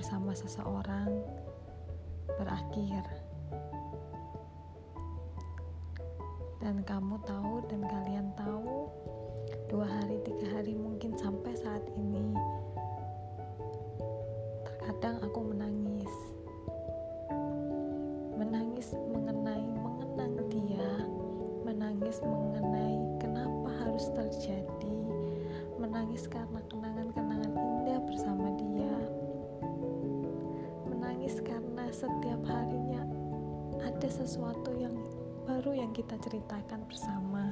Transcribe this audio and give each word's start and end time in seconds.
bersama 0.00 0.32
seseorang 0.32 1.19
sesuatu 34.30 34.70
yang 34.78 34.94
baru 35.42 35.74
yang 35.74 35.90
kita 35.90 36.14
ceritakan 36.22 36.86
bersama. 36.86 37.50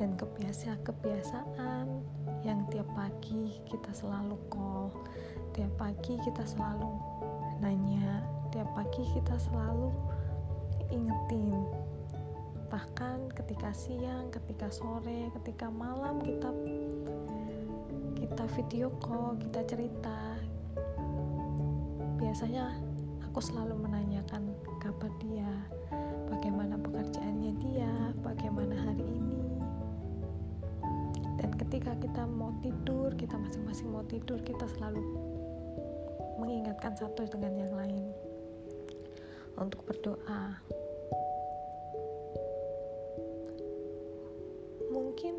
Dan 0.00 0.16
kebiasaan-kebiasaan 0.16 1.84
yang 2.40 2.64
tiap 2.72 2.88
pagi 2.96 3.60
kita 3.68 3.92
selalu 3.92 4.40
call 4.48 4.88
tiap 5.52 5.68
pagi 5.76 6.16
kita 6.24 6.40
selalu 6.48 6.88
nanya 7.60 8.24
tiap 8.48 8.64
pagi 8.72 9.04
kita 9.12 9.36
selalu 9.36 9.92
ingetin. 10.88 11.60
Bahkan 12.72 13.28
ketika 13.36 13.76
siang, 13.76 14.32
ketika 14.32 14.72
sore, 14.72 15.28
ketika 15.36 15.68
malam 15.68 16.24
kita 16.24 16.48
kita 18.24 18.44
video 18.56 18.88
call, 19.04 19.36
kita 19.36 19.60
cerita. 19.68 20.40
Biasanya 22.16 22.88
aku 23.30 23.46
selalu 23.46 23.86
menanyakan 23.86 24.50
kabar 24.82 25.06
dia, 25.22 25.46
bagaimana 26.26 26.74
pekerjaannya 26.82 27.62
dia, 27.62 28.10
bagaimana 28.26 28.74
hari 28.74 29.06
ini. 29.06 29.62
Dan 31.38 31.54
ketika 31.54 31.94
kita 32.02 32.26
mau 32.26 32.50
tidur, 32.58 33.14
kita 33.14 33.38
masing-masing 33.38 33.86
mau 33.94 34.02
tidur, 34.10 34.34
kita 34.42 34.66
selalu 34.74 34.98
mengingatkan 36.42 36.90
satu 36.98 37.22
dengan 37.30 37.54
yang 37.54 37.70
lain 37.70 38.10
untuk 39.62 39.78
berdoa. 39.86 40.58
Mungkin 44.90 45.38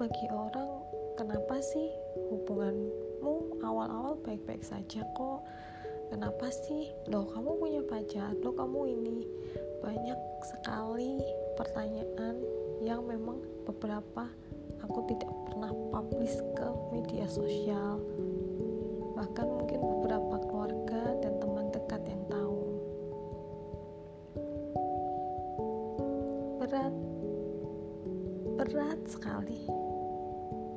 bagi 0.00 0.26
orang, 0.32 0.88
kenapa 1.20 1.60
sih 1.60 1.92
hubunganmu 2.32 3.60
awal-awal 3.60 4.16
baik-baik 4.24 4.64
saja 4.64 5.04
kok? 5.12 5.44
Kenapa 6.10 6.46
sih? 6.50 6.90
Loh 7.10 7.26
kamu 7.30 7.50
punya 7.58 7.82
pacar? 7.86 8.34
Loh 8.42 8.54
kamu 8.54 8.80
ini? 8.90 9.18
Banyak 9.82 10.20
sekali 10.46 11.22
pertanyaan 11.58 12.42
yang 12.82 13.06
memang 13.06 13.40
beberapa 13.64 14.28
aku 14.84 15.00
tidak 15.10 15.32
pernah 15.48 15.72
publish 15.90 16.36
ke 16.54 16.68
media 16.92 17.26
sosial. 17.26 17.98
Bahkan 19.16 19.46
mungkin 19.48 19.80
beberapa 19.80 20.36
keluarga 20.44 21.02
dan 21.24 21.40
teman 21.40 21.72
dekat 21.72 22.02
yang 22.04 22.22
tahu. 22.28 22.60
Berat. 26.60 26.94
Berat 28.60 29.00
sekali. 29.08 29.64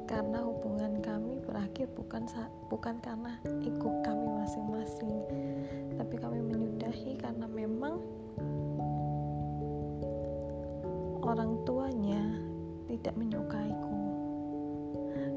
Karena 0.10 0.42
hubungan 0.42 1.04
kami 1.04 1.38
berakhir 1.46 1.86
bukan 1.94 2.26
bukan 2.72 2.98
karena 3.04 3.38
ego 3.62 3.90
kami 4.02 4.29
orang 11.30 11.62
tuanya 11.62 12.26
tidak 12.90 13.14
menyukaiku. 13.14 14.02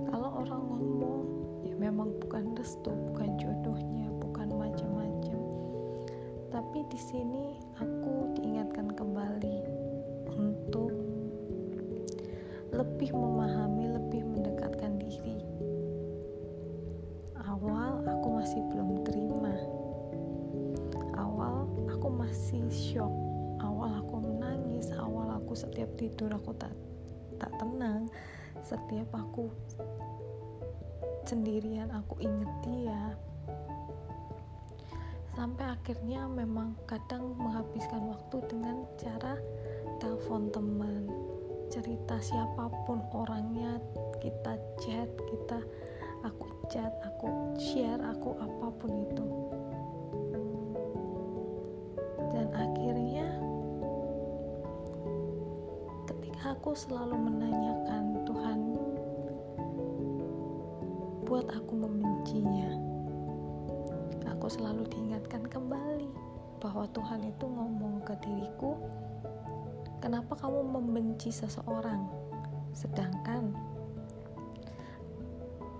Kalau 0.08 0.40
orang 0.40 0.62
ngomong 0.64 1.24
ya 1.68 1.76
memang 1.76 2.16
bukan 2.16 2.56
restu 2.56 2.96
bukan 3.12 3.36
jodohnya 3.36 4.08
bukan 4.16 4.48
macam-macam. 4.56 5.36
Tapi 6.48 6.88
di 6.88 6.96
sini 6.96 7.60
aku 7.76 7.91
tidur 26.02 26.34
aku 26.34 26.50
tak 26.58 26.74
tak 27.38 27.54
tenang. 27.62 28.10
Setiap 28.66 29.14
aku 29.14 29.46
sendirian 31.22 31.94
aku 31.94 32.18
inget 32.18 32.50
dia. 32.66 33.14
Sampai 35.38 35.64
akhirnya 35.64 36.26
memang 36.26 36.74
kadang 36.90 37.38
menghabiskan 37.38 38.02
waktu 38.10 38.36
dengan 38.50 38.84
cara 38.98 39.38
telepon 40.02 40.50
teman 40.50 41.06
cerita 41.72 42.20
siapa 42.20 42.68
pun 42.84 43.00
orangnya 43.16 43.80
kita 44.20 44.60
chat 44.76 45.08
kita 45.24 45.58
aku 46.20 46.46
chat 46.68 46.92
aku 47.00 47.56
share 47.56 48.02
aku 48.02 48.36
apa 48.42 48.66
pun 48.76 48.90
itu. 49.08 49.26
Dan 52.34 52.46
akhirnya 52.52 53.01
aku 56.52 56.76
selalu 56.76 57.16
menanyakan 57.16 58.04
Tuhan 58.28 58.60
buat 61.24 61.48
aku 61.48 61.72
membencinya 61.72 62.76
aku 64.28 64.46
selalu 64.52 64.84
diingatkan 64.92 65.48
kembali 65.48 66.12
bahwa 66.60 66.84
Tuhan 66.92 67.24
itu 67.24 67.44
ngomong 67.48 68.04
ke 68.04 68.14
diriku 68.20 68.76
Kenapa 70.02 70.34
kamu 70.34 70.66
membenci 70.66 71.30
seseorang, 71.30 72.10
sedangkan 72.74 73.54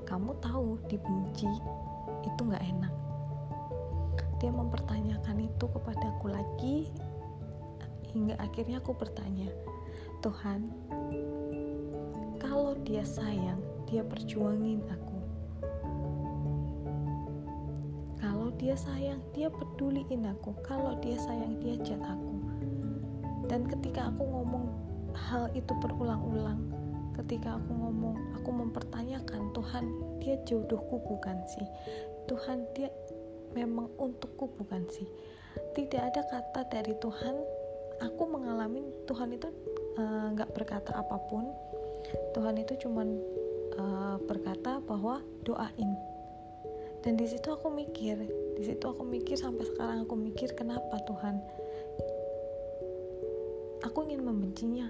kamu 0.07 0.31
tahu 0.39 0.79
dibenci 0.87 1.51
itu 2.23 2.41
nggak 2.47 2.63
enak? 2.63 2.95
Dia 4.39 4.55
mempertanyakan 4.55 5.43
itu 5.43 5.67
kepadaku 5.67 6.31
lagi, 6.31 6.87
hingga 8.15 8.39
akhirnya 8.39 8.79
aku 8.79 8.95
bertanya, 8.95 9.51
Tuhan, 10.23 10.71
kalau 12.39 12.79
dia 12.87 13.03
sayang, 13.03 13.59
dia 13.91 14.07
perjuangin 14.07 14.81
aku. 14.87 15.19
Kalau 18.23 18.55
dia 18.55 18.79
sayang, 18.79 19.19
dia 19.35 19.51
peduliin 19.51 20.31
aku. 20.31 20.55
Kalau 20.63 20.95
dia 21.03 21.19
sayang, 21.19 21.59
dia 21.59 21.75
chat 21.83 21.99
aku 22.01 22.33
dan 23.53 23.69
ketika 23.69 24.09
aku 24.09 24.25
ngomong 24.25 24.65
hal 25.13 25.53
itu 25.53 25.77
berulang-ulang 25.77 26.57
ketika 27.21 27.61
aku 27.61 27.69
ngomong 27.69 28.17
aku 28.33 28.49
mempertanyakan 28.49 29.53
Tuhan 29.53 29.85
dia 30.25 30.41
jodohku 30.49 30.97
bukan 31.05 31.37
sih 31.45 31.69
Tuhan 32.33 32.65
dia 32.73 32.89
memang 33.53 33.93
untukku 34.01 34.49
bukan 34.57 34.89
sih 34.89 35.05
tidak 35.77 36.17
ada 36.17 36.23
kata 36.33 36.61
dari 36.73 36.97
Tuhan 36.97 37.37
aku 38.01 38.23
mengalami 38.25 38.89
Tuhan 39.05 39.37
itu 39.37 39.53
nggak 39.99 40.51
uh, 40.51 40.55
berkata 40.55 40.91
apa 40.97 41.17
pun. 41.29 41.49
Tuhan 42.37 42.57
itu 42.61 42.77
cuman 42.87 43.09
uh, 43.77 44.17
berkata 44.25 44.81
bahwa 44.85 45.21
doain. 45.45 45.91
Dan 47.03 47.19
di 47.19 47.27
situ 47.27 47.51
aku 47.51 47.67
mikir 47.73 48.15
di 48.55 48.63
situ 48.63 48.85
aku 48.87 49.03
mikir 49.03 49.35
sampai 49.35 49.67
sekarang 49.67 50.07
aku 50.07 50.15
mikir 50.15 50.55
kenapa 50.55 51.03
Tuhan? 51.03 51.43
Aku 53.83 54.07
ingin 54.07 54.23
membencinya 54.23 54.87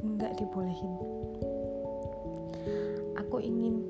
nggak 0.00 0.40
dibolehin. 0.40 0.92
Aku 3.20 3.36
ingin 3.44 3.84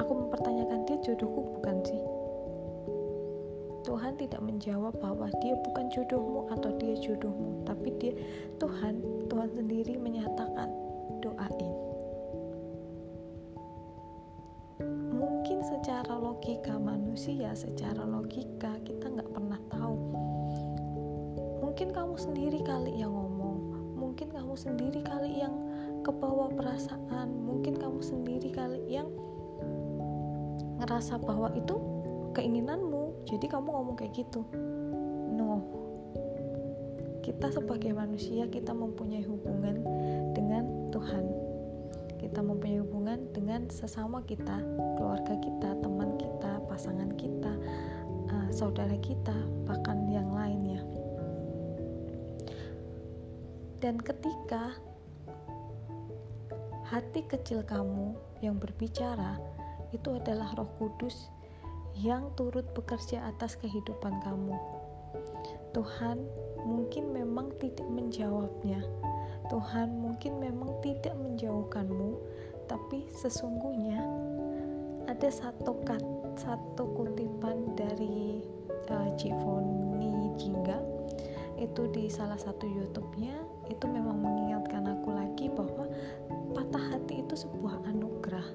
aku 0.00 0.12
mempertanyakan 0.16 0.88
dia 0.88 0.96
jodohku 1.04 1.60
bukan 1.60 1.84
sih 1.84 2.00
Tuhan 3.80 4.20
tidak 4.20 4.40
menjawab 4.44 4.92
bahwa 5.00 5.32
dia 5.40 5.56
bukan 5.64 5.88
jodohmu 5.88 6.52
atau 6.52 6.70
dia 6.76 6.94
jodohmu 7.00 7.64
tapi 7.64 7.88
dia 7.96 8.12
Tuhan 8.60 9.00
Tuhan 9.32 9.50
sendiri 9.56 9.96
menyatakan 9.96 10.68
doain. 11.24 11.72
Mungkin 15.16 15.64
secara 15.64 16.16
logika 16.16 16.76
manusia 16.76 17.56
secara 17.56 18.04
logika 18.04 18.76
kita 18.84 19.08
nggak 19.08 19.30
pernah 19.32 19.60
tahu. 19.72 19.96
Mungkin 21.64 21.88
kamu 21.96 22.14
sendiri 22.20 22.60
kali 22.60 23.00
yang 23.00 23.12
ngomong 23.12 23.56
mungkin 23.96 24.32
kamu 24.32 24.52
sendiri 24.56 25.00
kali 25.04 25.40
yang 25.40 25.54
kebawa 26.00 26.48
perasaan 26.52 27.28
mungkin 27.44 27.76
kamu 27.76 28.00
sendiri 28.00 28.48
kali 28.52 28.80
yang 28.88 29.08
ngerasa 30.80 31.20
bahwa 31.20 31.52
itu 31.52 31.76
keinginanmu 32.32 33.09
jadi 33.28 33.46
kamu 33.50 33.68
ngomong 33.68 33.96
kayak 33.96 34.14
gitu. 34.16 34.44
No. 35.36 35.60
Kita 37.20 37.52
sebagai 37.52 37.92
manusia 37.92 38.48
kita 38.48 38.72
mempunyai 38.72 39.24
hubungan 39.24 39.84
dengan 40.32 40.92
Tuhan. 40.94 41.24
Kita 42.20 42.40
mempunyai 42.44 42.80
hubungan 42.84 43.32
dengan 43.32 43.68
sesama 43.72 44.20
kita 44.24 44.60
keluarga 44.96 45.36
kita 45.40 45.72
teman 45.80 46.20
kita 46.20 46.60
pasangan 46.68 47.10
kita 47.16 47.52
uh, 48.28 48.48
saudara 48.52 48.96
kita 49.00 49.36
bahkan 49.64 50.04
yang 50.08 50.28
lainnya. 50.32 50.84
Dan 53.80 53.96
ketika 53.96 54.76
hati 56.84 57.24
kecil 57.24 57.64
kamu 57.64 58.12
yang 58.44 58.60
berbicara 58.60 59.40
itu 59.94 60.20
adalah 60.20 60.52
Roh 60.58 60.68
Kudus 60.76 61.39
yang 62.00 62.32
turut 62.32 62.64
bekerja 62.72 63.28
atas 63.28 63.60
kehidupan 63.60 64.24
kamu. 64.24 64.56
Tuhan 65.76 66.24
mungkin 66.64 67.12
memang 67.12 67.52
tidak 67.60 67.84
menjawabnya. 67.92 68.80
Tuhan 69.52 70.00
mungkin 70.00 70.40
memang 70.40 70.80
tidak 70.80 71.12
menjauhkanmu, 71.20 72.16
tapi 72.64 73.04
sesungguhnya 73.12 74.00
ada 75.10 75.28
satu 75.28 75.76
kat, 75.84 76.00
satu 76.40 76.88
kutipan 76.96 77.76
dari 77.76 78.40
uh, 78.88 79.10
Cifoni 79.20 80.32
Jingga 80.40 80.80
itu 81.60 81.84
di 81.92 82.08
salah 82.08 82.40
satu 82.40 82.64
YouTube-nya 82.64 83.36
itu 83.68 83.84
memang 83.84 84.16
mengingatkan 84.16 84.88
aku 84.88 85.12
lagi 85.12 85.52
bahwa 85.52 85.84
patah 86.56 86.96
hati 86.96 87.20
itu 87.20 87.36
sebuah 87.36 87.84
anugerah 87.92 88.48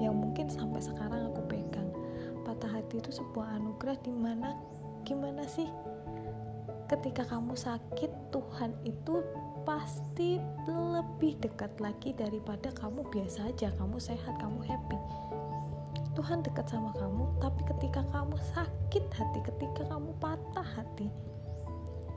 yang 0.00 0.16
mungkin 0.16 0.48
sampai 0.48 0.80
sekarang 0.80 1.28
aku 1.28 1.44
pegang 1.50 1.61
patah 2.62 2.78
hati 2.78 3.02
itu 3.02 3.10
sebuah 3.10 3.58
anugerah 3.58 3.98
di 4.06 4.14
mana 4.14 4.54
gimana 5.02 5.42
sih? 5.50 5.66
Ketika 6.86 7.26
kamu 7.26 7.58
sakit 7.58 8.30
Tuhan 8.30 8.70
itu 8.86 9.18
pasti 9.66 10.38
lebih 10.70 11.42
dekat 11.42 11.74
lagi 11.82 12.14
daripada 12.14 12.70
kamu 12.70 13.02
biasa 13.10 13.50
aja. 13.50 13.74
Kamu 13.74 13.98
sehat 13.98 14.38
kamu 14.38 14.62
happy. 14.62 14.94
Tuhan 16.14 16.46
dekat 16.46 16.70
sama 16.70 16.94
kamu 16.94 17.34
tapi 17.42 17.66
ketika 17.66 18.06
kamu 18.14 18.38
sakit 18.54 19.10
hati 19.10 19.42
ketika 19.42 19.82
kamu 19.90 20.14
patah 20.22 20.68
hati 20.78 21.10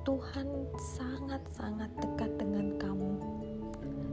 Tuhan 0.05 0.69
sangat-sangat 0.77 1.89
dekat 1.97 2.37
dengan 2.37 2.77
kamu. 2.77 3.17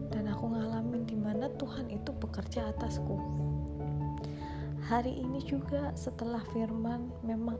Dan 0.08 0.32
aku 0.32 0.48
ngalamin 0.48 1.04
di 1.04 1.12
mana 1.12 1.52
Tuhan 1.60 1.92
itu 1.92 2.08
bekerja 2.16 2.72
atasku 2.72 3.20
hari 4.92 5.24
ini 5.24 5.40
juga 5.40 5.88
setelah 5.96 6.44
firman 6.52 7.08
memang 7.24 7.56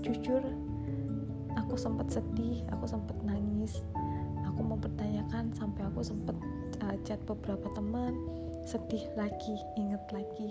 jujur 0.00 0.40
aku 1.52 1.76
sempat 1.76 2.08
sedih 2.08 2.64
aku 2.72 2.88
sempat 2.88 3.12
nangis. 3.20 3.84
Aku 4.48 4.64
mempertanyakan 4.64 5.52
sampai 5.52 5.84
aku 5.84 6.00
sempat 6.00 6.32
uh, 6.80 6.96
chat 7.04 7.20
beberapa 7.28 7.68
teman 7.76 8.16
sedih 8.64 9.04
lagi 9.20 9.60
inget 9.76 10.00
lagi. 10.16 10.48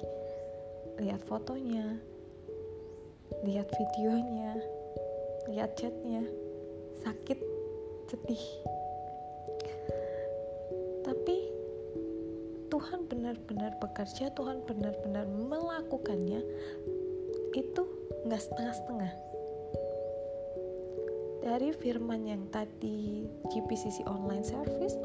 Lihat 1.01 1.25
fotonya 1.25 1.97
lihat 3.41 3.65
videonya 3.73 4.53
lihat 5.49 5.73
chatnya. 5.73 6.21
Sakit 7.01 7.41
sedih. 8.13 8.45
Tapi 11.01 11.52
Tuhan 12.83 13.07
benar-benar 13.07 13.79
bekerja 13.79 14.27
Tuhan 14.35 14.59
benar-benar 14.67 15.23
melakukannya 15.23 16.43
itu 17.55 17.83
nggak 18.27 18.43
setengah-setengah. 18.43 19.13
Dari 21.47 21.71
firman 21.79 22.27
yang 22.27 22.43
tadi 22.51 23.23
GPCC 23.47 24.03
online 24.03 24.43
service 24.43 24.99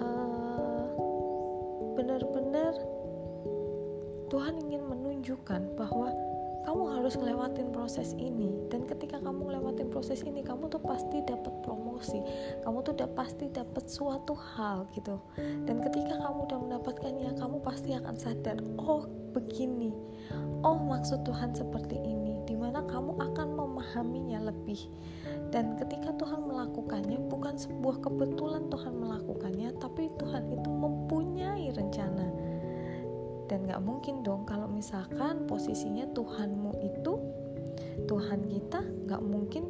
uh, 0.00 0.88
benar-benar 1.92 2.72
Tuhan 4.32 4.64
ingin 4.64 4.80
menunjukkan 4.88 5.76
bahwa 5.76 6.08
kamu 6.64 6.84
harus 6.88 7.20
ngelewatin 7.20 7.68
proses 7.68 8.16
ini 8.16 8.33
dan 8.74 8.90
ketika 8.90 9.22
kamu 9.22 9.54
ngelewatin 9.54 9.86
proses 9.86 10.26
ini 10.26 10.42
kamu 10.42 10.66
tuh 10.66 10.82
pasti 10.82 11.22
dapat 11.22 11.62
promosi. 11.62 12.18
Kamu 12.66 12.82
tuh 12.82 12.98
udah 12.98 13.06
pasti 13.14 13.46
dapat 13.46 13.86
suatu 13.86 14.34
hal 14.34 14.90
gitu. 14.98 15.14
Dan 15.38 15.78
ketika 15.78 16.18
kamu 16.18 16.50
udah 16.50 16.58
mendapatkannya 16.58 17.38
kamu 17.38 17.62
pasti 17.62 17.94
akan 17.94 18.18
sadar 18.18 18.58
oh 18.82 19.06
begini. 19.30 19.94
Oh 20.66 20.74
maksud 20.74 21.22
Tuhan 21.22 21.54
seperti 21.54 22.02
ini. 22.02 22.34
Di 22.50 22.58
mana 22.58 22.82
kamu 22.82 23.14
akan 23.14 23.48
memahaminya 23.54 24.50
lebih. 24.50 24.90
Dan 25.54 25.78
ketika 25.78 26.10
Tuhan 26.18 26.42
melakukannya 26.42 27.30
bukan 27.30 27.54
sebuah 27.54 28.02
kebetulan 28.02 28.66
Tuhan 28.74 28.90
melakukannya 28.98 29.70
tapi 29.78 30.10
Tuhan 30.18 30.50
itu 30.50 30.66
mempunyai 30.66 31.70
rencana. 31.70 32.26
Dan 33.44 33.68
gak 33.68 33.84
mungkin 33.84 34.24
dong 34.24 34.48
kalau 34.48 34.66
misalkan 34.66 35.44
posisinya 35.44 36.08
Tuhanmu 36.16 36.80
itu 36.80 36.93
Tuhan 38.04 38.46
kita 38.52 38.80
gak 39.08 39.22
mungkin 39.24 39.68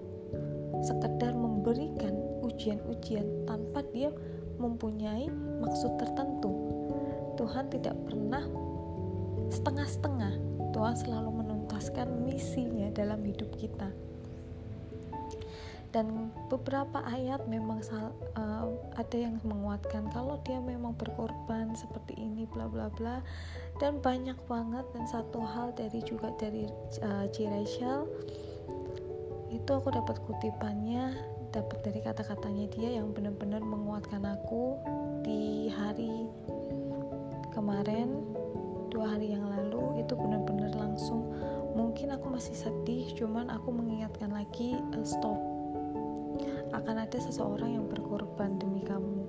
sekedar 0.83 1.33
memberikan 1.33 2.13
ujian-ujian 2.45 3.47
tanpa 3.49 3.81
dia 3.95 4.11
mempunyai 4.59 5.31
maksud 5.63 5.97
tertentu. 5.99 6.53
Tuhan 7.35 7.71
tidak 7.73 7.97
pernah 8.07 8.45
setengah-setengah. 9.51 10.35
Tuhan 10.75 10.97
selalu 10.99 11.31
menuntaskan 11.43 12.27
misinya 12.27 12.91
dalam 12.91 13.23
hidup 13.23 13.51
kita. 13.59 13.91
Dan 15.95 16.35
beberapa 16.51 17.07
ayat 17.07 17.47
memang 17.47 17.79
uh, 18.35 18.67
ada 18.99 19.15
yang 19.15 19.39
menguatkan 19.47 20.11
kalau 20.11 20.43
dia 20.43 20.59
memang 20.59 20.99
berkorban 20.99 21.71
seperti 21.79 22.19
ini 22.19 22.51
bla 22.51 22.67
bla 22.67 22.91
bla 22.91 23.23
dan 23.83 23.99
banyak 23.99 24.39
banget 24.47 24.87
dan 24.95 25.05
satu 25.11 25.43
hal 25.43 25.75
dari 25.75 26.01
juga 26.07 26.31
dari 26.39 26.71
uh, 27.03 27.27
Rachel 27.27 28.07
itu 29.51 29.71
aku 29.71 29.89
dapat 29.95 30.19
kutipannya 30.27 31.15
dapat 31.55 31.79
dari 31.87 32.01
kata-katanya 32.03 32.67
dia 32.75 32.99
yang 32.99 33.15
benar-benar 33.15 33.63
menguatkan 33.63 34.27
aku 34.27 34.79
di 35.23 35.71
hari 35.71 36.27
kemarin 37.55 38.23
dua 38.91 39.15
hari 39.15 39.35
yang 39.35 39.47
lalu 39.47 40.03
itu 40.03 40.15
benar-benar 40.19 40.75
langsung 40.75 41.31
mungkin 41.75 42.15
aku 42.15 42.27
masih 42.31 42.55
sedih 42.55 43.07
cuman 43.15 43.51
aku 43.51 43.71
mengingatkan 43.75 44.31
lagi 44.31 44.79
uh, 44.95 45.07
stop. 45.07 45.39
Akan 46.75 46.99
ada 46.99 47.19
seseorang 47.19 47.79
yang 47.79 47.87
berkorban 47.87 48.59
demi 48.59 48.83
kamu. 48.83 49.23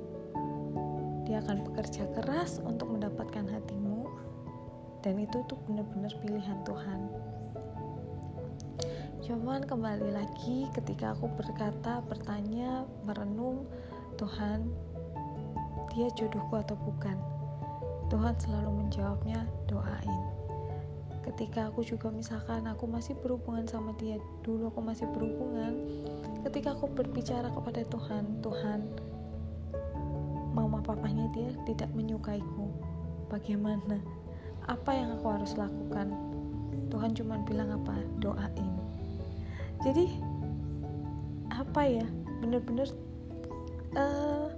Dia 1.29 1.45
akan 1.45 1.61
bekerja 1.61 2.09
keras 2.17 2.61
untuk 2.65 2.89
mendapatkan 2.89 3.45
hatimu, 3.45 3.84
dan 5.05 5.21
itu 5.21 5.37
tuh 5.45 5.61
benar-benar 5.69 6.09
pilihan 6.17 6.57
Tuhan. 6.65 7.01
Cuman 9.21 9.61
kembali 9.61 10.09
lagi 10.09 10.65
ketika 10.73 11.13
aku 11.13 11.29
berkata, 11.37 12.01
bertanya, 12.09 12.89
merenung, 13.05 13.69
Tuhan, 14.17 14.65
dia 15.93 16.09
jodohku 16.17 16.57
atau 16.57 16.73
bukan? 16.81 17.21
Tuhan 18.09 18.33
selalu 18.41 18.85
menjawabnya, 18.85 19.45
doain. 19.69 20.21
ketika 21.25 21.73
aku 21.73 21.81
juga 21.81 22.13
misalkan 22.13 22.69
aku 22.69 22.85
masih 22.85 23.17
berhubungan 23.17 23.65
sama 23.65 23.97
dia 23.97 24.21
dulu 24.45 24.69
aku 24.69 24.77
masih 24.77 25.09
berhubungan 25.09 25.73
ketika 26.45 26.77
aku 26.77 26.85
berbicara 26.93 27.49
kepada 27.49 27.81
Tuhan 27.89 28.45
Tuhan 28.45 28.85
mama 30.53 30.85
papanya 30.85 31.25
dia 31.33 31.49
tidak 31.65 31.89
menyukaiku 31.97 32.69
bagaimana 33.25 34.05
apa 34.65 34.91
yang 34.93 35.13
aku 35.17 35.27
harus 35.29 35.53
lakukan? 35.57 36.13
Tuhan 36.89 37.11
cuma 37.17 37.41
bilang 37.45 37.73
apa? 37.73 37.95
Doain. 38.21 38.73
Jadi 39.85 40.05
apa 41.53 41.81
ya? 41.85 42.05
Bener-bener 42.41 42.89
uh, 43.97 44.49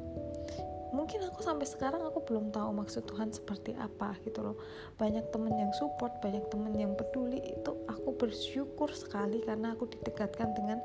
mungkin 0.95 1.23
aku 1.27 1.43
sampai 1.43 1.67
sekarang 1.67 2.03
aku 2.03 2.23
belum 2.23 2.49
tahu 2.55 2.73
maksud 2.79 3.03
Tuhan 3.07 3.35
seperti 3.35 3.75
apa 3.75 4.15
gitu 4.23 4.43
loh. 4.43 4.57
Banyak 4.95 5.29
temen 5.35 5.53
yang 5.55 5.71
support 5.75 6.15
banyak 6.23 6.47
temen 6.47 6.73
yang 6.75 6.95
peduli 6.95 7.43
itu 7.43 7.71
aku 7.91 8.15
bersyukur 8.15 8.91
sekali 8.95 9.43
karena 9.43 9.75
aku 9.75 9.87
didekatkan 9.91 10.55
dengan 10.55 10.79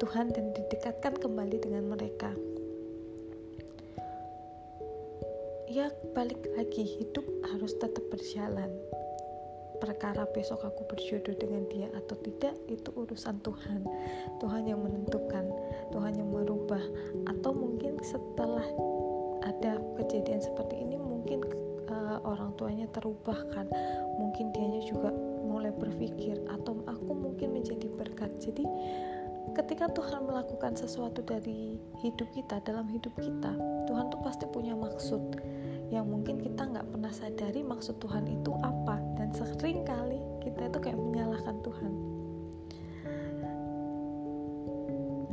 Tuhan 0.00 0.32
dan 0.32 0.54
didekatkan 0.56 1.18
kembali 1.20 1.60
dengan 1.60 1.92
mereka 1.92 2.32
ya 5.70 5.86
balik 6.18 6.42
lagi. 6.58 6.82
Hidup 6.82 7.22
harus 7.54 7.78
tetap 7.78 8.02
berjalan. 8.10 8.68
Perkara 9.80 10.28
besok 10.36 10.66
aku 10.66 10.84
berjodoh 10.84 11.32
dengan 11.40 11.64
dia 11.72 11.88
atau 11.96 12.18
tidak 12.20 12.52
itu 12.68 12.90
urusan 12.92 13.40
Tuhan. 13.40 13.86
Tuhan 14.42 14.68
yang 14.68 14.82
menentukan 14.82 15.46
Tuhan 15.94 16.18
yang 16.18 16.28
merubah. 16.28 16.82
Atau 17.30 17.54
mungkin 17.54 17.96
setelah 18.02 18.66
ada 19.46 19.80
kejadian 19.96 20.42
seperti 20.42 20.84
ini 20.84 21.00
mungkin 21.00 21.40
uh, 21.88 22.18
orang 22.26 22.52
tuanya 22.58 22.90
terubah 22.92 23.38
kan. 23.54 23.70
Mungkin 24.18 24.52
dianya 24.52 24.82
juga 24.84 25.14
mulai 25.46 25.72
berpikir 25.72 26.36
atau 26.50 26.82
aku 26.84 27.14
mungkin 27.14 27.56
menjadi 27.56 27.88
berkat. 27.94 28.28
Jadi 28.42 28.66
ketika 29.56 29.88
Tuhan 29.90 30.28
melakukan 30.28 30.76
sesuatu 30.76 31.24
dari 31.24 31.80
hidup 32.04 32.28
kita 32.36 32.62
dalam 32.62 32.86
hidup 32.86 33.10
kita 33.18 33.50
Tuhan 33.90 34.06
tuh 34.06 34.20
pasti 34.22 34.46
punya 34.46 34.78
maksud 34.78 35.18
yang 35.90 36.06
mungkin 36.06 36.38
kita 36.38 36.70
nggak 36.70 36.86
pernah 36.86 37.10
sadari 37.10 37.66
maksud 37.66 37.98
Tuhan 37.98 38.30
itu 38.30 38.54
apa. 38.62 39.02
Dan 39.18 39.34
sering 39.34 39.82
kali 39.82 40.22
kita 40.38 40.70
itu 40.70 40.78
kayak 40.78 40.98
menyalahkan 40.98 41.58
Tuhan. 41.66 41.92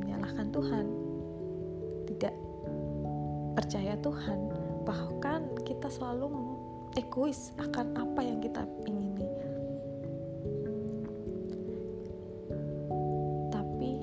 Menyalahkan 0.02 0.48
Tuhan. 0.50 0.86
Tidak 2.10 2.36
percaya 3.54 3.94
Tuhan. 4.02 4.40
Bahkan 4.82 5.42
kita 5.62 5.94
selalu 5.94 6.26
egois 6.98 7.54
akan 7.62 7.94
apa 7.94 8.22
yang 8.26 8.42
kita 8.42 8.66
ingini. 8.90 9.30
Tapi 13.54 13.94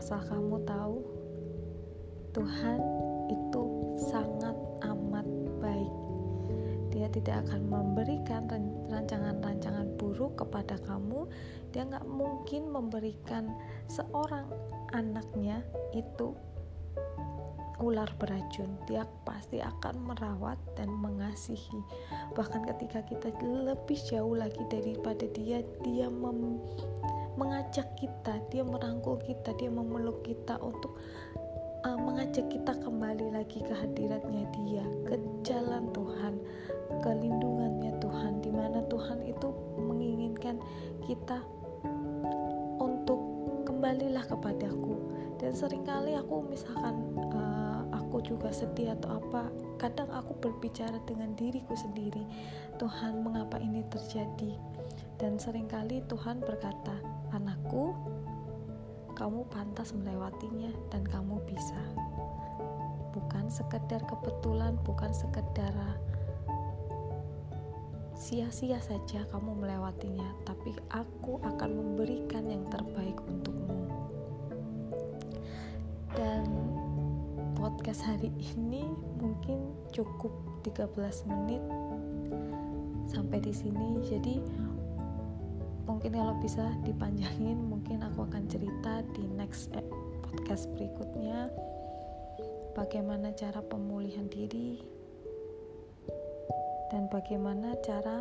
asal 0.00 0.24
kamu 0.32 0.64
tahu 0.64 1.04
Tuhan 2.32 2.91
akan 7.46 7.60
memberikan 7.68 8.46
rancangan-rancangan 8.90 9.98
buruk 9.98 10.42
kepada 10.42 10.78
kamu 10.86 11.26
dia 11.72 11.88
nggak 11.88 12.04
mungkin 12.04 12.68
memberikan 12.68 13.48
seorang 13.88 14.44
anaknya 14.92 15.64
itu 15.96 16.36
ular 17.82 18.06
beracun, 18.14 18.78
dia 18.86 19.02
pasti 19.26 19.58
akan 19.58 20.06
merawat 20.06 20.54
dan 20.78 20.86
mengasihi. 20.86 21.82
Bahkan 22.38 22.62
ketika 22.70 23.02
kita 23.02 23.34
lebih 23.42 23.98
jauh 24.06 24.38
lagi 24.38 24.62
daripada 24.70 25.26
dia, 25.34 25.66
dia 25.82 26.06
mengajak 27.34 27.90
kita, 27.98 28.38
dia 28.54 28.62
merangkul 28.62 29.18
kita, 29.26 29.50
dia 29.58 29.66
memeluk 29.66 30.22
kita 30.22 30.62
untuk 30.62 30.94
uh, 31.82 31.98
mengajak 31.98 32.46
kita 32.54 32.70
kembali 32.78 33.34
lagi 33.34 33.58
ke 33.58 33.74
hadiratnya 33.74 34.46
dia, 34.54 34.86
ke 35.10 35.18
jalan 35.42 35.90
Tuhan, 35.90 36.38
ke 37.02 37.10
lindungannya 37.10 37.98
Tuhan, 37.98 38.40
di 38.40 38.50
mana 38.54 38.80
Tuhan 38.86 39.26
itu 39.26 39.50
menginginkan 39.76 40.62
kita 41.04 41.42
untuk 42.78 43.18
kembalilah 43.66 44.22
kepadaku. 44.24 44.94
Dan 45.42 45.52
sering 45.58 45.82
kali 45.82 46.14
aku 46.14 46.46
misalkan 46.46 47.18
uh, 47.34 47.82
aku 47.90 48.22
juga 48.22 48.54
sedih 48.54 48.94
atau 48.94 49.18
apa 49.18 49.50
kadang 49.80 50.06
aku 50.14 50.36
berbicara 50.38 51.00
dengan 51.08 51.34
diriku 51.34 51.74
sendiri 51.74 52.22
Tuhan 52.78 53.24
mengapa 53.24 53.58
ini 53.58 53.82
terjadi 53.90 54.54
dan 55.18 55.40
sering 55.40 55.66
kali 55.66 56.04
Tuhan 56.06 56.38
berkata 56.38 56.94
anakku 57.34 57.96
kamu 59.18 59.48
pantas 59.48 59.96
melewatinya 59.96 60.70
dan 60.92 61.02
kamu 61.08 61.40
bisa 61.48 61.80
bukan 63.16 63.48
sekedar 63.48 64.04
kebetulan 64.04 64.76
bukan 64.84 65.10
sekedar 65.10 65.72
sia-sia 68.22 68.78
saja 68.78 69.26
kamu 69.34 69.66
melewatinya 69.66 70.30
tapi 70.46 70.70
aku 70.94 71.42
akan 71.42 71.70
memberikan 71.74 72.46
yang 72.46 72.62
terbaik 72.70 73.18
untukmu. 73.26 73.90
Dan 76.14 76.46
podcast 77.58 78.06
hari 78.06 78.30
ini 78.38 78.86
mungkin 79.18 79.74
cukup 79.90 80.30
13 80.62 80.94
menit 81.34 81.62
sampai 83.10 83.42
di 83.42 83.50
sini. 83.50 83.98
Jadi 84.06 84.38
mungkin 85.90 86.14
kalau 86.14 86.38
bisa 86.38 86.70
dipanjangin 86.86 87.58
mungkin 87.58 88.06
aku 88.06 88.22
akan 88.22 88.46
cerita 88.46 89.02
di 89.18 89.26
next 89.34 89.74
podcast 90.22 90.70
berikutnya. 90.78 91.50
Bagaimana 92.78 93.34
cara 93.34 93.58
pemulihan 93.66 94.30
diri 94.30 94.91
dan 96.92 97.08
bagaimana 97.08 97.72
cara 97.80 98.20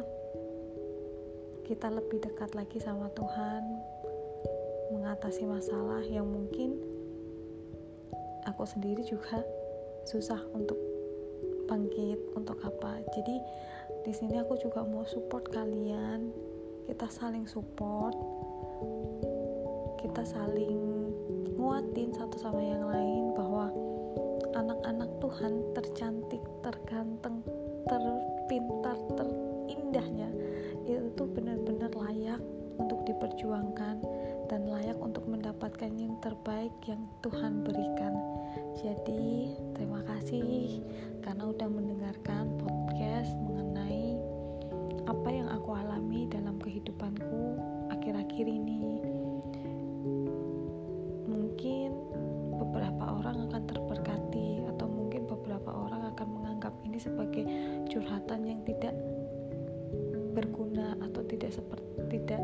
kita 1.67 1.91
lebih 1.91 2.23
dekat 2.23 2.55
lagi 2.55 2.79
sama 2.79 3.11
Tuhan 3.11 3.63
mengatasi 4.95 5.43
masalah 5.43 5.99
yang 6.07 6.23
mungkin 6.23 6.79
aku 8.47 8.63
sendiri 8.63 9.03
juga 9.03 9.43
susah 10.07 10.39
untuk 10.55 10.79
bangkit 11.67 12.19
untuk 12.35 12.59
apa. 12.63 13.03
Jadi 13.11 13.35
di 14.07 14.11
sini 14.15 14.39
aku 14.39 14.55
juga 14.59 14.87
mau 14.87 15.03
support 15.03 15.51
kalian. 15.51 16.31
Kita 16.87 17.07
saling 17.11 17.47
support. 17.47 18.15
Kita 19.99 20.23
saling 20.25 20.79
nguatin 21.55 22.11
satu 22.11 22.35
sama 22.39 22.59
yang 22.59 22.87
lain 22.87 23.35
bahwa 23.37 23.69
anak-anak 24.57 25.07
Tuhan 25.21 25.53
tercantik 25.77 26.43
terganteng 26.65 27.45
terpintar 28.51 28.99
terindahnya 29.15 30.27
itu 30.83 31.23
benar-benar 31.23 31.87
layak 31.95 32.43
untuk 32.83 32.99
diperjuangkan 33.07 34.03
dan 34.51 34.67
layak 34.67 34.99
untuk 34.99 35.23
mendapatkan 35.23 35.87
yang 35.95 36.19
terbaik 36.19 36.75
yang 36.83 36.99
Tuhan 37.23 37.63
berikan. 37.63 38.11
Jadi, 38.75 39.55
terima 39.71 40.03
kasih 40.03 40.83
karena 41.23 41.47
udah 41.47 41.69
mendengarkan 41.71 42.59
podcast 42.59 43.31
mengenai 43.39 44.19
apa 45.07 45.29
yang 45.31 45.47
aku 45.47 45.71
alami 45.71 46.27
dalam 46.27 46.59
kehidupanku 46.59 47.55
akhir-akhir 47.87 48.51
ini. 48.51 48.99
Mungkin 51.23 51.89
beberapa 52.59 53.15
orang 53.15 53.47
akan 53.47 53.63
terberkati 53.63 54.67
atau 54.75 54.91
mungkin 54.91 55.23
beberapa 55.23 55.71
orang 55.71 56.11
akan 56.11 56.40
menganggap 56.61 56.73
ini 56.85 56.99
sebagai 57.01 57.43
curhatan 57.89 58.45
yang 58.45 58.61
tidak 58.69 58.93
berguna 60.37 60.93
atau 61.01 61.25
tidak 61.25 61.49
seperti 61.49 62.21
tidak 62.21 62.41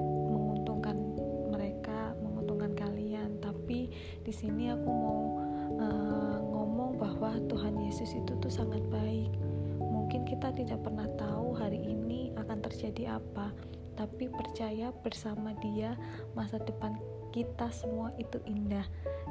di 4.27 4.35
sini 4.35 4.67
aku 4.67 4.91
mau 4.91 5.39
uh, 5.79 6.37
ngomong 6.43 6.99
bahwa 6.99 7.39
Tuhan 7.47 7.79
Yesus 7.79 8.11
itu 8.11 8.35
tuh 8.43 8.51
sangat 8.51 8.83
baik. 8.91 9.31
Mungkin 9.79 10.27
kita 10.27 10.51
tidak 10.51 10.83
pernah 10.83 11.07
tahu 11.15 11.55
hari 11.55 11.79
ini 11.79 12.35
akan 12.35 12.59
terjadi 12.59 13.23
apa, 13.23 13.55
tapi 13.95 14.27
percaya 14.27 14.91
bersama 14.99 15.55
Dia 15.63 15.95
masa 16.35 16.59
depan 16.59 16.99
kita 17.31 17.71
semua 17.71 18.11
itu 18.19 18.35
indah 18.43 18.83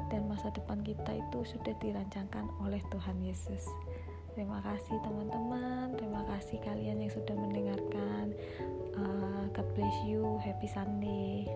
dan 0.09 0.25
masa 0.25 0.49
depan 0.49 0.81
kita 0.81 1.13
itu 1.13 1.45
sudah 1.45 1.77
dirancangkan 1.77 2.49
oleh 2.65 2.81
Tuhan 2.89 3.21
Yesus. 3.21 3.69
Terima 4.37 4.61
kasih 4.61 5.01
teman-teman, 5.01 5.97
terima 5.97 6.21
kasih 6.29 6.61
kalian 6.61 7.01
yang 7.01 7.09
sudah 7.09 7.33
mendengarkan. 7.33 8.37
Uh, 8.93 9.49
God 9.49 9.65
bless 9.73 9.97
you, 10.05 10.37
happy 10.45 10.69
Sunday. 10.69 11.49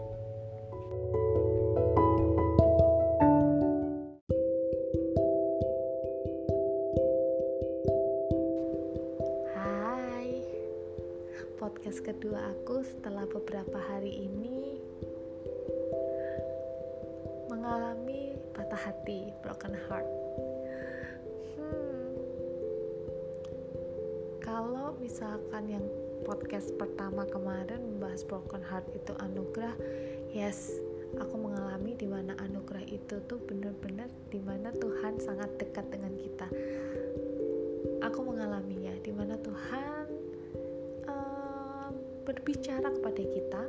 podcast 11.62 12.02
kedua 12.02 12.50
aku 12.58 12.82
setelah 12.82 13.30
beberapa 13.30 13.78
hari 13.78 14.26
ini 14.26 14.82
mengalami 17.46 18.34
patah 18.58 18.90
hati, 18.90 19.30
broken 19.46 19.78
heart. 19.86 20.21
Misalkan 25.02 25.66
yang 25.66 25.86
podcast 26.22 26.70
pertama 26.78 27.26
kemarin 27.26 27.82
membahas 27.82 28.22
broken 28.30 28.62
heart 28.62 28.86
itu 28.94 29.12
anugerah, 29.18 29.74
yes, 30.30 30.78
aku 31.18 31.36
mengalami 31.42 31.98
di 31.98 32.06
mana 32.06 32.38
anugerah 32.38 32.86
itu 32.86 33.18
tuh 33.26 33.42
benar-benar 33.50 34.08
di 34.30 34.38
mana 34.38 34.70
Tuhan 34.70 35.18
sangat 35.18 35.50
dekat 35.58 35.90
dengan 35.90 36.14
kita. 36.14 36.48
Aku 38.06 38.22
mengalaminya 38.22 38.94
di 39.02 39.10
mana 39.10 39.34
Tuhan 39.42 40.06
berbicara 42.32 42.88
kepada 42.96 43.24
kita 43.28 43.64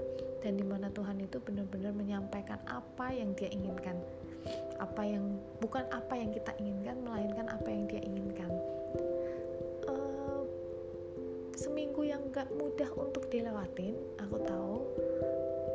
dan 0.45 0.53
di 0.55 0.63
mana 0.63 0.87
Tuhan 0.93 1.19
itu 1.19 1.41
benar-benar 1.43 1.97
menyampaikan 1.97 2.61
apa 2.69 3.11
yang 3.11 3.35
Dia 3.35 3.51
inginkan. 3.51 3.99
Apa 4.79 5.03
yang 5.07 5.39
bukan 5.59 5.87
apa 5.91 6.15
yang 6.15 6.31
kita 6.31 6.55
inginkan 6.63 7.01
melainkan 7.03 7.51
apa 7.51 7.69
yang 7.71 7.91
Dia 7.91 8.03
inginkan. 8.05 8.51
Seminggu 12.33 12.49
yang 12.49 12.49
gak 12.49 12.51
mudah 12.57 12.91
untuk 12.97 13.25
dilewatin, 13.29 13.95
aku 14.17 14.37
tahu 14.49 14.77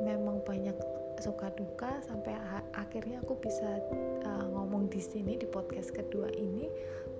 memang 0.01 0.41
banyak 0.41 0.73
suka 1.21 1.53
duka 1.53 2.01
sampai 2.05 2.33
akhirnya 2.73 3.21
aku 3.21 3.37
bisa 3.37 3.81
uh, 4.25 4.45
ngomong 4.53 4.89
di 4.89 4.97
sini 4.97 5.37
di 5.37 5.45
podcast 5.45 5.93
kedua 5.93 6.33
ini. 6.33 6.65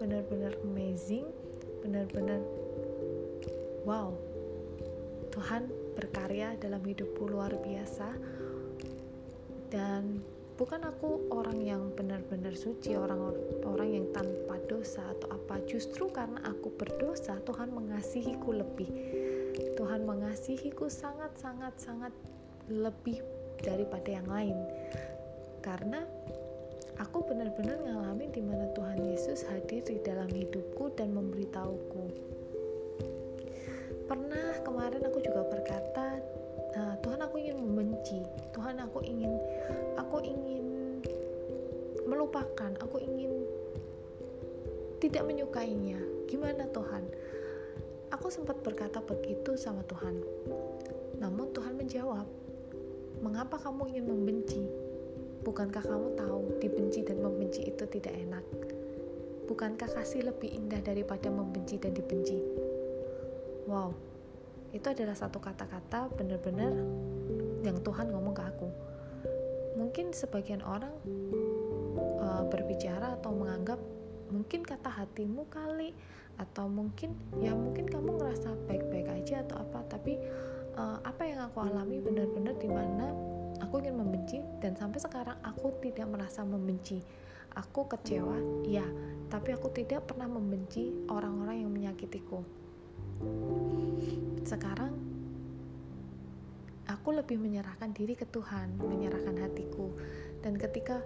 Benar-benar 0.01 0.58
amazing, 0.65 1.29
benar-benar 1.86 2.41
wow. 3.86 4.10
Tuhan 5.29 5.70
berkarya 5.94 6.58
dalam 6.58 6.82
hidupku 6.82 7.29
luar 7.29 7.53
biasa. 7.62 8.10
Dan 9.70 10.22
bukan 10.58 10.82
aku 10.82 11.29
orang 11.29 11.62
yang 11.62 11.94
benar-benar 11.94 12.58
suci 12.58 12.98
orang 12.98 13.38
orang 13.62 14.01
yang 14.01 14.06
tanpa 14.10 14.58
dosa 14.65 15.06
atau 15.13 15.29
apa. 15.29 15.62
Justru 15.70 16.10
karena 16.10 16.41
aku 16.41 16.74
berdosa 16.74 17.38
Tuhan 17.46 17.70
mengasihiku 17.70 18.50
lebih 18.58 18.89
Tuhan 19.58 20.06
mengasihiku 20.06 20.86
sangat 20.86 21.34
sangat 21.42 21.74
sangat 21.82 22.14
lebih 22.70 23.26
daripada 23.66 24.10
yang 24.14 24.28
lain. 24.30 24.58
Karena 25.66 26.06
aku 27.02 27.26
benar-benar 27.26 27.82
ngalamin 27.82 28.30
di 28.30 28.42
mana 28.46 28.70
Tuhan 28.78 29.02
Yesus 29.02 29.42
hadir 29.50 29.82
di 29.82 29.98
dalam 30.06 30.30
hidupku 30.30 30.94
dan 30.94 31.14
memberitahuku. 31.14 32.06
Pernah 34.08 34.62
kemarin 34.64 35.04
aku 35.04 35.20
juga 35.20 35.44
berkata 35.44 36.22
nah, 36.78 36.96
Tuhan 37.02 37.20
aku 37.26 37.36
ingin 37.42 37.58
membenci. 37.58 38.22
Tuhan 38.54 38.78
aku 38.78 39.02
ingin 39.04 39.34
aku 39.98 40.22
ingin 40.22 40.66
melupakan. 42.06 42.72
Aku 42.86 43.02
ingin 43.02 43.42
tidak 45.02 45.26
menyukainya. 45.26 46.00
Gimana 46.30 46.70
Tuhan 46.70 47.04
aku 48.13 48.28
sempat 48.32 48.60
berkata 48.63 49.04
begitu 49.04 49.56
sama 49.60 49.84
Tuhan. 49.86 50.22
Namun 51.20 51.52
Tuhan 51.52 51.76
menjawab 51.76 52.28
mengapa 53.20 53.58
kamu 53.58 53.96
ingin 53.96 54.06
membenci? 54.08 54.63
Bukankah 55.41 55.84
kamu 55.84 56.17
tahu 56.20 56.60
dibenci 56.60 57.08
dan 57.08 57.24
membenci 57.24 57.65
itu 57.65 57.84
tidak 57.88 58.13
enak? 58.13 58.43
Bukankah 59.48 59.88
kasih 59.88 60.28
lebih 60.28 60.52
indah 60.52 60.84
daripada 60.84 61.32
membenci 61.32 61.80
dan 61.80 61.96
dibenci? 61.96 62.39
Wow 63.67 64.08
itu 64.76 64.88
adalah 64.91 65.15
satu 65.15 65.39
kata-kata 65.39 66.12
benar-benar 66.13 66.76
yang 67.63 67.80
Tuhan 67.80 68.12
ngomong 68.12 68.36
ke 68.36 68.43
aku. 68.43 68.70
Mungkin 69.80 70.12
sebagian 70.12 70.60
orang 70.65 70.91
uh, 72.20 72.43
berbicara 72.50 73.15
atau 73.22 73.32
menganggap 73.32 73.80
mungkin 74.30 74.63
kata 74.63 74.90
hatimu 74.90 75.48
kali 75.48 75.96
atau 76.38 76.70
mungkin 76.70 77.18
ya 77.42 77.58
mungkin 77.58 77.90
kamu 77.90 78.22
ngerasa 78.22 78.54
baik-baik 78.70 79.10
aja 79.10 79.42
atau 79.48 79.66
apa 79.66 79.80
tapi 79.90 80.22
uh, 80.78 81.02
apa 81.02 81.24
yang 81.26 81.42
aku 81.50 81.66
alami 81.66 81.98
benar-benar 81.98 82.54
di 82.62 82.70
mana 82.70 83.10
aku 83.58 83.82
ingin 83.82 83.98
membenci 83.98 84.38
dan 84.62 84.78
sampai 84.78 85.02
sekarang 85.02 85.38
aku 85.42 85.74
tidak 85.82 86.06
merasa 86.06 86.46
membenci 86.46 87.02
aku 87.58 87.90
kecewa 87.90 88.38
ya 88.70 88.86
tapi 89.34 89.58
aku 89.58 89.74
tidak 89.74 90.06
pernah 90.06 90.30
membenci 90.30 90.94
orang-orang 91.10 91.66
yang 91.66 91.72
menyakitiku 91.74 92.46
sekarang 94.46 94.94
aku 97.08 97.16
lebih 97.16 97.40
menyerahkan 97.40 97.92
diri 97.92 98.16
ke 98.16 98.28
Tuhan, 98.28 98.80
menyerahkan 98.80 99.36
hatiku. 99.40 99.92
Dan 100.44 100.56
ketika 100.56 101.04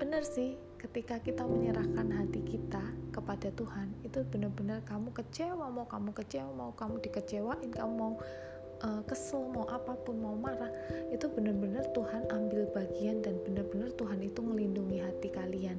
benar 0.00 0.24
sih, 0.24 0.56
ketika 0.86 1.18
kita 1.18 1.42
menyerahkan 1.42 2.06
hati 2.14 2.46
kita 2.46 2.82
kepada 3.10 3.50
Tuhan, 3.58 3.90
itu 4.06 4.22
benar-benar 4.30 4.86
kamu 4.86 5.10
kecewa, 5.10 5.66
mau 5.66 5.82
kamu 5.82 6.14
kecewa, 6.14 6.50
mau 6.54 6.70
kamu 6.78 7.02
dikecewain, 7.02 7.74
kamu 7.74 7.90
mau 7.90 8.14
uh, 8.86 9.02
kesel, 9.02 9.50
mau 9.50 9.66
apa 9.66 9.98
pun, 10.06 10.14
mau 10.22 10.38
marah, 10.38 10.70
itu 11.10 11.26
benar-benar 11.26 11.90
Tuhan 11.90 12.30
ambil 12.30 12.70
bagian 12.70 13.18
dan 13.18 13.34
benar-benar 13.42 13.90
Tuhan 13.98 14.22
itu 14.22 14.38
melindungi 14.38 15.02
hati 15.02 15.28
kalian. 15.34 15.78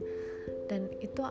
Dan 0.67 0.91
itu 0.99 1.23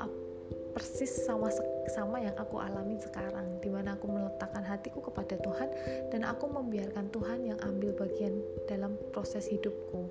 persis 0.73 1.13
sama 1.29 1.53
sama 1.93 2.17
yang 2.21 2.37
aku 2.41 2.57
alami 2.61 2.97
sekarang 2.97 3.61
di 3.61 3.69
mana 3.69 3.97
aku 3.97 4.09
meletakkan 4.09 4.65
hatiku 4.65 5.05
kepada 5.05 5.37
Tuhan 5.41 5.69
dan 6.13 6.25
aku 6.25 6.49
membiarkan 6.49 7.13
Tuhan 7.13 7.49
yang 7.49 7.61
ambil 7.65 7.97
bagian 7.97 8.41
dalam 8.69 8.97
proses 9.13 9.49
hidupku 9.49 10.09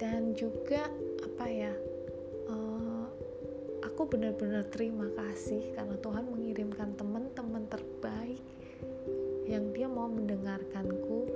dan 0.00 0.32
juga 0.32 0.88
apa 1.20 1.44
ya 1.44 1.72
aku 4.00 4.16
benar-benar 4.16 4.64
terima 4.72 5.12
kasih 5.12 5.76
karena 5.76 5.92
Tuhan 6.00 6.24
mengirimkan 6.24 6.96
teman-teman 6.96 7.68
terbaik 7.68 8.40
yang 9.44 9.76
dia 9.76 9.92
mau 9.92 10.08
mendengarkanku 10.08 11.28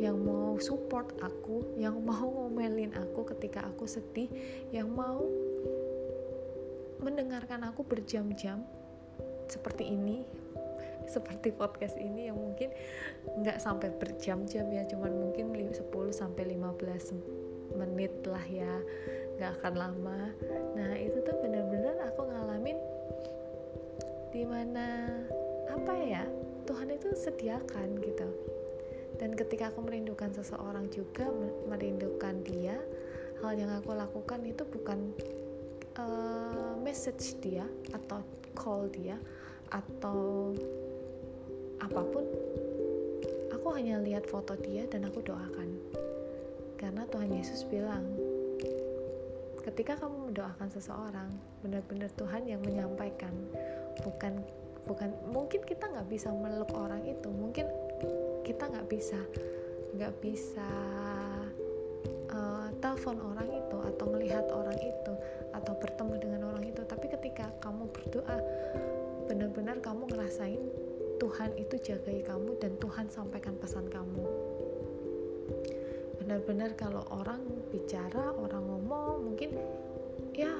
yang 0.00 0.16
mau 0.16 0.56
support 0.56 1.12
aku 1.20 1.76
yang 1.76 2.00
mau 2.00 2.24
ngomelin 2.24 2.96
aku 2.96 3.28
ketika 3.36 3.60
aku 3.68 3.84
sedih 3.84 4.24
yang 4.72 4.88
mau 4.88 5.20
mendengarkan 7.04 7.68
aku 7.68 7.84
berjam-jam 7.84 8.64
seperti 9.44 9.92
ini 9.92 10.24
seperti 11.04 11.52
podcast 11.52 12.00
ini 12.00 12.32
yang 12.32 12.40
mungkin 12.40 12.72
nggak 13.36 13.60
sampai 13.60 13.92
berjam-jam 13.92 14.64
ya 14.72 14.88
cuman 14.88 15.12
mungkin 15.12 15.52
10 15.52 15.76
sampai 16.08 16.56
15 16.56 17.76
menit 17.76 18.16
lah 18.24 18.48
ya 18.48 18.80
nggak 19.38 19.62
akan 19.62 19.74
lama. 19.78 20.20
Nah 20.74 20.92
itu 20.98 21.22
tuh 21.22 21.36
bener-bener 21.38 21.94
aku 22.10 22.26
ngalamin 22.26 22.78
di 24.34 24.42
mana 24.42 25.06
apa 25.70 25.94
ya 25.94 26.26
Tuhan 26.66 26.90
itu 26.90 27.08
sediakan 27.14 28.02
gitu. 28.02 28.28
Dan 29.18 29.38
ketika 29.38 29.70
aku 29.70 29.86
merindukan 29.86 30.34
seseorang 30.34 30.90
juga 30.90 31.30
merindukan 31.70 32.42
dia 32.42 32.76
hal 33.38 33.54
yang 33.54 33.70
aku 33.78 33.94
lakukan 33.94 34.42
itu 34.42 34.66
bukan 34.66 35.14
uh, 36.02 36.74
message 36.82 37.38
dia 37.38 37.66
atau 37.94 38.18
call 38.58 38.90
dia 38.90 39.14
atau 39.70 40.50
apa 41.78 42.02
pun. 42.10 42.26
Aku 43.54 43.70
hanya 43.74 44.02
lihat 44.02 44.26
foto 44.26 44.58
dia 44.58 44.82
dan 44.90 45.06
aku 45.06 45.22
doakan. 45.22 45.78
Karena 46.78 47.06
Tuhan 47.10 47.30
Yesus 47.30 47.66
bilang 47.66 48.06
ketika 49.68 50.00
kamu 50.00 50.32
mendoakan 50.32 50.68
seseorang 50.72 51.28
benar-benar 51.60 52.08
Tuhan 52.16 52.48
yang 52.48 52.64
menyampaikan. 52.64 53.32
Bukan 54.00 54.40
bukan 54.88 55.12
mungkin 55.28 55.60
kita 55.68 55.92
nggak 55.92 56.08
bisa 56.08 56.32
meluk 56.32 56.72
orang 56.72 57.04
itu. 57.04 57.28
Mungkin 57.28 57.68
kita 58.48 58.64
nggak 58.64 58.88
bisa 58.88 59.20
nggak 59.92 60.14
bisa 60.24 60.70
uh, 62.32 62.72
telepon 62.80 63.20
orang 63.20 63.48
itu 63.52 63.76
atau 63.76 64.04
melihat 64.08 64.48
orang 64.48 64.78
itu 64.80 65.12
atau 65.52 65.72
bertemu 65.76 66.14
dengan 66.16 66.40
orang 66.48 66.64
itu. 66.64 66.80
Tapi 66.88 67.06
ketika 67.12 67.52
kamu 67.60 67.92
berdoa 67.92 68.40
benar-benar 69.28 69.84
kamu 69.84 70.08
ngerasain 70.08 70.62
Tuhan 71.20 71.52
itu 71.60 71.76
jagai 71.84 72.24
kamu 72.24 72.56
dan 72.56 72.72
Tuhan 72.80 73.12
sampaikan 73.12 73.52
pesan 73.60 73.84
kamu. 73.92 74.24
Benar-benar 76.24 76.76
kalau 76.76 77.04
orang 77.12 77.40
bicara 77.68 78.32
orang 78.36 78.67
ngomong 78.88 79.20
mungkin 79.32 79.50
ya 80.32 80.52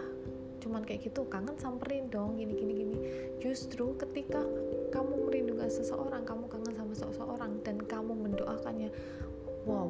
cuman 0.59 0.85
kayak 0.85 1.09
gitu 1.09 1.25
kangen 1.33 1.57
samperin 1.57 2.13
dong 2.13 2.37
gini 2.37 2.53
gini 2.53 2.73
gini. 2.77 2.97
Justru 3.41 3.97
ketika 3.97 4.45
kamu 4.93 5.31
merindukan 5.31 5.71
seseorang 5.71 6.27
kamu 6.29 6.45
kangen 6.51 6.75
sama 6.77 6.95
seseorang 6.95 7.53
dan 7.65 7.81
kamu 7.81 8.13
mendoakannya 8.13 8.91
wow 9.65 9.89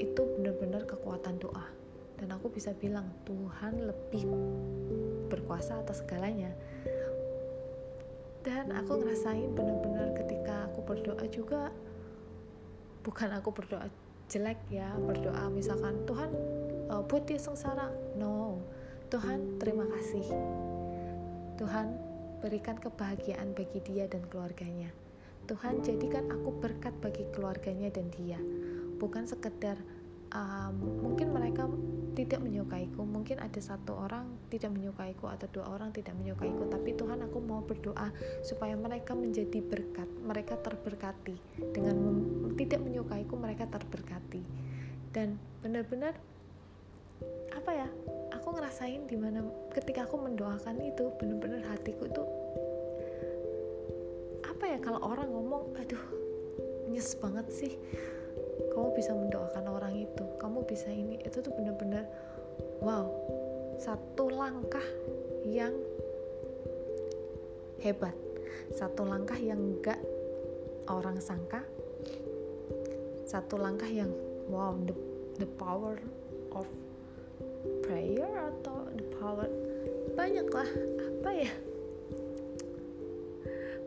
itu 0.00 0.22
benar-benar 0.38 0.88
kekuatan 0.88 1.36
doa. 1.36 1.68
Dan 2.16 2.32
aku 2.32 2.48
bisa 2.48 2.72
bilang 2.72 3.10
Tuhan 3.28 3.84
lebih 3.84 4.24
berkuasa 5.28 5.82
atas 5.82 6.00
segalanya. 6.00 6.54
Dan 8.46 8.72
aku 8.72 9.04
ngerasain 9.04 9.52
bener-bener 9.52 10.14
ketika 10.16 10.70
aku 10.70 10.80
berdoa 10.86 11.24
juga 11.28 11.72
bukan 13.04 13.36
aku 13.36 13.52
berdoa 13.52 13.88
jelek 14.32 14.56
ya 14.72 14.88
berdoa 14.96 15.52
misalkan 15.52 16.00
Tuhan 16.08 16.32
uh, 16.90 17.02
buat 17.04 17.24
dia 17.28 17.40
sengsara. 17.40 17.88
No. 18.16 18.60
Tuhan 19.12 19.62
terima 19.62 19.86
kasih. 19.86 20.26
Tuhan 21.54 21.94
berikan 22.42 22.76
kebahagiaan 22.76 23.54
bagi 23.54 23.78
dia 23.84 24.10
dan 24.10 24.26
keluarganya. 24.26 24.90
Tuhan 25.44 25.84
jadikan 25.84 26.28
aku 26.32 26.56
berkat 26.56 26.96
bagi 27.04 27.24
keluarganya 27.30 27.92
dan 27.92 28.08
dia. 28.16 28.40
Bukan 28.96 29.28
sekedar 29.28 29.76
um, 30.32 30.74
mungkin 31.04 31.30
mereka 31.30 31.68
tidak 32.16 32.40
menyukaiku. 32.40 33.04
Mungkin 33.04 33.38
ada 33.38 33.60
satu 33.60 33.94
orang 33.94 34.34
tidak 34.48 34.72
menyukaiku 34.72 35.28
atau 35.28 35.46
dua 35.52 35.68
orang 35.68 35.92
tidak 35.92 36.16
menyukaiku. 36.16 36.64
Tapi 36.68 36.96
Tuhan 36.96 37.22
aku 37.22 37.38
mau 37.44 37.60
berdoa 37.60 38.10
supaya 38.40 38.74
mereka 38.74 39.12
menjadi 39.12 39.60
berkat. 39.60 40.08
Mereka 40.24 40.58
terberkati. 40.64 41.36
Dengan 41.70 41.96
tidak 42.56 42.80
menyukaiku 42.82 43.34
mereka 43.36 43.68
terberkati. 43.68 44.42
Dan 45.14 45.38
benar-benar 45.62 46.18
apa 47.54 47.70
ya 47.72 47.88
aku 48.34 48.48
ngerasain 48.54 49.06
di 49.08 49.16
mana 49.16 49.40
ketika 49.72 50.04
aku 50.04 50.20
mendoakan 50.20 50.80
itu 50.84 51.08
benar-benar 51.16 51.64
hatiku 51.70 52.04
tuh 52.10 52.28
apa 54.44 54.64
ya 54.68 54.78
kalau 54.82 55.00
orang 55.00 55.28
ngomong 55.32 55.72
aduh 55.80 56.04
nyes 56.92 57.16
banget 57.18 57.46
sih 57.50 57.72
kamu 58.74 58.92
bisa 58.94 59.16
mendoakan 59.16 59.64
orang 59.70 59.94
itu 59.96 60.24
kamu 60.36 60.62
bisa 60.68 60.90
ini 60.90 61.22
itu 61.24 61.40
tuh 61.40 61.52
bener-bener 61.54 62.04
wow 62.84 63.08
satu 63.80 64.30
langkah 64.30 64.84
yang 65.46 65.74
hebat 67.80 68.14
satu 68.72 69.04
langkah 69.04 69.36
yang 69.36 69.58
enggak 69.58 69.98
orang 70.88 71.18
sangka 71.18 71.64
satu 73.24 73.56
langkah 73.56 73.88
yang 73.88 74.12
wow 74.52 74.76
the 74.84 74.94
the 75.40 75.48
power 75.58 75.96
of 76.52 76.68
prayer 77.94 78.50
atau 78.50 78.90
the 78.98 79.06
power? 79.22 79.46
Banyak 80.18 80.50
lah 80.50 80.66
apa 80.98 81.30
ya? 81.30 81.52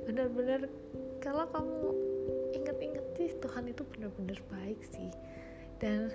Benar-benar 0.07 0.71
kalau 1.19 1.43
kamu 1.51 1.91
inget-inget 2.55 3.03
sih 3.19 3.35
Tuhan 3.43 3.67
itu 3.67 3.83
benar-benar 3.83 4.39
baik 4.47 4.79
sih. 4.95 5.11
Dan 5.83 6.07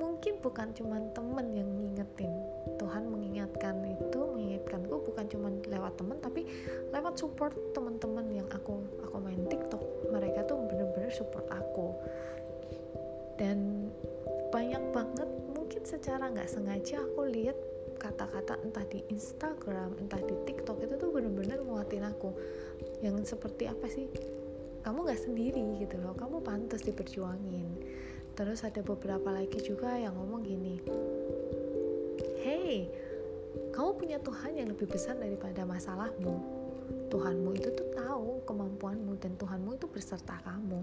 mungkin 0.00 0.40
bukan 0.40 0.72
cuma 0.72 0.96
temen 1.12 1.46
yang 1.52 1.68
ngingetin. 1.76 2.32
Tuhan 2.80 3.12
mengingatkan 3.12 3.76
itu 3.84 4.20
mengingatkanku 4.24 4.96
bukan 5.12 5.28
cuma 5.28 5.52
lewat 5.68 5.92
temen 6.00 6.16
tapi 6.24 6.48
lewat 6.88 7.20
support 7.20 7.52
teman-teman 7.76 8.32
yang 8.32 8.48
aku 8.48 8.80
aku 9.04 9.16
main 9.20 9.44
TikTok. 9.44 9.84
Mereka 10.08 10.48
tuh 10.48 10.56
bener-bener 10.72 11.12
support 11.12 11.44
aku. 11.52 11.92
Dan 13.36 13.92
banyak 14.48 14.80
banget 14.96 15.28
secara 15.90 16.30
nggak 16.30 16.46
sengaja 16.46 17.02
aku 17.02 17.26
lihat 17.26 17.58
kata-kata 17.98 18.62
entah 18.62 18.86
di 18.86 19.02
Instagram 19.10 19.98
entah 19.98 20.22
di 20.22 20.38
TikTok 20.46 20.86
itu 20.86 20.94
tuh 20.94 21.10
bener-bener 21.10 21.58
nguatin 21.66 22.06
aku. 22.06 22.30
Yang 23.02 23.34
seperti 23.34 23.66
apa 23.66 23.90
sih? 23.90 24.06
Kamu 24.80 25.04
gak 25.04 25.20
sendiri 25.20 25.82
gitu 25.82 26.00
loh 26.00 26.16
kamu 26.16 26.40
pantas 26.40 26.86
diperjuangin. 26.86 27.68
Terus 28.38 28.64
ada 28.64 28.80
beberapa 28.80 29.28
lagi 29.28 29.58
juga 29.60 29.98
yang 29.98 30.16
ngomong 30.16 30.40
gini 30.46 30.80
hey 32.40 32.88
kamu 33.74 33.90
punya 33.98 34.18
Tuhan 34.22 34.56
yang 34.56 34.68
lebih 34.70 34.86
besar 34.86 35.18
daripada 35.18 35.66
masalahmu. 35.66 36.38
Tuhanmu 37.10 37.50
itu 37.58 37.70
tuh 37.74 37.88
tahu 37.94 38.42
kemampuanmu 38.46 39.18
dan 39.18 39.34
Tuhanmu 39.38 39.78
itu 39.78 39.86
berserta 39.90 40.38
kamu. 40.46 40.82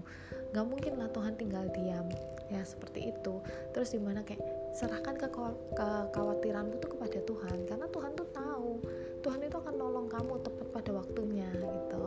Gak 0.52 0.66
mungkin 0.68 1.00
lah 1.00 1.08
Tuhan 1.12 1.36
tinggal 1.36 1.68
diam. 1.72 2.08
Ya 2.48 2.64
seperti 2.64 3.12
itu. 3.12 3.40
Terus 3.72 3.92
di 3.92 4.00
mana 4.00 4.24
kayak 4.24 4.40
serahkan 4.74 5.14
ke 5.16 5.28
kekhawatiranmu 5.76 6.76
tuh 6.80 6.90
kepada 6.96 7.18
Tuhan. 7.24 7.58
Karena 7.68 7.86
Tuhan 7.88 8.12
tuh 8.16 8.28
tahu. 8.32 8.72
Tuhan 9.18 9.40
itu 9.42 9.56
akan 9.58 9.74
nolong 9.74 10.08
kamu 10.08 10.40
tepat 10.44 10.66
pada 10.70 10.90
waktunya 10.94 11.48
gitu. 11.54 12.04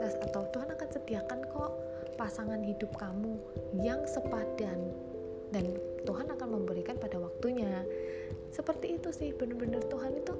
Terus 0.00 0.14
atau 0.30 0.42
Tuhan 0.54 0.68
akan 0.70 0.88
sediakan 0.88 1.40
kok 1.50 1.72
pasangan 2.14 2.60
hidup 2.62 2.94
kamu 2.94 3.36
yang 3.82 4.02
sepadan. 4.06 4.78
Dan 5.50 5.78
Tuhan 6.06 6.30
akan 6.30 6.48
memberikan 6.60 6.98
pada 6.98 7.18
waktunya. 7.18 7.82
Seperti 8.54 8.98
itu 8.98 9.10
sih 9.10 9.34
bener-bener 9.34 9.82
Tuhan 9.90 10.14
itu 10.14 10.34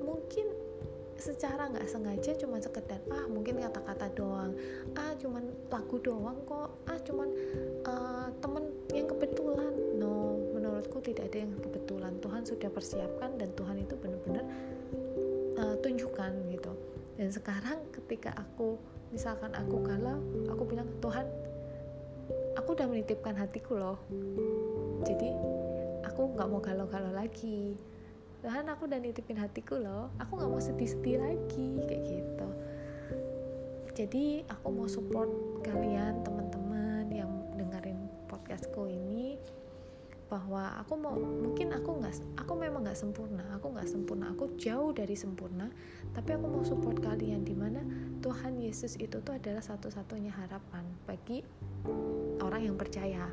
mungkin 0.00 0.46
secara 1.14 1.70
nggak 1.70 1.88
sengaja 1.88 2.36
cuma 2.36 2.58
sekedar 2.58 3.00
ah 3.12 3.28
mungkin 3.28 3.60
kata-kata 3.60 4.08
doang. 4.16 4.56
Ah 4.96 5.12
cuman 5.20 5.44
lagu 5.68 5.96
doang 6.00 6.38
kok. 6.48 6.70
Ah 6.88 6.98
cuman 7.04 7.28
uh, 7.84 8.28
temen 8.40 8.64
yang 8.92 9.06
kebetulan. 9.08 9.72
No 10.00 10.33
menurutku 10.84 11.00
tidak 11.00 11.32
ada 11.32 11.38
yang 11.48 11.52
kebetulan. 11.64 12.12
Tuhan 12.20 12.42
sudah 12.44 12.68
persiapkan 12.68 13.40
dan 13.40 13.48
Tuhan 13.56 13.80
itu 13.80 13.96
benar-benar 13.96 14.44
uh, 15.56 15.76
tunjukkan 15.80 16.32
gitu. 16.52 16.72
Dan 17.16 17.32
sekarang 17.32 17.88
ketika 17.88 18.36
aku 18.36 18.76
misalkan 19.08 19.56
aku 19.56 19.80
galau 19.80 20.20
aku 20.44 20.62
bilang 20.68 20.84
Tuhan 21.00 21.24
aku 22.60 22.76
udah 22.76 22.84
menitipkan 22.84 23.32
hatiku 23.32 23.80
loh. 23.80 23.96
Jadi 25.08 25.32
aku 26.04 26.36
nggak 26.36 26.48
mau 26.52 26.60
galau-galau 26.60 27.16
lagi. 27.16 27.80
Tuhan 28.44 28.68
aku 28.68 28.84
udah 28.84 29.00
nitipin 29.00 29.40
hatiku 29.40 29.80
loh. 29.80 30.12
Aku 30.20 30.36
nggak 30.36 30.52
mau 30.52 30.60
sedih-sedih 30.60 31.16
lagi 31.16 31.80
kayak 31.88 32.02
gitu. 32.12 32.48
Jadi 33.96 34.44
aku 34.52 34.68
mau 34.68 34.84
support 34.84 35.32
kalian 35.64 36.20
teman-teman 36.20 36.43
bahwa 40.54 40.78
aku 40.78 40.94
mau 40.94 41.18
mungkin 41.18 41.74
aku 41.74 41.98
nggak 41.98 42.14
aku 42.38 42.52
memang 42.54 42.86
nggak 42.86 42.94
sempurna 42.94 43.42
aku 43.58 43.74
nggak 43.74 43.90
sempurna 43.90 44.30
aku 44.30 44.54
jauh 44.54 44.94
dari 44.94 45.18
sempurna 45.18 45.66
tapi 46.14 46.30
aku 46.30 46.46
mau 46.46 46.62
support 46.62 47.02
kalian 47.02 47.42
di 47.42 47.58
mana 47.58 47.82
Tuhan 48.22 48.62
Yesus 48.62 48.94
itu 49.02 49.18
tuh 49.18 49.34
adalah 49.34 49.60
satu-satunya 49.60 50.30
harapan 50.30 50.86
bagi 51.04 51.44
orang 52.40 52.70
yang 52.70 52.76
percaya. 52.80 53.28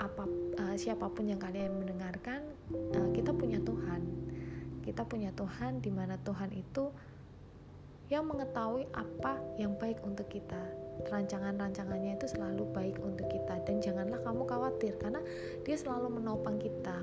Apa 0.00 0.24
uh, 0.62 0.76
siapa 0.80 1.12
pun 1.12 1.28
yang 1.28 1.36
kalian 1.36 1.76
mendengarkan 1.76 2.40
uh, 2.72 3.08
kita 3.12 3.36
punya 3.36 3.60
Tuhan. 3.60 4.00
Kita 4.80 5.04
punya 5.04 5.28
Tuhan 5.36 5.84
di 5.84 5.92
mana 5.92 6.16
Tuhan 6.22 6.56
itu 6.56 6.88
yang 8.08 8.24
mengetahui 8.30 8.88
apa 8.96 9.36
yang 9.60 9.76
baik 9.76 10.00
untuk 10.06 10.30
kita 10.32 10.81
rancangan-rancangannya 11.08 12.16
itu 12.20 12.26
selalu 12.30 12.68
baik 12.72 12.96
untuk 13.02 13.26
kita 13.28 13.58
dan 13.64 13.82
janganlah 13.82 14.20
kamu 14.22 14.42
khawatir 14.46 14.94
karena 15.00 15.20
dia 15.66 15.76
selalu 15.76 16.20
menopang 16.20 16.56
kita. 16.60 17.02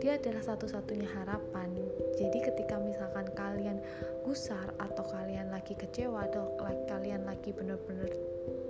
Dia 0.00 0.16
adalah 0.16 0.40
satu-satunya 0.40 1.08
harapan. 1.08 1.68
Jadi 2.16 2.38
ketika 2.40 2.80
misalkan 2.80 3.28
kalian 3.36 3.78
gusar 4.24 4.72
atau 4.80 5.04
kalian 5.12 5.52
lagi 5.52 5.76
kecewa 5.76 6.24
atau 6.32 6.56
kalian 6.88 7.28
lagi 7.28 7.52
benar-benar 7.52 8.08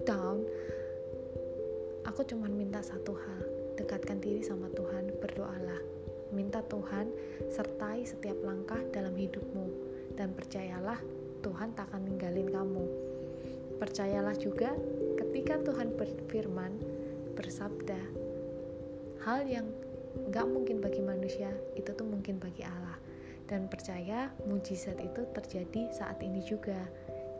down 0.03 0.43
aku 2.09 2.27
cuma 2.27 2.51
minta 2.51 2.83
satu 2.83 3.15
hal 3.15 3.43
dekatkan 3.79 4.19
diri 4.19 4.43
sama 4.43 4.67
Tuhan 4.75 5.15
berdoalah. 5.23 5.81
Minta 6.31 6.63
Tuhan 6.67 7.11
sertai 7.51 8.07
setiap 8.07 8.39
langkah 8.47 8.79
dalam 8.95 9.15
hidupmu 9.19 9.67
dan 10.15 10.31
percayalah 10.31 10.99
Tuhan 11.43 11.75
tak 11.75 11.91
akan 11.91 12.07
ninggalin 12.07 12.51
kamu 12.53 13.10
Percayalah 13.81 14.37
juga 14.37 14.77
ketika 15.17 15.57
Tuhan 15.65 15.97
berfirman, 15.97 16.73
bersabda, 17.33 17.97
hal 19.25 19.49
yang 19.49 19.67
gak 20.29 20.45
mungkin 20.45 20.85
bagi 20.85 21.01
manusia 21.01 21.49
itu 21.73 21.89
tuh 21.97 22.05
mungkin 22.05 22.37
bagi 22.37 22.61
Allah. 22.61 23.01
Dan 23.49 23.67
percaya 23.67 24.31
mujizat 24.47 25.01
itu 25.01 25.27
terjadi 25.33 25.91
saat 25.97 26.21
ini 26.21 26.45
juga. 26.45 26.77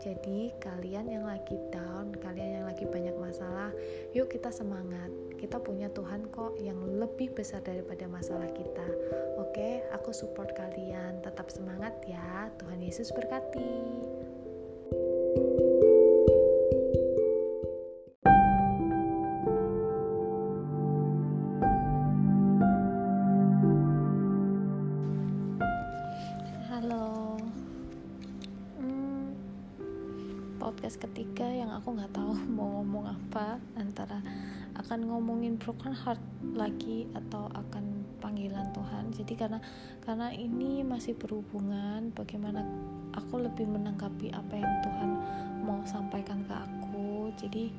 Jadi 0.01 0.49
kalian 0.65 1.13
yang 1.13 1.29
lagi 1.29 1.61
down, 1.69 2.17
kalian 2.17 2.65
yang 2.65 2.67
lagi 2.67 2.89
banyak 2.89 3.13
masalah, 3.21 3.69
yuk 4.17 4.33
kita 4.33 4.49
semangat. 4.49 5.13
Kita 5.37 5.61
punya 5.61 5.93
Tuhan 5.93 6.25
kok 6.33 6.57
yang 6.57 6.81
lebih 6.99 7.37
besar 7.37 7.61
daripada 7.61 8.09
masalah 8.09 8.49
kita. 8.49 8.89
Oke, 9.37 9.85
aku 9.93 10.11
support 10.17 10.57
kalian. 10.57 11.21
Tetap 11.21 11.53
semangat 11.53 12.01
ya. 12.09 12.49
Tuhan 12.57 12.81
Yesus 12.81 13.13
berkati. 13.13 13.69
podcast 15.31 15.70
broken 35.71 35.95
heart 35.95 36.19
lagi 36.59 37.07
atau 37.15 37.47
akan 37.47 38.03
panggil 38.19 38.51
panggilan 38.51 38.75
Tuhan. 38.75 39.05
Jadi 39.15 39.39
karena 39.39 39.63
karena 40.03 40.35
ini 40.35 40.83
masih 40.83 41.15
berhubungan 41.15 42.11
bagaimana 42.11 42.67
aku 43.15 43.39
lebih 43.39 43.71
menanggapi 43.71 44.35
apa 44.35 44.59
yang 44.59 44.75
Tuhan 44.83 45.11
mau 45.63 45.79
sampaikan 45.87 46.43
ke 46.43 46.51
aku. 46.51 47.31
Jadi 47.39 47.71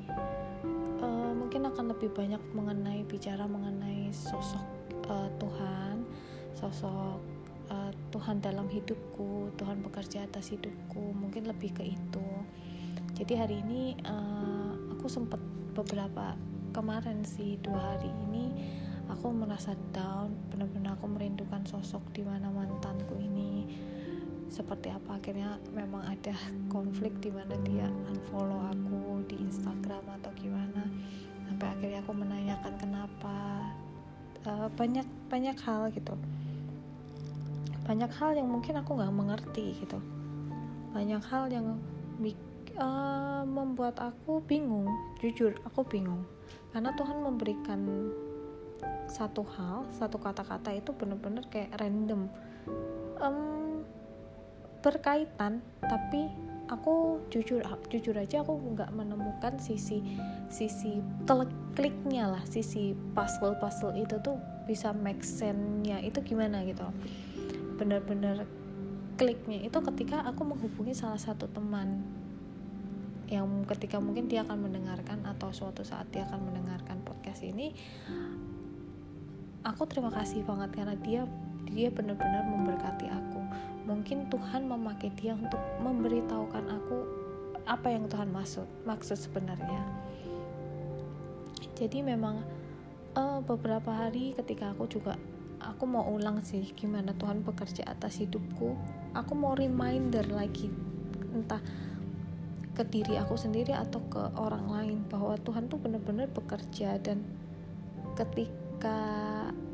uh, 1.04 1.36
mungkin 1.36 1.68
akan 1.68 1.92
lebih 1.92 2.16
banyak 2.16 2.40
mengenai 2.56 3.04
bicara 3.04 3.44
mengenai 3.44 4.08
sosok 4.08 4.64
uh, 5.12 5.28
Tuhan 5.36 6.08
sosok 6.56 7.20
uh, 7.68 7.92
Tuhan 8.08 8.40
dalam 8.40 8.72
hidupku 8.72 9.52
Tuhan 9.60 9.84
bekerja 9.84 10.24
atas 10.24 10.48
hidupku 10.48 11.12
mungkin 11.12 11.44
lebih 11.44 11.76
ke 11.76 11.92
itu. 11.92 12.28
Jadi 13.20 13.36
hari 13.36 13.60
ini 13.60 14.00
uh, 14.08 14.96
aku 14.96 15.12
sempat 15.12 15.44
beberapa 15.76 16.32
kemarin 16.72 17.20
sih 17.22 17.60
dua 17.60 17.94
hari 17.94 18.08
ini 18.28 18.48
aku 19.12 19.28
merasa 19.30 19.76
down. 19.92 20.32
Benar-benar 20.48 20.96
aku 20.96 21.06
merindukan 21.06 21.62
sosok 21.68 22.00
di 22.16 22.24
mana 22.24 22.48
mantanku 22.48 23.14
ini 23.20 23.68
seperti 24.48 24.88
apa. 24.88 25.20
Akhirnya 25.20 25.60
memang 25.76 26.08
ada 26.08 26.32
konflik 26.72 27.12
di 27.20 27.28
mana 27.28 27.52
dia 27.62 27.86
unfollow 28.08 28.72
aku 28.72 29.22
di 29.28 29.36
Instagram 29.44 30.02
atau 30.20 30.32
gimana. 30.34 30.88
Sampai 31.46 31.68
akhirnya 31.68 32.00
aku 32.00 32.12
menanyakan 32.16 32.74
kenapa 32.80 33.36
uh, 34.48 34.68
banyak 34.72 35.04
banyak 35.28 35.56
hal 35.60 35.92
gitu. 35.92 36.16
Banyak 37.84 38.10
hal 38.16 38.32
yang 38.40 38.48
mungkin 38.48 38.80
aku 38.80 38.96
nggak 38.96 39.12
mengerti 39.12 39.76
gitu. 39.76 40.00
Banyak 40.96 41.22
hal 41.28 41.52
yang 41.52 41.76
uh, 42.78 43.42
membuat 43.44 44.00
aku 44.00 44.40
bingung 44.44 44.88
jujur 45.20 45.56
aku 45.66 45.84
bingung 45.84 46.24
karena 46.72 46.90
Tuhan 46.96 47.20
memberikan 47.20 47.80
satu 49.06 49.44
hal 49.44 49.84
satu 49.92 50.16
kata-kata 50.16 50.72
itu 50.72 50.90
benar-benar 50.96 51.44
kayak 51.52 51.76
random. 51.76 52.26
Um, 53.20 53.62
berkaitan 54.82 55.62
tapi 55.78 56.26
aku 56.66 57.22
jujur 57.30 57.62
jujur 57.86 58.16
aja 58.18 58.42
aku 58.42 58.58
nggak 58.74 58.90
menemukan 58.90 59.54
sisi 59.62 60.02
sisi 60.50 60.98
kliknya 61.78 62.26
lah 62.26 62.42
sisi 62.42 62.96
puzzle 63.14 63.54
puzzle 63.62 63.94
itu 63.94 64.18
tuh 64.20 64.36
bisa 64.66 64.90
make 64.90 65.22
sense-nya 65.22 66.02
itu 66.02 66.18
gimana 66.26 66.66
gitu 66.66 66.82
benar-benar 67.78 68.42
kliknya 69.14 69.62
itu 69.62 69.78
ketika 69.92 70.26
aku 70.26 70.42
menghubungi 70.42 70.98
salah 70.98 71.18
satu 71.18 71.46
teman 71.50 72.02
yang 73.32 73.48
ketika 73.64 73.96
mungkin 73.96 74.28
dia 74.28 74.44
akan 74.44 74.68
mendengarkan 74.68 75.24
atau 75.24 75.48
suatu 75.56 75.80
saat 75.80 76.04
dia 76.12 76.28
akan 76.28 76.52
mendengarkan 76.52 77.00
podcast 77.00 77.40
ini 77.40 77.72
aku 79.64 79.88
terima 79.88 80.12
kasih 80.12 80.44
banget 80.44 80.74
karena 80.74 80.94
dia 81.00 81.22
dia 81.70 81.88
benar-benar 81.88 82.44
memberkati 82.44 83.06
aku. 83.08 83.40
Mungkin 83.88 84.30
Tuhan 84.30 84.66
memakai 84.66 85.10
dia 85.14 85.34
untuk 85.34 85.58
memberitahukan 85.82 86.64
aku 86.68 86.98
apa 87.62 87.88
yang 87.94 88.10
Tuhan 88.10 88.30
maksud 88.34 88.66
maksud 88.82 89.16
sebenarnya. 89.16 89.80
Jadi 91.78 92.02
memang 92.02 92.42
uh, 93.16 93.40
beberapa 93.42 93.90
hari 93.90 94.34
ketika 94.36 94.74
aku 94.74 94.86
juga 94.90 95.16
aku 95.62 95.86
mau 95.86 96.04
ulang 96.10 96.42
sih 96.42 96.74
gimana 96.74 97.14
Tuhan 97.14 97.46
bekerja 97.46 97.86
atas 97.86 98.18
hidupku. 98.18 98.74
Aku 99.14 99.32
mau 99.38 99.54
reminder 99.54 100.26
lagi 100.30 100.70
entah 101.32 101.62
ke 102.72 102.82
diri 102.88 103.20
aku 103.20 103.36
sendiri 103.36 103.76
atau 103.76 104.00
ke 104.08 104.22
orang 104.40 104.64
lain 104.68 104.98
bahwa 105.12 105.36
Tuhan 105.44 105.68
tuh 105.68 105.76
benar-benar 105.76 106.32
bekerja 106.32 106.96
dan 107.04 107.20
ketika 108.16 108.98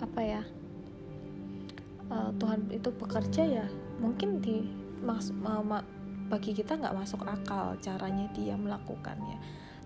apa 0.03 0.21
ya 0.21 0.43
uh, 2.11 2.31
Tuhan 2.37 2.75
itu 2.75 2.91
bekerja 2.91 3.43
ya 3.47 3.67
mungkin 4.03 4.43
di 4.43 4.67
mas, 4.99 5.31
ma, 5.31 5.63
ma, 5.63 5.79
bagi 6.27 6.53
kita 6.55 6.75
nggak 6.75 6.95
masuk 6.95 7.23
akal 7.25 7.79
caranya 7.79 8.27
dia 8.35 8.59
melakukannya. 8.59 9.39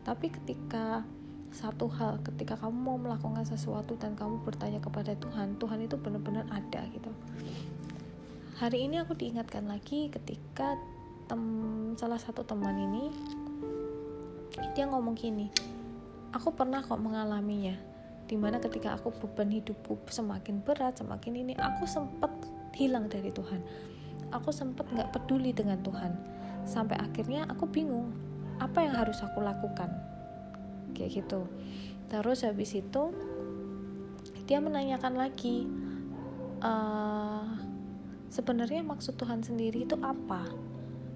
Tapi 0.02 0.32
ketika 0.32 1.04
satu 1.52 1.84
hal 1.92 2.16
ketika 2.24 2.56
kamu 2.56 2.72
mau 2.72 2.96
melakukan 2.96 3.44
sesuatu 3.44 3.94
dan 4.00 4.16
kamu 4.16 4.40
bertanya 4.40 4.80
kepada 4.80 5.12
Tuhan 5.20 5.60
Tuhan 5.60 5.84
itu 5.84 6.00
benar-benar 6.00 6.48
ada 6.48 6.88
gitu. 6.88 7.12
Hari 8.56 8.88
ini 8.88 9.04
aku 9.04 9.12
diingatkan 9.12 9.68
lagi 9.68 10.08
ketika 10.08 10.80
tem 11.32 11.42
salah 11.96 12.20
satu 12.20 12.44
teman 12.44 12.76
ini 12.76 13.08
dia 14.76 14.84
ngomong 14.84 15.16
gini 15.16 15.48
aku 16.36 16.52
pernah 16.52 16.84
kok 16.84 17.00
mengalaminya 17.00 17.72
di 18.28 18.36
mana 18.36 18.60
ketika 18.60 19.00
aku 19.00 19.16
beban 19.16 19.48
hidupku 19.48 19.96
semakin 20.12 20.60
berat 20.60 21.00
semakin 21.00 21.40
ini 21.40 21.56
aku 21.56 21.88
sempat 21.88 22.28
hilang 22.76 23.08
dari 23.08 23.28
Tuhan. 23.28 23.60
Aku 24.32 24.48
sempat 24.48 24.88
nggak 24.88 25.12
peduli 25.12 25.52
dengan 25.52 25.76
Tuhan. 25.84 26.12
Sampai 26.64 26.96
akhirnya 26.96 27.44
aku 27.48 27.68
bingung 27.68 28.12
apa 28.56 28.80
yang 28.80 28.96
harus 28.96 29.20
aku 29.20 29.44
lakukan? 29.44 29.92
Kayak 30.96 31.24
gitu. 31.24 31.44
Terus 32.08 32.44
habis 32.44 32.72
itu 32.72 33.12
dia 34.48 34.58
menanyakan 34.60 35.14
lagi 35.16 35.68
uh, 36.64 37.44
sebenarnya 38.32 38.80
maksud 38.80 39.16
Tuhan 39.16 39.44
sendiri 39.44 39.84
itu 39.84 39.96
apa 40.00 40.71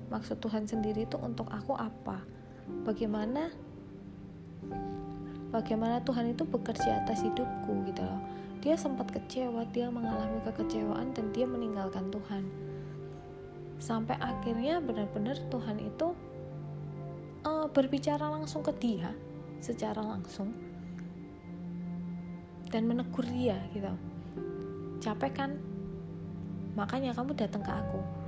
maksud 0.09 0.38
Tuhan 0.38 0.66
sendiri 0.66 1.05
itu 1.07 1.19
untuk 1.19 1.51
aku 1.51 1.75
apa? 1.75 2.23
Bagaimana 2.87 3.51
bagaimana 5.51 6.03
Tuhan 6.03 6.35
itu 6.35 6.42
bekerja 6.42 7.03
atas 7.03 7.23
hidupku 7.23 7.87
gitu 7.87 8.03
loh. 8.03 8.21
Dia 8.62 8.75
sempat 8.75 9.14
kecewa 9.14 9.62
dia 9.71 9.87
mengalami 9.92 10.42
kekecewaan 10.42 11.14
dan 11.14 11.31
dia 11.31 11.47
meninggalkan 11.47 12.11
Tuhan. 12.11 12.45
Sampai 13.79 14.19
akhirnya 14.19 14.81
benar-benar 14.81 15.37
Tuhan 15.53 15.79
itu 15.79 16.16
uh, 17.47 17.66
berbicara 17.71 18.27
langsung 18.27 18.64
ke 18.64 18.73
dia 18.81 19.12
secara 19.62 20.03
langsung 20.03 20.51
dan 22.73 22.83
menegur 22.90 23.25
dia 23.31 23.61
gitu. 23.71 23.92
Capek 24.99 25.33
kan? 25.35 25.51
Makanya 26.75 27.14
kamu 27.14 27.33
datang 27.38 27.62
ke 27.62 27.73
aku 27.73 28.26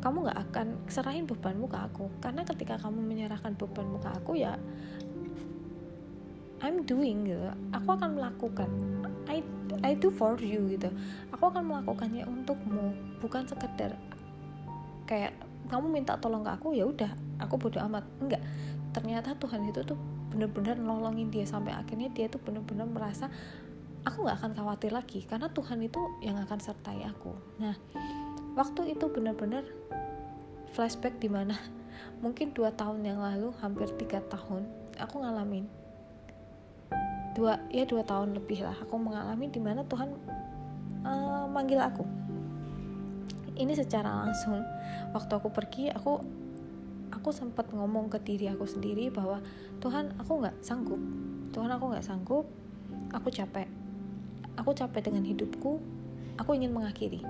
kamu 0.00 0.28
nggak 0.28 0.40
akan 0.50 0.66
serahin 0.88 1.24
bebanmu 1.28 1.68
ke 1.68 1.78
aku. 1.78 2.08
Karena 2.24 2.42
ketika 2.44 2.80
kamu 2.80 3.00
menyerahkan 3.04 3.54
bebanmu 3.56 4.00
ke 4.00 4.10
aku 4.10 4.32
ya 4.36 4.56
I'm 6.60 6.84
doing 6.84 7.24
gitu. 7.24 7.52
Aku 7.72 7.96
akan 7.96 8.20
melakukan. 8.20 8.68
I 9.28 9.40
I 9.80 9.96
do 9.96 10.12
for 10.12 10.36
you 10.40 10.68
gitu. 10.76 10.92
Aku 11.32 11.48
akan 11.48 11.68
melakukannya 11.68 12.28
untukmu 12.28 12.92
bukan 13.20 13.48
sekedar 13.48 13.96
kayak 15.08 15.34
kamu 15.66 15.90
minta 15.90 16.14
tolong 16.18 16.46
ke 16.46 16.50
aku 16.54 16.74
ya 16.76 16.84
udah 16.84 17.10
aku 17.40 17.56
bodoh 17.56 17.80
amat. 17.88 18.04
Enggak. 18.20 18.42
Ternyata 18.90 19.38
Tuhan 19.38 19.70
itu 19.70 19.80
tuh 19.86 19.96
bener-bener 20.30 20.78
nolongin 20.78 21.30
dia 21.32 21.46
sampai 21.46 21.74
akhirnya 21.74 22.10
dia 22.12 22.30
tuh 22.30 22.38
bener-bener 22.42 22.86
merasa 22.86 23.26
aku 24.06 24.24
nggak 24.24 24.36
akan 24.40 24.52
khawatir 24.56 24.90
lagi 24.94 25.26
karena 25.26 25.50
Tuhan 25.50 25.80
itu 25.84 26.00
yang 26.24 26.38
akan 26.40 26.58
sertai 26.60 27.04
aku. 27.04 27.32
Nah 27.60 27.74
waktu 28.58 28.94
itu 28.94 29.06
benar-benar 29.10 29.62
flashback 30.72 31.18
di 31.18 31.28
mana? 31.30 31.58
Mungkin 32.20 32.52
dua 32.52 32.72
tahun 32.72 33.04
yang 33.04 33.20
lalu 33.20 33.52
hampir 33.64 33.88
tiga 33.96 34.20
tahun 34.28 34.68
aku 35.00 35.24
ngalamin 35.24 35.64
dua 37.32 37.56
ya 37.70 37.86
dua 37.86 38.02
tahun 38.04 38.36
lebih 38.36 38.66
lah 38.66 38.76
aku 38.84 39.00
mengalami 39.00 39.48
di 39.48 39.60
mana 39.62 39.86
Tuhan 39.86 40.10
uh, 41.06 41.46
manggil 41.48 41.78
aku. 41.80 42.04
Ini 43.60 43.76
secara 43.76 44.24
langsung 44.24 44.60
waktu 45.12 45.32
aku 45.36 45.48
pergi 45.52 45.92
aku 45.92 46.20
aku 47.12 47.30
sempat 47.30 47.68
ngomong 47.70 48.08
ke 48.08 48.18
diri 48.20 48.48
aku 48.48 48.64
sendiri 48.64 49.12
bahwa 49.12 49.38
Tuhan 49.78 50.16
aku 50.18 50.42
nggak 50.42 50.56
sanggup. 50.60 51.00
Tuhan 51.54 51.70
aku 51.70 51.84
nggak 51.94 52.04
sanggup. 52.04 52.44
Aku 53.14 53.28
capek. 53.30 53.68
Aku 54.58 54.74
capek 54.74 55.10
dengan 55.10 55.24
hidupku. 55.24 55.78
Aku 56.40 56.50
ingin 56.56 56.72
mengakhiri 56.72 57.20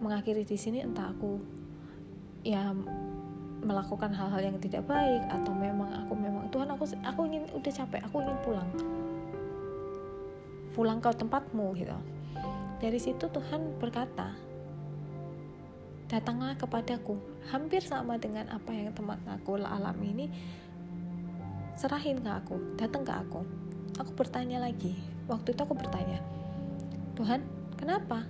mengakhiri 0.00 0.44
di 0.44 0.56
sini 0.58 0.84
entah 0.84 1.12
aku 1.12 1.40
ya 2.46 2.70
melakukan 3.64 4.14
hal-hal 4.14 4.52
yang 4.52 4.58
tidak 4.62 4.86
baik 4.86 5.24
atau 5.26 5.50
memang 5.50 5.90
aku 6.06 6.14
memang 6.14 6.46
Tuhan 6.52 6.68
aku 6.70 6.84
aku 7.02 7.20
ingin 7.26 7.44
udah 7.50 7.72
capek 7.72 8.00
aku 8.06 8.16
ingin 8.22 8.38
pulang. 8.44 8.70
Pulang 10.76 10.98
ke 11.00 11.10
tempatmu 11.10 11.72
gitu. 11.74 11.96
Dari 12.76 12.98
situ 13.00 13.24
Tuhan 13.26 13.80
berkata 13.80 14.36
datanglah 16.06 16.54
kepadaku. 16.54 17.16
Hampir 17.50 17.80
sama 17.82 18.20
dengan 18.20 18.46
apa 18.52 18.70
yang 18.70 18.92
teman 18.92 19.18
aku 19.26 19.58
alami 19.58 20.06
ini 20.12 20.26
serahin 21.74 22.20
ke 22.20 22.30
aku 22.30 22.76
datang 22.76 23.02
ke 23.02 23.10
aku. 23.10 23.42
Aku 23.96 24.12
bertanya 24.12 24.60
lagi. 24.60 24.94
Waktu 25.26 25.56
itu 25.56 25.60
aku 25.64 25.74
bertanya 25.74 26.22
Tuhan 27.16 27.40
kenapa 27.80 28.28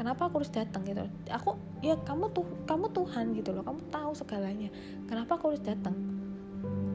kenapa 0.00 0.32
aku 0.32 0.40
harus 0.40 0.48
datang? 0.48 0.80
Gitu. 0.88 1.04
Aku 1.28 1.60
ya 1.84 1.92
kamu 2.00 2.32
tuh 2.32 2.48
kamu 2.64 2.88
Tuhan 2.96 3.36
gitu 3.36 3.52
loh. 3.52 3.60
Kamu 3.60 3.92
tahu 3.92 4.16
segalanya. 4.16 4.72
Kenapa 5.04 5.36
aku 5.36 5.52
harus 5.52 5.60
datang? 5.60 5.92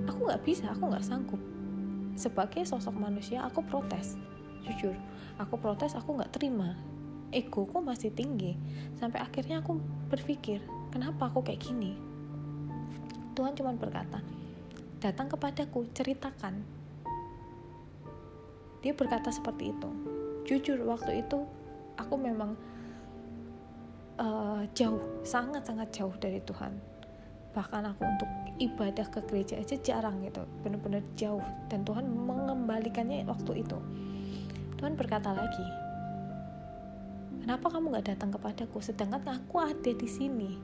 Aku 0.10 0.26
nggak 0.26 0.42
bisa 0.42 0.74
aku 0.74 0.90
nggak 0.90 1.06
sanggup. 1.06 1.38
Sebagai 2.18 2.66
sosok 2.66 2.98
manusia 2.98 3.46
aku 3.46 3.62
protes 3.62 4.18
jujur. 4.66 4.98
Aku 5.38 5.62
protes 5.62 5.94
aku 5.94 6.18
nggak 6.18 6.34
terima. 6.34 6.74
Ego 7.30 7.70
egoku 7.70 7.86
masih 7.86 8.10
tinggi. 8.10 8.58
Sampai 8.98 9.22
akhirnya 9.22 9.62
aku 9.62 9.78
berpikir 10.10 10.66
kenapa 10.90 11.30
aku 11.30 11.46
kayak 11.46 11.62
gini? 11.62 11.94
Tuhan 13.38 13.54
cuma 13.54 13.78
berkata 13.78 14.26
datang 14.98 15.30
kepadaku 15.30 15.86
ceritakan. 15.94 16.58
Dia 18.82 18.98
berkata 18.98 19.30
seperti 19.30 19.70
itu. 19.70 19.90
Jujur 20.50 20.82
waktu 20.90 21.22
itu 21.22 21.46
aku 22.02 22.16
memang 22.18 22.58
uh, 24.20 24.64
jauh 24.76 25.02
sangat-sangat 25.24 25.92
jauh 25.92 26.14
dari 26.20 26.40
Tuhan. 26.44 26.76
Bahkan 27.56 27.84
aku 27.88 28.04
untuk 28.04 28.30
ibadah 28.60 29.08
ke 29.08 29.24
gereja 29.32 29.56
aja 29.60 29.76
jarang 29.80 30.20
gitu. 30.24 30.44
Benar-benar 30.64 31.04
jauh. 31.16 31.44
Dan 31.72 31.88
Tuhan 31.88 32.04
mengembalikannya 32.04 33.24
waktu 33.28 33.64
itu. 33.64 33.80
Tuhan 34.76 35.00
berkata 35.00 35.32
lagi 35.32 35.66
kenapa 37.46 37.70
kamu 37.70 37.94
gak 37.94 38.10
datang 38.10 38.34
kepadaku? 38.34 38.82
Sedangkan 38.82 39.22
aku 39.30 39.62
ada 39.62 39.92
di 39.94 40.10
sini. 40.10 40.58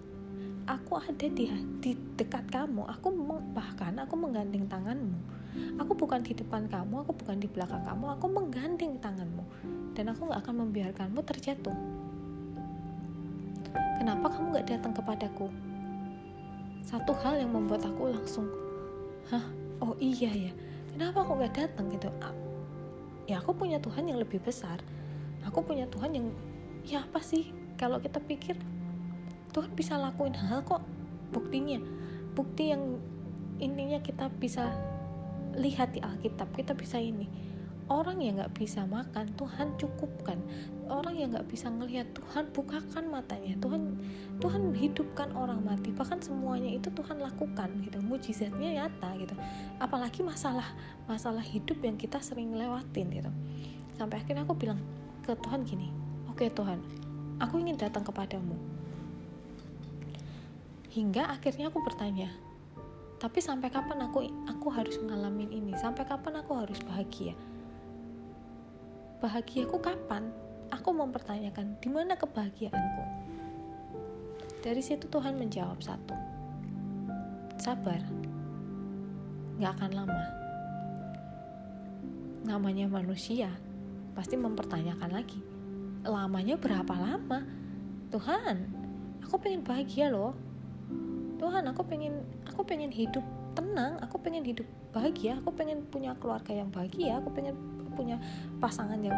Aku 0.65 0.97
ada 0.97 1.25
di 1.29 1.45
di 1.77 1.93
dekat 2.17 2.49
kamu. 2.49 2.89
Aku 2.97 3.13
bahkan 3.53 3.95
aku 4.01 4.17
menggandeng 4.17 4.65
tanganmu. 4.65 5.19
Aku 5.77 5.93
bukan 5.93 6.25
di 6.25 6.33
depan 6.33 6.65
kamu 6.65 7.05
aku 7.05 7.13
bukan 7.13 7.37
di 7.37 7.45
belakang 7.45 7.85
kamu. 7.85 8.17
Aku 8.17 8.25
menggandeng 8.27 8.97
tanganmu. 8.97 9.45
Dan 9.93 10.09
aku 10.09 10.33
gak 10.33 10.41
akan 10.41 10.67
membiarkanmu 10.67 11.21
terjatuh 11.21 12.00
kenapa 14.01 14.33
kamu 14.33 14.57
gak 14.57 14.67
datang 14.73 14.97
kepadaku? 14.97 15.45
Satu 16.81 17.13
hal 17.21 17.37
yang 17.37 17.53
membuat 17.53 17.85
aku 17.85 18.09
langsung 18.09 18.49
hah? 19.29 19.45
Oh 19.77 19.93
iya 20.01 20.33
ya. 20.33 20.51
Kenapa 20.89 21.21
aku 21.21 21.37
gak 21.37 21.53
datang? 21.53 21.85
Gitu. 21.93 22.09
Ya 23.29 23.37
aku 23.37 23.53
punya 23.53 23.77
Tuhan 23.77 24.09
yang 24.09 24.17
lebih 24.17 24.41
besar. 24.41 24.81
Aku 25.45 25.61
punya 25.61 25.85
Tuhan 25.85 26.17
yang 26.17 26.33
ya 26.81 27.05
apa 27.05 27.21
sih? 27.21 27.53
Kalau 27.77 28.01
kita 28.01 28.17
pikir 28.17 28.57
Tuhan 29.53 29.69
bisa 29.77 30.01
lakuin 30.01 30.33
hal 30.33 30.65
kok 30.65 30.81
buktinya. 31.29 31.77
Bukti 32.33 32.73
yang 32.73 32.97
intinya 33.61 34.01
kita 34.01 34.33
bisa 34.41 34.73
lihat 35.53 35.93
di 35.93 36.01
Alkitab 36.01 36.49
kita 36.57 36.73
bisa 36.73 36.97
ini. 36.97 37.29
Orang 37.85 38.25
yang 38.25 38.41
nggak 38.41 38.57
bisa 38.57 38.81
makan 38.89 39.29
Tuhan 39.37 39.77
cukupkan 39.77 40.41
orang 40.91 41.15
yang 41.15 41.31
nggak 41.31 41.47
bisa 41.47 41.71
ngelihat 41.71 42.11
Tuhan 42.11 42.51
bukakan 42.51 43.07
matanya. 43.07 43.55
Tuhan 43.63 43.95
Tuhan 44.43 44.75
hidupkan 44.75 45.31
orang 45.31 45.63
mati. 45.63 45.95
Bahkan 45.95 46.19
semuanya 46.19 46.67
itu 46.67 46.91
Tuhan 46.91 47.23
lakukan 47.23 47.71
gitu. 47.87 48.03
Mujizatnya 48.03 48.83
nyata 48.83 49.15
gitu. 49.15 49.33
Apalagi 49.79 50.19
masalah 50.21 50.67
masalah 51.07 51.41
hidup 51.41 51.79
yang 51.79 51.95
kita 51.95 52.19
sering 52.19 52.51
lewatin 52.51 53.07
gitu. 53.07 53.31
Sampai 53.95 54.19
akhirnya 54.19 54.43
aku 54.43 54.59
bilang 54.59 54.83
ke 55.21 55.37
Tuhan 55.37 55.61
gini 55.63 55.93
oke 56.25 56.41
okay, 56.41 56.49
Tuhan 56.49 56.81
aku 57.37 57.61
ingin 57.61 57.77
datang 57.77 58.01
kepadamu. 58.01 58.57
Hingga 60.91 61.31
akhirnya 61.31 61.71
aku 61.71 61.79
bertanya 61.85 62.27
tapi 63.21 63.37
sampai 63.37 63.69
kapan 63.69 64.01
aku 64.01 64.25
aku 64.49 64.67
harus 64.73 64.97
ngalamin 64.97 65.53
ini? 65.53 65.77
Sampai 65.77 66.09
kapan 66.09 66.41
aku 66.41 66.57
harus 66.57 66.81
bahagia? 66.81 67.37
Bahagiaku 69.21 69.77
kapan? 69.77 70.33
Aku 70.71 70.95
mempertanyakan 70.95 71.77
di 71.83 71.89
mana 71.91 72.15
kebahagiaanku. 72.15 73.03
Dari 74.61 74.81
situ 74.81 75.09
Tuhan 75.09 75.35
menjawab 75.35 75.81
satu. 75.83 76.15
Sabar. 77.59 78.01
Gak 79.59 79.71
akan 79.77 79.91
lama. 79.93 80.23
Namanya 82.47 82.89
manusia 82.89 83.51
pasti 84.17 84.35
mempertanyakan 84.35 85.11
lagi. 85.11 85.39
Lamanya 86.01 86.57
berapa 86.57 86.93
lama? 86.97 87.45
Tuhan, 88.09 88.55
aku 89.23 89.37
pengen 89.37 89.61
bahagia 89.63 90.09
loh. 90.09 90.33
Tuhan, 91.37 91.63
aku 91.69 91.81
pengen 91.85 92.21
aku 92.45 92.61
pengen 92.65 92.89
hidup 92.93 93.23
tenang, 93.53 93.97
aku 94.03 94.19
pengen 94.21 94.43
hidup 94.45 94.67
bahagia, 94.91 95.39
aku 95.39 95.51
pengen 95.55 95.83
punya 95.87 96.13
keluarga 96.19 96.51
yang 96.53 96.69
bahagia, 96.69 97.17
aku 97.17 97.29
pengen 97.33 97.55
punya 97.95 98.17
pasangan 98.59 98.99
yang 98.99 99.15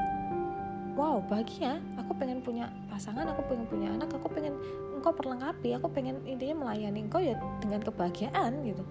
wow 0.93 1.21
bahagia. 1.25 1.81
Aku 1.99 2.13
pengen 2.17 2.41
punya 2.41 2.69
pasangan 2.89 3.25
aku 3.29 3.41
pengen 3.49 3.65
punya 3.69 3.89
anak 3.93 4.13
aku 4.13 4.29
pengen 4.29 4.57
engkau 4.93 5.11
perlengkapi 5.11 5.75
aku 5.75 5.89
pengen 5.91 6.21
intinya 6.23 6.65
melayani 6.65 7.03
engkau 7.03 7.19
ya 7.19 7.37
dengan 7.59 7.81
kebahagiaan 7.81 8.63
gitu. 8.63 8.83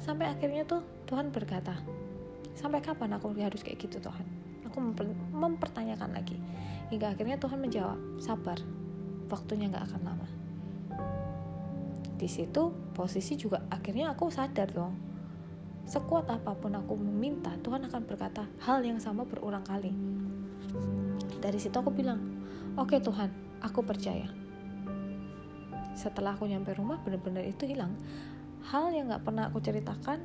Sampai 0.00 0.30
akhirnya 0.30 0.64
tuh 0.64 0.80
Tuhan 1.04 1.28
berkata 1.34 1.76
sampai 2.56 2.80
kapan 2.82 3.14
aku 3.16 3.32
harus 3.36 3.60
kayak 3.62 3.78
gitu 3.82 4.00
Tuhan? 4.00 4.26
Aku 4.70 4.78
memper 4.78 5.10
mempertanyakan 5.34 6.14
lagi. 6.14 6.38
Hingga 6.90 7.14
akhirnya 7.14 7.36
Tuhan 7.38 7.58
menjawab 7.58 7.98
sabar 8.18 8.58
waktunya 9.30 9.70
nggak 9.70 9.84
akan 9.90 10.02
lama. 10.02 10.28
Di 12.20 12.28
situ 12.28 12.74
posisi 12.92 13.38
juga 13.38 13.64
akhirnya 13.72 14.12
aku 14.12 14.28
sadar 14.28 14.68
dong 14.68 15.10
Sekuat 15.90 16.30
apa 16.30 16.54
pun 16.54 16.70
aku 16.70 16.94
meminta, 16.94 17.50
Tuhan 17.66 17.82
akan 17.82 18.06
berkata 18.06 18.46
hal 18.62 18.78
yang 18.86 19.02
sama 19.02 19.26
berulang 19.26 19.66
kali. 19.66 19.90
Dari 21.40 21.58
situ 21.58 21.74
aku 21.74 21.90
bilang, 21.90 22.20
oke 22.76 22.94
okay, 22.94 23.00
Tuhan, 23.00 23.32
aku 23.64 23.80
percaya. 23.82 24.28
Setelah 25.96 26.36
aku 26.36 26.46
nyampe 26.46 26.76
rumah, 26.76 27.00
benar-benar 27.00 27.44
itu 27.44 27.66
hilang. 27.66 27.96
Hal 28.68 28.92
yang 28.92 29.08
gak 29.10 29.24
pernah 29.24 29.48
aku 29.48 29.58
ceritakan, 29.64 30.20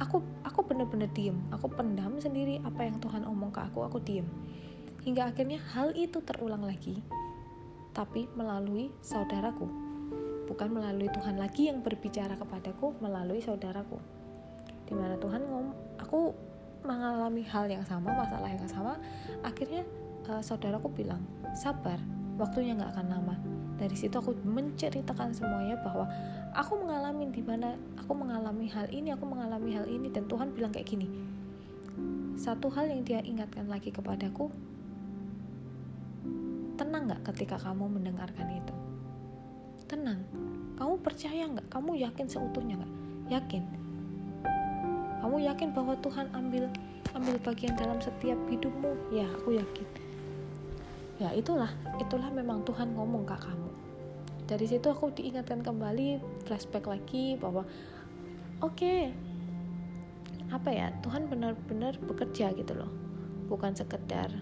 aku 0.00 0.24
aku 0.42 0.60
benar-benar 0.64 1.12
diem. 1.12 1.36
Aku 1.52 1.68
pendam 1.68 2.16
sendiri 2.16 2.58
apa 2.64 2.88
yang 2.88 2.96
Tuhan 2.98 3.28
omong 3.28 3.52
ke 3.52 3.60
aku, 3.60 3.84
aku 3.84 4.00
diem. 4.00 4.26
Hingga 5.04 5.32
akhirnya 5.32 5.60
hal 5.76 5.92
itu 5.96 6.20
terulang 6.24 6.64
lagi, 6.64 7.00
tapi 7.92 8.28
melalui 8.32 8.92
saudaraku. 9.00 9.68
Bukan 10.48 10.68
melalui 10.72 11.06
Tuhan 11.14 11.38
lagi 11.38 11.70
yang 11.70 11.84
berbicara 11.84 12.34
kepadaku, 12.34 12.98
melalui 12.98 13.38
saudaraku 13.38 14.20
di 14.90 14.98
mana 14.98 15.14
Tuhan 15.22 15.46
ngom 15.46 15.66
aku 16.02 16.34
mengalami 16.82 17.46
hal 17.46 17.70
yang 17.70 17.86
sama 17.86 18.10
masalah 18.10 18.50
yang 18.50 18.66
sama 18.66 18.98
akhirnya 19.46 19.86
uh, 20.30 20.42
saudaraku 20.42 20.86
bilang 20.94 21.26
sabar 21.58 21.98
waktunya 22.38 22.78
nggak 22.78 22.94
akan 22.94 23.06
lama. 23.10 23.36
Dari 23.80 23.96
situ 23.96 24.12
aku 24.14 24.36
menceritakan 24.44 25.32
semuanya 25.34 25.74
bahwa 25.82 26.06
aku 26.54 26.78
mengalami 26.84 27.32
di 27.32 27.42
mana 27.42 27.74
aku 27.96 28.12
mengalami 28.12 28.68
hal 28.68 28.86
ini 28.92 29.10
aku 29.10 29.24
mengalami 29.24 29.72
hal 29.72 29.88
ini 29.88 30.12
dan 30.12 30.28
Tuhan 30.28 30.52
bilang 30.52 30.68
kayak 30.68 30.84
gini 30.84 31.08
satu 32.40 32.72
hal 32.72 32.88
yang 32.88 33.04
dia 33.04 33.20
ingatkan 33.20 33.68
lagi 33.68 33.92
kepadaku 33.92 34.48
tenang 36.80 37.12
nggak 37.12 37.20
ketika 37.28 37.60
kamu 37.60 38.00
mendengarkan 38.00 38.48
itu? 38.56 38.74
Tenang. 39.84 40.24
Kamu 40.80 40.96
percaya 41.04 41.44
nggak? 41.44 41.68
Kamu 41.68 41.92
yakin 42.00 42.24
seutuhnya 42.24 42.80
nggak? 42.80 42.94
Yakin? 43.28 43.64
Kamu 45.20 45.36
yakin 45.44 45.76
bahwa 45.76 45.92
Tuhan 46.00 46.32
ambil 46.32 46.72
ambil 47.12 47.36
bagian 47.44 47.76
dalam 47.76 48.00
setiap 48.00 48.40
hidupmu? 48.48 49.12
Ya 49.12 49.28
aku 49.28 49.60
yakin 49.60 49.84
ya 51.20 51.36
itulah 51.36 51.68
itulah 52.00 52.32
memang 52.32 52.64
Tuhan 52.64 52.96
ngomong 52.96 53.28
ke 53.28 53.36
kamu. 53.36 53.70
Dari 54.48 54.66
situ 54.66 54.88
aku 54.88 55.12
diingatkan 55.12 55.60
kembali 55.60 56.18
flashback 56.48 56.88
lagi 56.88 57.36
bahwa 57.36 57.62
oke 58.64 58.72
okay, 58.72 59.12
apa 60.48 60.72
ya 60.72 60.88
Tuhan 61.04 61.28
benar-benar 61.28 62.00
bekerja 62.00 62.56
gitu 62.56 62.72
loh. 62.72 62.88
Bukan 63.52 63.76
sekedar 63.76 64.32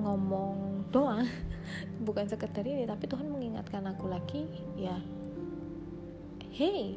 ngomong 0.00 0.90
doang 0.90 1.22
bukan 2.06 2.26
sekedar 2.26 2.66
ini 2.66 2.82
tapi 2.82 3.06
Tuhan 3.06 3.28
mengingatkan 3.30 3.84
aku 3.84 4.08
lagi 4.08 4.48
ya 4.80 4.96
hey 6.56 6.96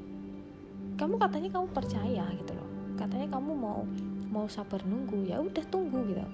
kamu 0.96 1.20
katanya 1.20 1.50
kamu 1.54 1.68
percaya 1.70 2.26
gitu 2.34 2.52
loh. 2.58 2.70
Katanya 2.98 3.38
kamu 3.38 3.54
mau 3.54 3.86
mau 4.34 4.50
sabar 4.50 4.82
nunggu. 4.82 5.30
Ya 5.30 5.38
udah 5.38 5.62
tunggu 5.70 6.10
gitu 6.10 6.26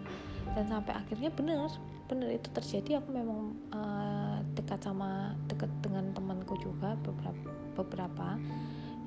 dan 0.54 0.66
sampai 0.68 0.94
akhirnya 0.98 1.30
benar 1.34 1.70
benar 2.10 2.30
itu 2.34 2.50
terjadi 2.50 2.98
aku 2.98 3.14
memang 3.14 3.54
uh, 3.70 4.42
dekat 4.58 4.82
sama 4.82 5.38
dekat 5.46 5.70
dengan 5.86 6.10
temanku 6.12 6.58
juga 6.58 6.98
beberapa 7.06 7.50
beberapa. 7.78 8.36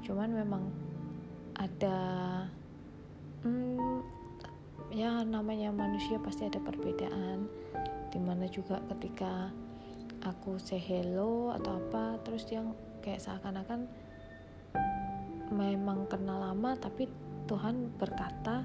Cuman 0.07 0.31
memang 0.31 0.63
ada 1.59 1.99
hmm, 3.43 3.99
ya 4.95 5.27
namanya 5.27 5.75
manusia 5.75 6.23
pasti 6.23 6.47
ada 6.47 6.63
perbedaan. 6.63 7.51
Di 8.13 8.21
mana 8.23 8.47
juga 8.47 8.79
ketika 8.93 9.51
aku 10.23 10.63
say 10.63 10.79
hello 10.79 11.51
atau 11.51 11.83
apa 11.83 12.23
terus 12.23 12.47
dia 12.47 12.63
kayak 13.03 13.19
seakan-akan 13.19 13.91
memang 15.51 16.07
kenal 16.07 16.39
lama 16.39 16.79
tapi 16.79 17.11
Tuhan 17.51 17.91
berkata 17.99 18.63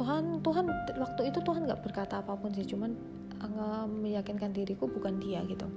Tuhan 0.00 0.40
Tuhan 0.40 0.64
waktu 0.96 1.28
itu 1.28 1.44
Tuhan 1.44 1.68
nggak 1.68 1.84
berkata 1.84 2.24
apa 2.24 2.32
pun 2.32 2.48
sih 2.56 2.64
cuman 2.64 2.96
meyakinkan 4.00 4.48
diriku 4.56 4.88
bukan 4.88 5.20
dia 5.20 5.44
gitu. 5.44 5.68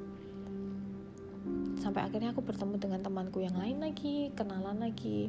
Sampai 1.83 2.07
akhirnya 2.07 2.31
aku 2.31 2.39
bertemu 2.39 2.79
dengan 2.79 3.03
temanku 3.03 3.43
yang 3.43 3.59
lain 3.59 3.83
lagi 3.83 4.31
kenalan 4.31 4.79
lagi 4.79 5.27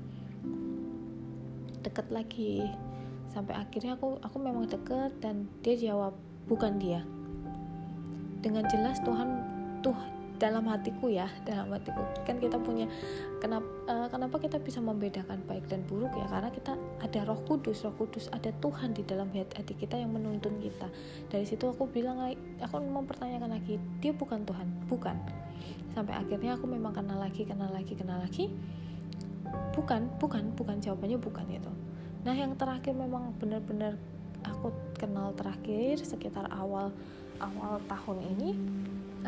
deket 1.82 2.06
lagi. 2.14 2.62
Sampai 3.34 3.58
akhirnya 3.58 3.98
aku 3.98 4.22
aku 4.22 4.36
memang 4.38 4.70
deket 4.70 5.10
dan 5.18 5.50
dia 5.66 5.74
jawab 5.74 6.14
bukan 6.46 6.78
dia. 6.78 7.02
Dengan 8.46 8.62
jelas 8.70 9.02
Tuhan 9.02 9.42
tuh 9.82 9.98
dalam 10.38 10.70
hatiku 10.70 11.10
ya 11.10 11.26
dalam 11.42 11.74
hatiku. 11.74 12.06
Kan 12.22 12.38
kita 12.38 12.62
punya 12.62 12.86
kenapa 13.42 13.66
uh, 13.88 14.08
kenapa 14.08 14.36
kita 14.40 14.60
bisa 14.60 14.82
membedakan 14.82 15.40
baik 15.48 15.68
dan 15.68 15.84
buruk 15.88 16.12
ya? 16.16 16.26
Karena 16.28 16.50
kita 16.52 16.76
ada 17.00 17.20
Roh 17.28 17.40
Kudus. 17.44 17.84
Roh 17.84 17.94
Kudus 17.96 18.28
ada 18.32 18.50
Tuhan 18.60 18.92
di 18.96 19.02
dalam 19.04 19.28
hati 19.32 19.74
kita 19.76 19.96
yang 19.96 20.12
menuntun 20.12 20.58
kita. 20.60 20.88
Dari 21.28 21.44
situ 21.44 21.68
aku 21.70 21.88
bilang 21.88 22.20
aku 22.60 22.74
mempertanyakan 22.80 23.54
lagi 23.54 23.80
dia 24.00 24.12
bukan 24.12 24.44
Tuhan? 24.44 24.66
Bukan. 24.88 25.16
Sampai 25.94 26.16
akhirnya 26.18 26.58
aku 26.58 26.66
memang 26.66 26.92
kenal 26.92 27.16
lagi 27.16 27.46
kenal 27.46 27.70
lagi 27.70 27.94
kenal 27.94 28.20
lagi. 28.20 28.50
Bukan 29.76 30.18
bukan 30.18 30.52
bukan. 30.56 30.82
Jawabannya 30.82 31.18
bukan 31.20 31.46
itu 31.48 31.72
nah 32.24 32.32
yang 32.32 32.56
terakhir 32.56 32.96
memang 32.96 33.36
benar-benar 33.36 34.00
aku 34.40 34.72
kenal 34.96 35.36
terakhir 35.36 36.00
sekitar 36.00 36.48
awal 36.48 36.88
awal 37.36 37.76
tahun 37.84 38.18
ini 38.32 38.56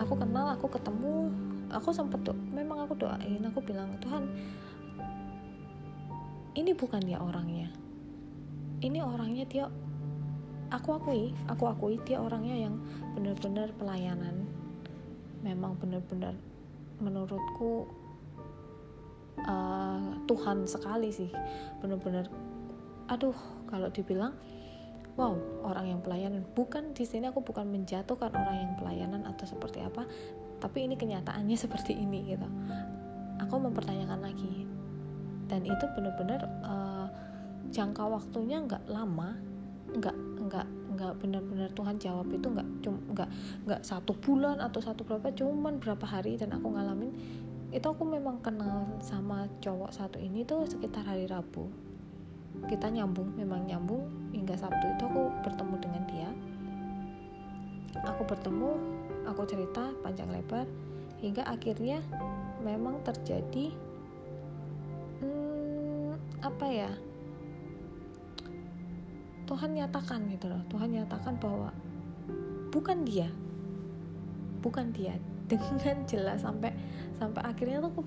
aku 0.01 0.17
kenal 0.17 0.57
aku 0.57 0.73
ketemu 0.73 1.29
aku 1.71 1.91
sempat 1.91 2.23
do 2.23 2.33
memang 2.55 2.87
aku 2.87 2.95
doain 2.95 3.43
aku 3.43 3.59
bilang 3.63 3.95
Tuhan 4.03 4.27
ini 6.57 6.73
bukan 6.73 7.05
dia 7.05 7.21
orangnya. 7.21 7.69
Ini 8.81 9.05
orangnya 9.05 9.45
dia 9.45 9.69
aku 10.73 10.99
akui 10.99 11.31
aku 11.47 11.65
akui 11.69 11.97
dia 12.09 12.17
orangnya 12.17 12.57
yang 12.57 12.81
benar-benar 13.13 13.77
pelayanan. 13.77 14.49
Memang 15.45 15.77
benar-benar 15.77 16.33
menurutku 16.97 17.85
uh, 19.45 20.17
Tuhan 20.25 20.65
sekali 20.65 21.13
sih 21.13 21.29
benar-benar. 21.85 22.33
Aduh 23.13 23.37
kalau 23.69 23.93
dibilang 23.93 24.33
wow 25.21 25.37
orang 25.61 25.93
yang 25.93 26.01
pelayanan. 26.01 26.41
Bukan 26.57 26.97
di 26.97 27.05
sini 27.05 27.29
aku 27.29 27.45
bukan 27.45 27.69
menjatuhkan 27.69 28.33
orang 28.33 28.57
yang 28.65 28.73
pelayanan 28.81 29.29
atau 29.29 29.45
seperti 29.45 29.85
apa 29.85 30.09
tapi 30.59 30.87
ini 30.89 30.95
kenyataannya 30.95 31.57
seperti 31.65 31.97
ini 31.97 32.35
gitu. 32.35 32.49
Aku 33.45 33.61
mempertanyakan 33.61 34.21
lagi. 34.25 34.65
Dan 35.47 35.63
itu 35.63 35.85
benar-benar 35.95 36.43
uh, 36.67 37.07
jangka 37.71 38.03
waktunya 38.07 38.59
nggak 38.63 38.87
lama 38.91 39.39
nggak 39.87 40.17
nggak 40.47 40.67
nggak 40.97 41.13
benar-benar 41.23 41.71
Tuhan 41.71 41.97
jawab 42.03 42.27
itu 42.35 42.47
nggak 42.51 42.69
cuma 42.83 42.99
nggak 43.15 43.29
nggak 43.69 43.81
satu 43.87 44.13
bulan 44.19 44.59
atau 44.59 44.83
satu 44.83 45.07
berapa 45.07 45.31
cuman 45.31 45.79
berapa 45.79 46.03
hari 46.03 46.35
dan 46.35 46.51
aku 46.59 46.75
ngalamin 46.75 47.15
itu 47.75 47.87
aku 47.87 48.07
memang 48.07 48.39
kenal 48.41 48.87
sama 49.03 49.51
cowok 49.59 49.91
satu 49.91 50.17
ini 50.23 50.47
tuh 50.47 50.65
sekitar 50.65 51.03
hari 51.03 51.27
Rabu. 51.27 51.67
Kita 52.71 52.89
nyambung 52.89 53.35
memang 53.37 53.67
nyambung 53.69 54.33
hingga 54.33 54.57
Sabtu 54.57 54.87
itu 54.97 55.03
aku 55.05 55.29
bertemu 55.45 55.75
dengan 55.83 56.03
dia. 56.09 56.31
Aku 58.07 58.23
bertemu 58.25 58.71
aku 59.27 59.43
cerita 59.45 59.93
panjang 60.01 60.31
lebar 60.31 60.65
hingga 61.21 61.43
akhirnya 61.45 62.01
memang 62.63 63.03
terjadi 63.03 63.75
hmm, 65.23 66.43
apa 66.43 66.67
ya 66.71 66.93
Tuhan 69.47 69.79
nyatakan 69.79 70.27
gitu 70.35 70.51
loh. 70.51 70.59
Tuhan 70.67 70.91
nyatakan 70.91 71.39
bahwa 71.39 71.71
bukan 72.75 73.07
dia 73.07 73.31
bukan 74.67 74.91
dia. 74.91 75.15
Dengan 75.51 76.03
jelas 76.11 76.43
sampai 76.43 76.75
sampai 77.23 77.39
akhirnya 77.47 77.79
tuh 77.79 77.95
aku, 77.95 78.03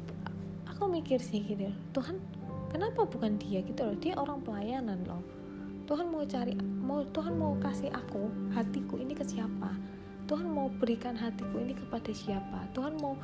aku 0.67 0.84
mikir 0.91 1.24
sih 1.24 1.39
gitu 1.39 1.72
Tuhan 1.95 2.20
kenapa 2.67 3.07
bukan 3.07 3.39
dia? 3.39 3.63
Gitu 3.63 3.80
loh. 3.80 3.95
Dia 3.95 4.20
orang 4.20 4.43
pelayanan 4.43 4.99
loh. 5.07 5.24
Tuhan 5.88 6.11
mau 6.11 6.22
cari 6.28 6.53
mau 6.59 7.01
Tuhan 7.07 7.34
mau 7.39 7.55
kasih 7.57 7.89
aku 7.89 8.30
hatiku 8.53 8.99
ini 9.01 9.15
ke 9.17 9.26
siapa 9.26 9.74
Tuhan 10.30 10.45
mau 10.45 10.69
berikan 10.69 11.17
hatiku 11.17 11.57
ini 11.57 11.73
kepada 11.73 12.13
siapa? 12.13 12.69
Tuhan 12.77 13.01
mau 13.01 13.17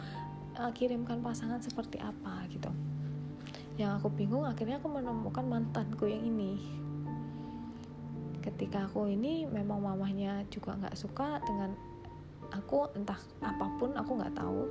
uh, 0.58 0.72
kirimkan 0.74 1.22
pasangan 1.22 1.62
seperti 1.62 2.02
apa 2.02 2.50
gitu. 2.50 2.74
Yang 3.78 4.02
aku 4.02 4.08
bingung 4.10 4.42
akhirnya 4.42 4.82
aku 4.82 4.90
menemukan 4.90 5.46
mantanku 5.46 6.10
yang 6.10 6.26
ini. 6.26 6.58
Ketika 8.42 8.90
aku 8.90 9.06
ini 9.06 9.46
memang 9.46 9.86
mamahnya 9.86 10.50
juga 10.50 10.74
nggak 10.82 10.98
suka 10.98 11.38
dengan 11.46 11.78
aku 12.50 12.90
entah 12.98 13.22
apa 13.46 13.66
pun 13.78 13.94
aku 13.94 14.12
nggak 14.18 14.34
tahu. 14.34 14.66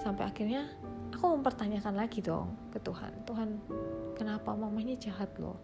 Sampai 0.00 0.24
akhirnya 0.32 0.72
aku 1.12 1.36
mempertanyakan 1.36 2.00
lagi 2.00 2.24
dong 2.24 2.56
ke 2.72 2.80
Tuhan. 2.80 3.12
Tuhan 3.28 3.60
kenapa 4.16 4.56
mamahnya 4.56 4.96
jahat 4.96 5.28
loh 5.36 5.60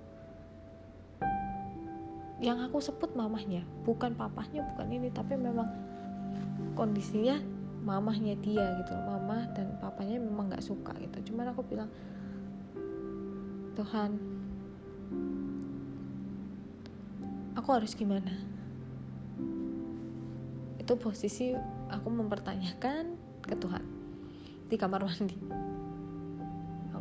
yang 2.38 2.62
aku 2.62 2.78
sebut 2.78 3.10
mamahnya. 3.18 3.66
Bukan 3.82 4.14
papahnya 4.14 4.62
bukan 4.74 4.88
ini 4.94 5.10
tapi 5.10 5.34
memang 5.34 5.66
kondisinya 6.78 7.38
mamahnya 7.82 8.38
dia 8.38 8.78
gitu. 8.82 8.94
Mama 8.94 9.50
dan 9.54 9.74
papanya 9.82 10.22
memang 10.22 10.50
nggak 10.50 10.62
suka 10.62 10.94
gitu. 11.02 11.32
Cuman 11.32 11.50
aku 11.50 11.62
bilang 11.66 11.90
Tuhan 13.74 14.10
aku 17.58 17.68
harus 17.74 17.92
gimana? 17.98 18.30
Itu 20.78 20.94
posisi 20.96 21.52
aku 21.90 22.08
mempertanyakan 22.08 23.18
ke 23.42 23.54
Tuhan 23.58 23.84
di 24.70 24.76
kamar 24.78 25.02
mandi. 25.02 25.36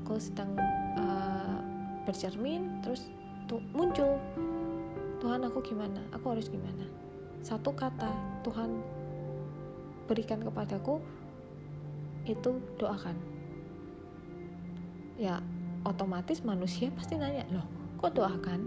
Aku 0.02 0.18
sedang 0.18 0.56
uh, 0.98 1.60
bercermin 2.08 2.82
terus 2.82 3.12
tuh 3.48 3.60
muncul 3.76 4.20
Tuhan 5.18 5.42
aku 5.50 5.66
gimana? 5.66 5.98
Aku 6.14 6.30
harus 6.30 6.46
gimana? 6.46 6.86
Satu 7.42 7.74
kata 7.74 8.14
Tuhan 8.46 8.70
berikan 10.06 10.42
kepadaku 10.46 11.02
itu 12.30 12.62
doakan. 12.78 13.18
Ya 15.18 15.42
otomatis 15.82 16.46
manusia 16.46 16.94
pasti 16.94 17.18
nanya 17.18 17.50
loh 17.50 17.66
kok 17.98 18.14
doakan? 18.14 18.62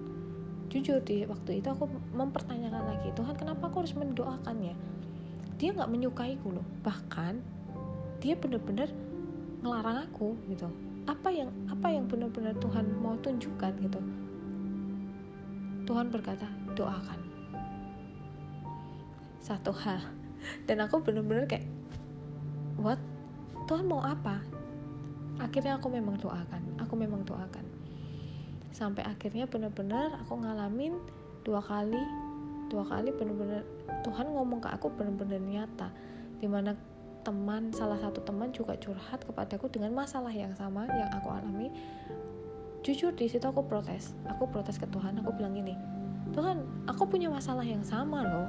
Jujur 0.70 1.02
di 1.02 1.22
waktu 1.26 1.62
itu 1.62 1.70
aku 1.70 1.86
mempertanyakan 2.14 2.82
lagi 2.94 3.10
Tuhan 3.14 3.34
kenapa 3.38 3.70
aku 3.70 3.86
harus 3.86 3.94
mendoakannya? 3.94 4.74
Dia 5.58 5.70
nggak 5.70 5.90
menyukaiku 5.90 6.50
loh. 6.50 6.66
Bahkan 6.82 7.38
dia 8.18 8.34
benar-benar 8.34 8.90
ngelarang 9.62 10.10
aku 10.10 10.34
gitu. 10.50 10.66
Apa 11.06 11.30
yang 11.30 11.54
apa 11.70 11.94
yang 11.94 12.10
benar-benar 12.10 12.58
Tuhan 12.58 12.90
mau 12.98 13.14
tunjukkan 13.22 13.72
gitu 13.86 14.02
Tuhan 15.90 16.06
berkata 16.06 16.46
doakan. 16.78 17.18
Satu 19.42 19.74
hal 19.74 19.98
dan 20.70 20.86
aku 20.86 21.02
benar-benar 21.02 21.50
kayak 21.50 21.66
what? 22.78 23.02
Tuhan 23.66 23.90
mau 23.90 23.98
apa? 23.98 24.38
Akhirnya 25.42 25.82
aku 25.82 25.90
memang 25.90 26.14
doakan 26.22 26.78
aku 26.78 26.94
memang 26.94 27.26
doakan. 27.26 27.66
Sampai 28.70 29.02
akhirnya 29.02 29.50
benar-benar 29.50 30.14
aku 30.22 30.38
ngalamin 30.38 30.94
dua 31.42 31.58
kali 31.58 31.98
dua 32.70 32.86
kali 32.86 33.10
benar-benar 33.10 33.66
Tuhan 34.06 34.30
ngomong 34.30 34.62
ke 34.62 34.70
aku 34.70 34.94
benar-benar 34.94 35.42
nyata 35.42 35.90
di 36.38 36.46
mana 36.46 36.78
teman 37.26 37.74
salah 37.74 37.98
satu 37.98 38.22
teman 38.22 38.54
juga 38.54 38.78
curhat 38.78 39.26
kepadaku 39.26 39.66
dengan 39.68 39.92
masalah 39.92 40.30
yang 40.30 40.54
sama 40.54 40.86
yang 40.86 41.10
aku 41.12 41.28
alami 41.34 41.68
jujur 42.80 43.12
di 43.12 43.28
situ 43.28 43.44
aku 43.44 43.64
protes. 43.64 44.16
Aku 44.28 44.48
protes 44.48 44.80
ke 44.80 44.86
Tuhan. 44.88 45.20
Aku 45.20 45.32
bilang 45.36 45.52
gini 45.52 45.76
Tuhan 46.30 46.62
aku 46.86 47.10
punya 47.10 47.26
masalah 47.26 47.66
yang 47.66 47.82
sama 47.82 48.22
loh. 48.22 48.48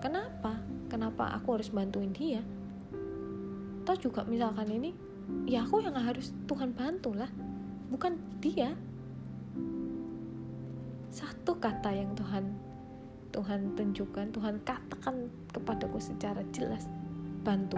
Kenapa? 0.00 0.56
Kenapa 0.88 1.36
aku 1.36 1.60
harus 1.60 1.68
bantuin 1.68 2.10
dia? 2.10 2.40
Toh 3.84 3.96
juga 4.00 4.24
misalkan 4.24 4.68
ini 4.72 4.90
ya 5.46 5.62
aku 5.62 5.84
yang 5.84 5.94
harus 5.94 6.32
Tuhan 6.48 6.72
bantu 6.72 7.12
lah 7.12 7.28
bukan 7.92 8.16
dia. 8.40 8.72
Satu 11.10 11.58
kata 11.58 11.90
yang 11.92 12.16
Tuhan 12.16 12.44
Tuhan 13.30 13.76
tunjukkan 13.78 14.34
Tuhan 14.34 14.54
katakan 14.64 15.30
kepadaku 15.52 16.00
secara 16.00 16.40
jelas 16.50 16.88
bantu. 17.44 17.76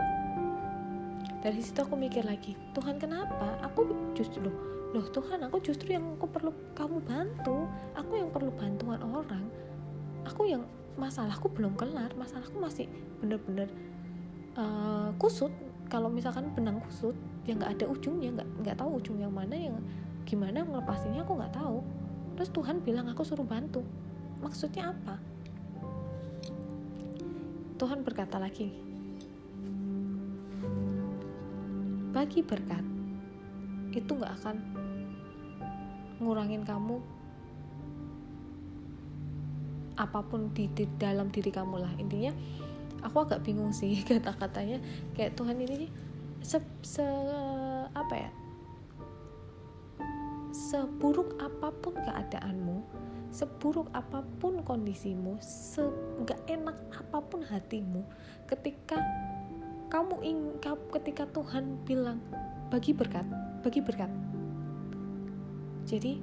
Dari 1.42 1.58
situ 1.58 1.82
aku 1.82 1.98
mikir 1.98 2.22
lagi 2.22 2.54
Tuhan 2.70 3.02
kenapa? 3.02 3.58
Aku 3.66 3.82
justru 4.14 4.46
loh 4.92 5.08
Tuhan 5.08 5.40
aku 5.48 5.56
justru 5.64 5.96
yang 5.96 6.04
aku 6.20 6.28
perlu 6.28 6.52
kamu 6.76 7.00
bantu. 7.04 7.64
Aku 7.96 8.12
yang 8.20 8.28
perlu 8.28 8.52
bantuan 8.52 9.00
orang. 9.00 9.44
Aku 10.28 10.44
yang 10.44 10.68
masalahku 11.00 11.48
belum 11.48 11.74
kelar. 11.80 12.12
Masalahku 12.14 12.60
masih 12.60 12.86
bener-bener 13.18 13.72
uh, 14.56 15.10
kusut. 15.16 15.50
Kalau 15.88 16.08
misalkan 16.12 16.52
benang 16.52 16.80
kusut 16.84 17.16
yang 17.48 17.60
nggak 17.60 17.80
ada 17.80 17.86
ujungnya 17.88 18.30
nggak 18.40 18.48
nggak 18.64 18.76
tahu 18.80 18.90
ujung 19.00 19.18
yang 19.20 19.32
mana 19.32 19.56
yang 19.56 19.76
gimana 20.24 20.64
ngelepasinnya 20.64 21.24
aku 21.24 21.40
nggak 21.40 21.54
tahu. 21.56 21.80
Terus 22.36 22.50
Tuhan 22.52 22.76
bilang 22.84 23.08
aku 23.08 23.24
suruh 23.24 23.44
bantu. 23.44 23.80
Maksudnya 24.44 24.92
apa? 24.92 25.16
Tuhan 27.80 28.06
berkata 28.06 28.38
lagi 28.38 28.70
bagi 32.12 32.44
berkat 32.44 32.84
itu 33.90 34.12
nggak 34.12 34.32
akan 34.38 34.56
ngurangin 36.20 36.66
kamu 36.66 37.00
apa 39.96 40.20
pun 40.24 40.50
di, 40.56 40.66
di 40.72 40.84
dalam 40.98 41.30
diri 41.30 41.48
kamu 41.48 41.76
lah. 41.78 41.92
Intinya 42.00 42.32
aku 43.04 43.24
agak 43.24 43.46
bingung 43.46 43.70
sih 43.70 44.00
kata-katanya. 44.08 44.82
Kayak 45.14 45.38
Tuhan 45.38 45.56
ini 45.60 45.88
se, 46.42 46.58
se 46.82 47.06
apa 47.92 48.14
ya? 48.16 48.30
Seburuk 50.52 51.36
apa 51.40 51.72
pun 51.80 51.96
keadaanmu 51.96 53.02
seburuk 53.32 53.88
apa 53.96 54.20
pun 54.36 54.60
kondisimu 54.60 55.40
nggak 56.20 56.40
enak 56.52 56.76
apa 56.92 57.18
pun 57.24 57.40
hatimu 57.40 58.04
ketika 58.44 59.00
kamu 59.88 60.20
ingin 60.20 60.60
ketika 61.00 61.24
Tuhan 61.32 61.80
bilang 61.88 62.20
bagi 62.68 62.92
berkat 62.92 63.24
bagi 63.64 63.80
berkat 63.80 64.12
jadi 65.92 66.16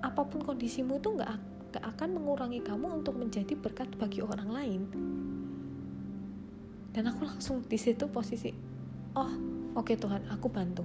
apa 0.00 0.24
pun 0.24 0.40
kondisimu 0.40 0.96
itu 0.96 1.12
nggak 1.12 1.36
gak 1.76 1.84
akan 1.84 2.16
mengurangi 2.16 2.64
kamu 2.64 3.04
untuk 3.04 3.20
menjadi 3.20 3.52
berkat 3.54 3.92
bagi 4.00 4.24
orang 4.24 4.48
lain. 4.48 4.82
Dan 6.90 7.06
aku 7.06 7.28
langsung 7.28 7.62
di 7.62 7.76
situ 7.78 8.08
posisi 8.10 8.50
oh 9.14 9.30
oke 9.76 9.92
okay, 9.92 9.96
Tuhan 10.00 10.24
aku 10.32 10.48
bantu. 10.48 10.82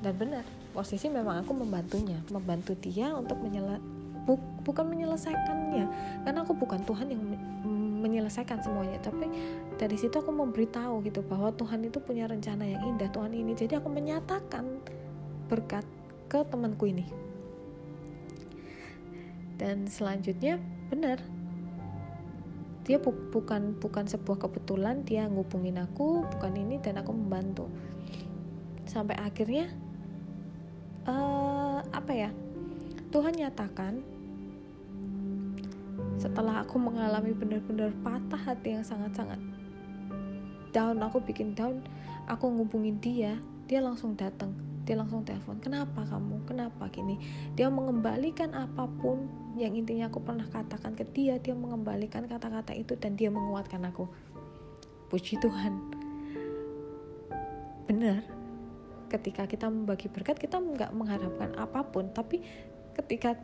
Dan 0.00 0.16
benar 0.16 0.42
posisi 0.72 1.12
memang 1.12 1.44
aku 1.44 1.52
membantunya 1.52 2.18
membantu 2.32 2.72
dia 2.80 3.12
untuk 3.12 3.38
menyela 3.38 3.76
bu, 4.24 4.40
bukan 4.64 4.88
menyelesaikannya. 4.88 5.86
Karena 6.24 6.40
aku 6.40 6.56
bukan 6.56 6.80
Tuhan 6.88 7.12
yang 7.12 7.22
menyelesaikan 8.02 8.58
semuanya 8.66 8.98
tapi 8.98 9.30
dari 9.78 9.94
situ 9.94 10.18
aku 10.18 10.34
memberitahu 10.34 11.06
gitu 11.06 11.22
bahwa 11.22 11.54
Tuhan 11.54 11.86
itu 11.86 12.02
punya 12.02 12.26
rencana 12.26 12.66
yang 12.66 12.82
indah 12.82 13.12
Tuhan 13.14 13.30
ini. 13.30 13.54
Jadi 13.54 13.78
aku 13.78 13.86
menyatakan 13.86 14.82
berkat 15.52 15.84
ke 16.32 16.40
temanku 16.48 16.88
ini. 16.88 17.04
Dan 19.60 19.84
selanjutnya 19.84 20.56
benar. 20.88 21.20
Dia 22.88 22.96
bu 22.96 23.12
bukan 23.28 23.76
bukan 23.76 24.08
sebuah 24.08 24.48
kebetulan 24.48 25.04
dia 25.04 25.28
ngubungin 25.28 25.76
aku 25.76 26.24
bukan 26.24 26.56
ini 26.56 26.80
dan 26.80 26.96
aku 27.04 27.12
membantu. 27.12 27.68
Sampai 28.88 29.20
akhirnya 29.20 29.68
uh, 31.04 31.84
apa 31.92 32.12
ya 32.16 32.30
Tuhan 33.12 33.36
nyatakan 33.36 34.00
setelah 36.16 36.64
aku 36.64 36.80
mengalami 36.80 37.36
benar-benar 37.36 37.92
patah 38.00 38.40
hati 38.40 38.78
yang 38.80 38.86
sangat-sangat 38.86 39.38
down 40.72 40.96
aku 41.04 41.20
bikin 41.20 41.52
down 41.52 41.84
aku 42.30 42.48
ngubungin 42.48 42.96
dia 43.02 43.36
dia 43.68 43.84
langsung 43.84 44.16
datang 44.16 44.54
dia 44.92 45.00
langsung 45.00 45.24
telepon 45.24 45.56
kenapa 45.56 46.04
kamu? 46.04 46.44
Kenapa 46.44 46.84
gini? 46.92 47.16
Dia 47.56 47.72
mengembalikan 47.72 48.52
apa 48.52 48.84
pun 49.00 49.24
yang 49.56 49.72
intinya 49.72 50.12
aku 50.12 50.20
pernah 50.20 50.44
katakan 50.44 50.92
ke 50.92 51.08
dia 51.16 51.40
dia 51.40 51.56
mengembalikan 51.56 52.28
kata-kata 52.28 52.76
itu 52.76 52.92
dan 53.00 53.16
dia 53.16 53.32
menguatkan 53.32 53.88
aku. 53.88 54.04
Puji 55.08 55.40
Tuhan. 55.40 55.80
Benar 57.88 58.20
ketika 59.08 59.48
kita 59.48 59.72
membagi 59.72 60.12
berkat 60.12 60.36
kita 60.36 60.60
nggak 60.60 60.92
mengharapkan 60.92 61.56
apa 61.56 61.88
pun 61.88 62.12
tapi 62.12 62.44
ketika 62.92 63.36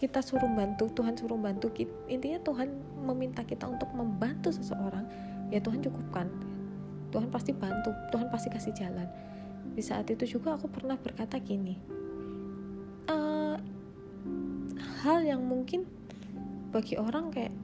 kita 0.00 0.24
suruh 0.24 0.48
bantu 0.48 0.88
Tuhan 0.96 1.12
suruh 1.16 1.40
bantu 1.40 1.72
intinya 2.08 2.40
Tuhan 2.40 2.72
meminta 3.04 3.44
kita 3.44 3.68
untuk 3.68 3.92
membantu 3.92 4.48
seseorang 4.48 5.04
ya 5.52 5.60
Tuhan 5.60 5.84
cukupkan. 5.84 6.32
Tuhan 7.12 7.28
pasti 7.28 7.52
bantu 7.52 7.92
Tuhan 8.16 8.32
pasti 8.32 8.48
kasih 8.48 8.72
jalan 8.72 9.35
di 9.76 9.82
saat 9.84 10.08
itu 10.08 10.40
juga 10.40 10.56
aku 10.56 10.72
pernah 10.72 10.96
berkata 10.96 11.36
gini 11.36 11.76
uh, 13.12 13.60
hal 15.04 15.22
yang 15.22 15.44
mungkin 15.44 15.84
bagi 16.72 16.98
orang 16.98 17.30
kayak 17.30 17.54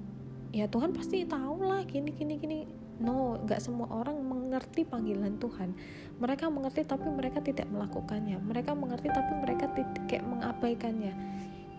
ya 0.53 0.69
Tuhan 0.69 0.93
pasti 0.93 1.25
tahu 1.25 1.65
lah 1.65 1.83
gini 1.89 2.13
gini 2.15 2.37
gini. 2.39 2.59
No 3.03 3.41
nggak 3.41 3.59
semua 3.59 3.91
orang 3.91 4.21
mengerti 4.21 4.87
panggilan 4.87 5.41
Tuhan. 5.41 5.75
Mereka 6.23 6.53
mengerti 6.53 6.87
tapi 6.87 7.09
mereka 7.11 7.43
tidak 7.43 7.67
melakukannya. 7.73 8.39
Mereka 8.39 8.77
mengerti 8.77 9.09
tapi 9.11 9.33
mereka 9.43 9.67
tidak 9.75 10.07
kayak 10.07 10.23
mengabaikannya. 10.29 11.13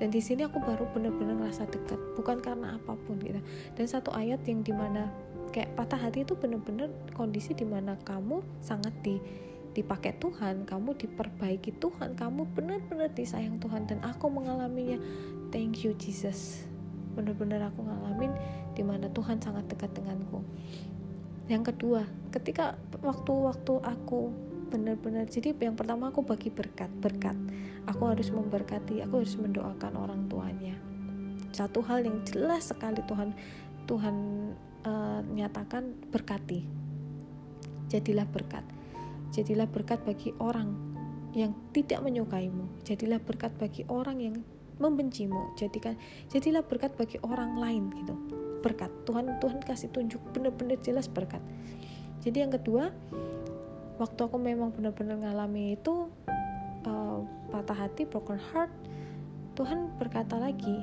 Dan 0.02 0.10
di 0.10 0.20
sini 0.20 0.44
aku 0.44 0.60
baru 0.60 0.90
benar-benar 0.92 1.38
ngerasa 1.38 1.70
dekat 1.70 2.02
bukan 2.18 2.42
karena 2.44 2.76
apa 2.76 2.98
pun 2.98 3.22
gitu. 3.22 3.40
Dan 3.78 3.86
satu 3.88 4.12
ayat 4.12 4.42
yang 4.50 4.66
di 4.66 4.74
mana 4.74 5.08
kayak 5.54 5.78
patah 5.78 6.02
hati 6.02 6.26
itu 6.26 6.34
benar-benar 6.34 6.90
kondisi 7.14 7.54
di 7.54 7.64
mana 7.64 7.96
kamu 8.04 8.42
sangat 8.60 8.92
di 9.06 9.22
dipakai 9.74 10.15
Tuhan, 10.21 10.69
kamu 10.69 10.95
diperbaiki 10.95 11.82
Tuhan, 11.82 12.13
kamu 12.13 12.53
benar-benar 12.53 13.09
disayang 13.11 13.57
Tuhan 13.57 13.89
dan 13.89 13.99
aku 14.05 14.30
mengalaminya. 14.30 15.01
Thank 15.49 15.86
you 15.86 15.97
Jesus. 15.97 16.65
Benar-benar 17.13 17.74
aku 17.74 17.86
ngalamin 17.86 18.34
di 18.74 18.82
mana 18.82 19.09
Tuhan 19.09 19.38
sangat 19.41 19.69
dekat 19.69 19.93
denganku. 19.93 20.41
Yang 21.49 21.74
kedua, 21.74 22.07
ketika 22.32 22.78
waktu-waktu 23.03 23.74
aku 23.84 24.34
benar-benar 24.74 25.30
jadi 25.30 25.53
yang 25.61 25.78
pertama 25.78 26.09
aku 26.09 26.26
bagi 26.26 26.49
berkat 26.49 26.89
berkat 26.97 27.38
aku 27.86 28.09
harus 28.09 28.34
memberkati 28.34 29.05
aku 29.05 29.21
harus 29.21 29.38
mendoakan 29.38 29.93
orang 29.93 30.26
tuanya 30.26 30.74
satu 31.53 31.86
hal 31.86 32.01
yang 32.01 32.26
jelas 32.26 32.74
sekali 32.74 33.05
Tuhan 33.05 33.38
Tuhan 33.86 34.15
uh, 34.82 35.21
nyatakan 35.30 35.93
berkati 36.09 36.65
jadilah 37.86 38.26
berkat 38.26 38.65
Jadilah 39.34 39.66
berkat 39.66 40.06
bagi 40.06 40.30
orang 40.38 40.78
yang 41.34 41.58
tidak 41.74 42.06
menyukaimu. 42.06 42.70
Jadilah 42.86 43.18
berkat 43.18 43.50
bagi 43.58 43.82
orang 43.90 44.22
yang 44.22 44.36
membencimu. 44.78 45.58
Jadikan 45.58 45.98
jadilah 46.30 46.62
berkat 46.62 46.94
bagi 46.94 47.18
orang 47.26 47.58
lain 47.58 47.90
gitu. 47.98 48.14
Berkat 48.62 48.94
Tuhan 49.10 49.42
Tuhan 49.42 49.60
kasih 49.66 49.90
tunjuk 49.90 50.22
benar-benar 50.38 50.78
jelas 50.86 51.10
berkat. 51.10 51.42
Jadi 52.22 52.46
yang 52.46 52.54
kedua, 52.54 52.94
waktu 53.98 54.20
aku 54.22 54.38
memang 54.38 54.70
benar-benar 54.72 55.18
ngalami 55.20 55.76
itu 55.76 56.08
uh, 56.86 57.20
patah 57.50 57.90
hati, 57.90 58.06
broken 58.06 58.40
heart, 58.40 58.72
Tuhan 59.58 59.98
berkata 60.00 60.40
lagi, 60.40 60.78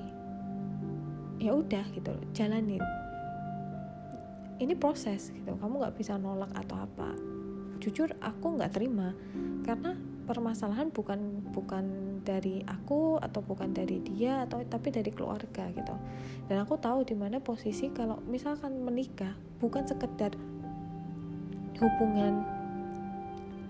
ya 1.40 1.56
udah 1.56 1.86
gitu, 1.96 2.12
jalanin. 2.36 2.82
Ini 4.60 4.76
proses 4.76 5.32
gitu, 5.32 5.56
kamu 5.56 5.80
nggak 5.80 5.96
bisa 5.96 6.20
nolak 6.20 6.52
atau 6.52 6.84
apa 6.84 7.39
jujur 7.80 8.12
aku 8.20 8.60
nggak 8.60 8.76
terima. 8.76 9.16
Karena 9.64 9.96
permasalahan 10.28 10.94
bukan 10.94 11.42
bukan 11.50 11.84
dari 12.22 12.62
aku 12.62 13.18
atau 13.18 13.42
bukan 13.42 13.74
dari 13.74 13.98
dia 13.98 14.46
atau 14.46 14.62
tapi 14.62 14.94
dari 14.94 15.10
keluarga 15.10 15.66
gitu. 15.74 15.96
Dan 16.46 16.62
aku 16.62 16.78
tahu 16.78 17.02
di 17.02 17.18
mana 17.18 17.42
posisi 17.42 17.90
kalau 17.90 18.22
misalkan 18.28 18.78
menikah 18.84 19.34
bukan 19.58 19.82
sekedar 19.88 20.30
hubungan 21.80 22.44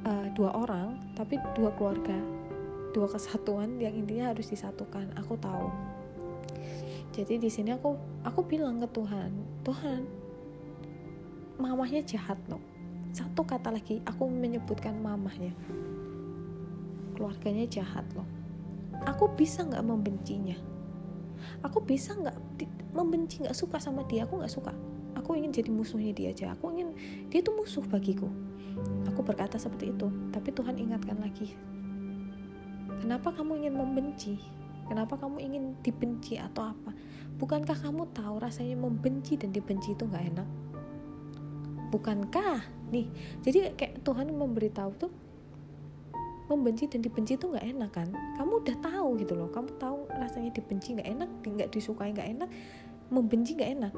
uh, 0.04 0.26
dua 0.34 0.50
orang 0.52 0.98
tapi 1.14 1.38
dua 1.54 1.70
keluarga 1.78 2.18
dua 2.90 3.06
kesatuan 3.06 3.78
yang 3.78 3.94
intinya 3.94 4.34
harus 4.34 4.50
disatukan. 4.50 5.14
Aku 5.16 5.38
tahu. 5.38 5.70
Jadi 7.14 7.40
di 7.40 7.50
sini 7.50 7.72
aku 7.72 7.94
aku 8.26 8.44
bilang 8.46 8.78
ke 8.78 8.88
Tuhan 8.90 9.30
Tuhan 9.66 10.02
mamahnya 11.60 12.00
jahat 12.06 12.38
loh 12.48 12.69
satu 13.10 13.42
kata 13.42 13.74
lagi 13.74 13.98
aku 14.06 14.30
menyebutkan 14.30 14.94
mamahnya 15.02 15.50
keluarganya 17.20 17.68
jahat 17.68 18.08
loh. 18.16 18.24
Aku 19.04 19.28
bisa 19.36 19.60
nggak 19.60 19.84
membencinya? 19.84 20.56
Aku 21.60 21.84
bisa 21.84 22.16
nggak 22.16 22.64
membenci 22.96 23.44
nggak 23.44 23.52
suka 23.52 23.76
sama 23.76 24.08
dia? 24.08 24.24
Aku 24.24 24.40
nggak 24.40 24.48
suka. 24.48 24.72
Aku 25.20 25.36
ingin 25.36 25.52
jadi 25.52 25.68
musuhnya 25.68 26.16
dia 26.16 26.32
aja. 26.32 26.56
Aku 26.56 26.72
ingin 26.72 26.96
dia 27.28 27.44
tuh 27.44 27.52
musuh 27.52 27.84
bagiku. 27.84 28.24
Aku 29.04 29.20
berkata 29.20 29.60
seperti 29.60 29.92
itu. 29.92 30.08
Tapi 30.32 30.48
Tuhan 30.48 30.80
ingatkan 30.80 31.20
lagi. 31.20 31.52
Kenapa 33.04 33.36
kamu 33.36 33.68
ingin 33.68 33.74
membenci? 33.76 34.40
Kenapa 34.88 35.20
kamu 35.20 35.44
ingin 35.44 35.64
dibenci 35.84 36.40
atau 36.40 36.72
apa? 36.72 36.96
Bukankah 37.36 37.76
kamu 37.84 38.08
tahu 38.16 38.40
rasanya 38.40 38.80
membenci 38.80 39.36
dan 39.36 39.52
dibenci 39.52 39.92
itu 39.92 40.08
nggak 40.08 40.24
enak 40.34 40.48
bukankah? 41.90 42.62
Nih 42.94 43.06
jadi 43.42 43.74
kayak 43.74 44.06
Tuhan 44.06 44.30
memberitahu 44.32 44.90
tuh 44.96 45.12
membenci 46.50 46.90
dan 46.90 47.02
dibenci 47.02 47.38
itu 47.38 47.46
nggak 47.46 47.66
enak 47.66 47.90
kan? 47.94 48.08
Kamu 48.38 48.62
udah 48.66 48.76
tahu 48.82 49.08
gitu 49.22 49.34
loh 49.38 49.50
kamu 49.50 49.70
tahu 49.78 50.06
rasanya 50.10 50.50
dibenci 50.54 50.98
nggak 50.98 51.08
enak 51.10 51.30
nggak 51.46 51.70
disukai 51.70 52.10
nggak 52.10 52.30
enak 52.38 52.48
membenci 53.10 53.58
nggak 53.58 53.70
enak. 53.78 53.94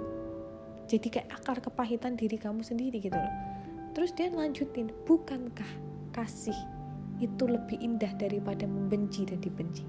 Jadi 0.88 1.08
kayak 1.08 1.28
akar 1.40 1.64
kepahitan 1.64 2.18
diri 2.18 2.36
kamu 2.36 2.60
sendiri 2.60 3.00
gitu 3.00 3.16
loh. 3.16 3.34
Terus 3.92 4.12
dia 4.16 4.32
lanjutin 4.32 4.92
bukankah 5.04 5.68
kasih 6.16 6.56
itu 7.20 7.44
lebih 7.44 7.78
indah 7.80 8.12
daripada 8.16 8.64
membenci 8.64 9.28
dan 9.28 9.40
dibenci? 9.40 9.84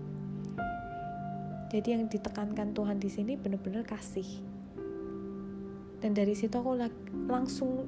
Jadi 1.74 1.90
yang 1.90 2.06
ditekankan 2.06 2.78
Tuhan 2.78 3.02
di 3.02 3.10
sini 3.10 3.34
benar-benar 3.34 3.82
kasih 3.90 4.53
dan 6.04 6.12
dari 6.12 6.36
situ 6.36 6.52
aku 6.52 6.76
langsung 7.32 7.88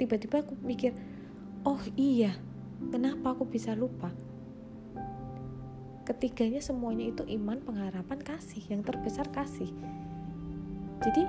tiba-tiba 0.00 0.40
aku 0.40 0.56
mikir 0.64 0.96
oh 1.68 1.80
iya 1.92 2.32
kenapa 2.88 3.36
aku 3.36 3.44
bisa 3.44 3.76
lupa? 3.76 4.08
Ketiganya 6.08 6.64
semuanya 6.64 7.08
itu 7.08 7.24
iman 7.24 7.60
pengharapan 7.60 8.20
kasih 8.20 8.64
yang 8.68 8.80
terbesar 8.80 9.28
kasih. 9.28 9.68
Jadi 11.04 11.22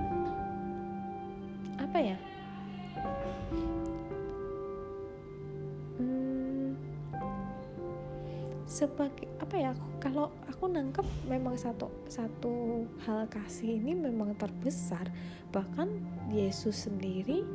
apa 1.79 1.99
ya 1.99 2.17
sebagai 8.75 9.31
apa 9.39 9.55
ya 9.55 9.71
kalau 10.03 10.35
aku 10.51 10.67
nangkep 10.67 11.07
memang 11.31 11.55
satu 11.55 11.87
satu 12.11 12.83
hal 13.07 13.23
kasih 13.31 13.79
ini 13.79 13.95
memang 13.95 14.35
terbesar. 14.35 15.07
Bahkan 15.55 15.87
Yesus 16.27 16.83
sendiri 16.83 17.47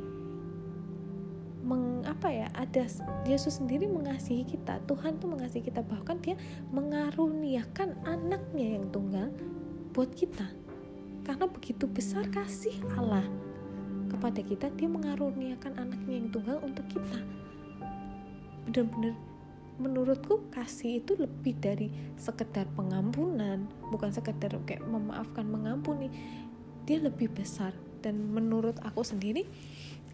meng, 1.61 2.01
apa 2.09 2.25
ya 2.33 2.49
ada 2.57 2.89
Yesus 3.29 3.61
sendiri 3.61 3.85
mengasihi 3.85 4.41
kita 4.49 4.81
Tuhan 4.89 5.21
tuh 5.21 5.29
mengasihi 5.29 5.69
kita. 5.69 5.85
Bahkan 5.85 6.25
dia 6.25 6.33
mengaruniakan 6.73 8.01
anaknya 8.09 8.81
yang 8.81 8.89
tunggal 8.89 9.29
buat 9.93 10.09
kita. 10.17 10.49
Karena 11.21 11.45
begitu 11.45 11.85
besar 11.85 12.25
kasih 12.33 12.73
Allah 12.97 13.29
kepada 14.09 14.41
kita 14.41 14.73
dia 14.73 14.89
mengaruniakan 14.89 15.77
anaknya 15.77 16.17
yang 16.17 16.33
tunggal 16.33 16.57
untuk 16.65 16.89
kita. 16.89 17.21
Benar-benar 18.65 19.30
menurutku 19.81 20.47
kasih 20.53 21.01
itu 21.01 21.17
lebih 21.17 21.57
dari 21.57 21.89
sekedar 22.15 22.69
pengampunan 22.77 23.65
bukan 23.89 24.13
sekedar 24.13 24.53
kayak 24.69 24.85
memaafkan 24.85 25.49
mengampuni. 25.49 26.13
Dia 26.85 27.01
lebih 27.01 27.33
besar. 27.33 27.73
Dan 28.01 28.33
menurut 28.33 28.81
aku 28.81 29.05
sendiri 29.05 29.45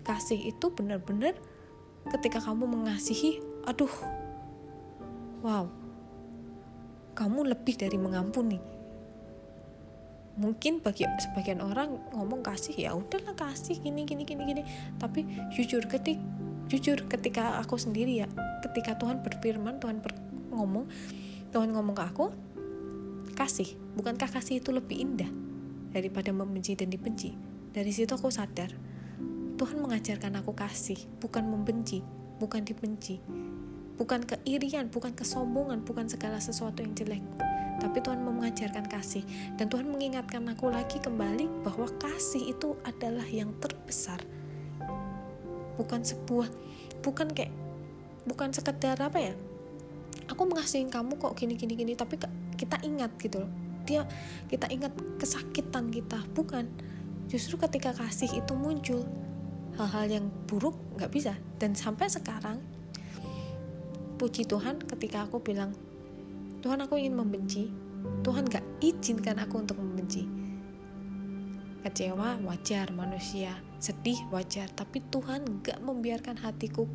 kasih 0.03 0.51
itu 0.51 0.71
benar-benar 0.71 1.35
ketika 2.07 2.39
kamu 2.39 2.67
mengasihi 2.67 3.43
aduh 3.67 3.91
wow 5.43 5.67
kamu 7.17 7.49
lebih 7.49 7.75
dari 7.81 7.97
mengampuni. 7.97 8.61
Mungkin 10.37 10.85
bagi 10.85 11.01
sebagian 11.17 11.65
orang 11.65 11.97
ngomong 12.13 12.45
kasih 12.45 12.77
ya 12.77 12.93
udahlah 12.93 13.33
kasih 13.33 13.81
gini 13.81 14.05
gini 14.05 14.21
gini 14.21 14.43
gini. 14.45 14.63
Tapi 15.01 15.25
jujur 15.49 15.81
ketik 15.89 16.21
jujur 16.67 17.07
ketika 17.07 17.59
aku 17.63 17.79
sendiri 17.79 18.23
ya 18.23 18.27
ketika 18.63 18.99
Tuhan 18.99 19.23
berfirman 19.23 19.79
Tuhan 19.79 20.03
ber, 20.03 20.11
ngomong 20.51 20.85
Tuhan 21.51 21.71
ngomong 21.71 21.95
ke 21.95 22.03
aku 22.03 22.25
kasih 23.35 23.75
bukankah 23.95 24.27
kasih 24.27 24.59
itu 24.59 24.75
lebih 24.75 24.99
indah 24.99 25.29
daripada 25.95 26.29
membenci 26.35 26.75
dan 26.75 26.91
dibenci 26.91 27.33
dari 27.71 27.89
situ 27.95 28.11
aku 28.13 28.27
sadar 28.27 28.75
Tuhan 29.57 29.81
mengajarkan 29.81 30.37
aku 30.37 30.53
kasih, 30.53 31.09
bukan 31.17 31.49
membenci, 31.49 32.05
bukan 32.37 32.61
dibenci, 32.61 33.17
bukan 33.97 34.21
keirian, 34.21 34.93
bukan 34.93 35.17
kesombongan, 35.17 35.81
bukan 35.81 36.05
segala 36.05 36.37
sesuatu 36.37 36.85
yang 36.85 36.93
jelek. 36.93 37.25
Tapi 37.81 37.97
Tuhan 38.05 38.21
mengajarkan 38.21 38.85
kasih 38.85 39.25
dan 39.57 39.65
Tuhan 39.65 39.89
mengingatkan 39.89 40.45
aku 40.45 40.69
lagi 40.69 41.01
kembali 41.01 41.65
bahwa 41.65 41.89
kasih 41.97 42.53
itu 42.53 42.77
adalah 42.85 43.25
yang 43.25 43.49
terbesar. 43.57 44.21
Bukan 45.77 46.01
sebuah 46.03 46.49
bukan 47.05 47.29
kayak 47.31 47.53
bukan 48.25 48.51
sekedar 48.51 48.97
apa 48.99 49.17
ya? 49.21 49.33
Aku 50.27 50.43
mengasihi 50.43 50.89
kamu 50.91 51.15
kok 51.21 51.37
gini 51.39 51.55
gini 51.55 51.77
gini 51.77 51.93
tapi 51.95 52.19
kita 52.57 52.81
ingat 52.83 53.15
gitu 53.21 53.45
loh. 53.45 53.51
Dia 53.87 54.03
kita 54.51 54.67
ingat 54.67 54.91
kesakitan 55.15 55.87
kita, 55.93 56.19
bukan. 56.35 56.67
Justru 57.31 57.55
ketika 57.59 57.95
kasih 57.95 58.39
itu 58.39 58.55
muncul, 58.55 59.03
hal-hal 59.77 60.09
yang 60.09 60.25
buruk 60.49 60.73
nggak 60.97 61.13
bisa 61.13 61.37
dan 61.61 61.77
sampai 61.77 62.09
sekarang 62.09 62.57
puji 64.17 64.49
Tuhan 64.49 64.81
ketika 64.81 65.29
aku 65.29 65.37
bilang 65.37 65.77
Tuhan 66.65 66.81
aku 66.81 66.97
ingin 66.97 67.13
membenci 67.13 67.69
Tuhan 68.25 68.49
nggak 68.49 68.65
izinkan 68.81 69.37
aku 69.37 69.61
untuk 69.61 69.77
membenci 69.77 70.25
kecewa 71.85 72.41
wajar 72.41 72.89
manusia 72.89 73.53
sedih 73.77 74.17
wajar. 74.33 74.69
Tapi 74.73 75.01
Tuhan 75.09 75.61
nggak 75.61 75.79
membiarkan 75.81 76.41
hatiku 76.41 76.85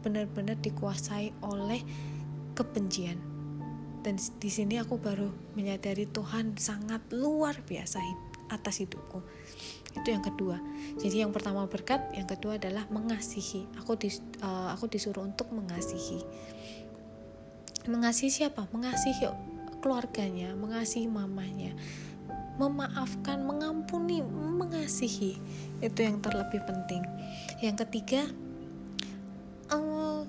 benar-benar 0.00 0.58
dikuasai 0.60 1.32
oleh 1.44 1.80
kebencian. 2.56 3.18
Dan 4.02 4.18
di 4.18 4.50
sini 4.50 4.82
aku 4.82 4.98
baru 4.98 5.30
menyadari 5.54 6.10
Tuhan 6.10 6.58
sangat 6.58 7.06
luar 7.14 7.62
biasa 7.62 8.02
atas 8.50 8.82
hidupku. 8.82 9.22
Itu 9.94 10.08
yang 10.10 10.24
kedua. 10.24 10.58
Jadi 10.98 11.22
yang 11.22 11.30
pertama 11.30 11.64
berkat 11.70 12.02
yang 12.12 12.26
kedua 12.26 12.58
adalah 12.58 12.84
mengasihi. 12.90 13.68
Aku 13.78 13.94
dis, 13.94 14.18
uh, 14.42 14.74
aku 14.74 14.90
disuruh 14.90 15.22
untuk 15.22 15.48
mengasihi. 15.54 16.20
Mengasihi 17.86 18.30
siapa? 18.30 18.66
Mengasihi 18.74 19.30
keluarganya 19.82 20.54
mengasihi 20.54 21.10
mamanya. 21.10 21.74
Memaafkan 22.56 23.42
mengampuni 23.42 24.22
mengasihi 24.22 25.42
itu 25.82 25.98
yang 26.06 26.22
terlebih 26.22 26.62
penting. 26.64 27.02
Yang 27.58 27.86
ketiga 27.86 28.22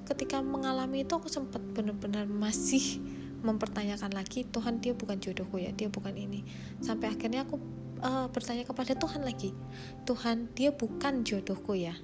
ketika 0.04 0.44
mengalami 0.44 1.08
itu 1.08 1.16
aku 1.16 1.32
sempat 1.32 1.64
benar-benar 1.74 2.28
masih 2.28 3.00
mempertanyakan 3.44 4.12
lagi 4.16 4.48
Tuhan 4.48 4.80
dia 4.80 4.96
bukan 4.96 5.20
jodohku 5.20 5.60
ya 5.60 5.72
dia 5.72 5.88
bukan 5.88 6.16
ini. 6.16 6.44
Sampai 6.84 7.12
akhirnya 7.12 7.48
aku 7.48 7.60
uh, 8.04 8.28
bertanya 8.32 8.68
kepada 8.68 8.96
Tuhan 8.96 9.24
lagi 9.24 9.56
Tuhan 10.04 10.52
dia 10.56 10.72
bukan 10.76 11.24
jodohku 11.24 11.76
ya? 11.76 11.96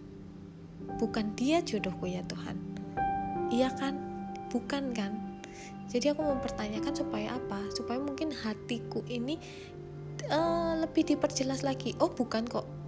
Bukan 1.00 1.36
dia 1.36 1.60
jodohku 1.64 2.08
ya 2.08 2.24
Tuhan? 2.28 2.56
Iya 3.52 3.72
kan? 3.76 4.00
Bukan 4.50 4.96
kan? 4.96 5.16
Jadi 5.92 6.12
aku 6.12 6.24
mempertanyakan 6.24 6.94
supaya 6.96 7.36
apa? 7.36 7.62
Supaya 7.76 8.00
mungkin 8.00 8.32
hatiku 8.32 9.04
ini 9.12 9.40
uh, 10.32 10.80
lebih 10.82 11.14
diperjelas 11.14 11.64
lagi. 11.68 11.96
Oh 12.00 12.12
bukan 12.12 12.48
kok 12.48 12.79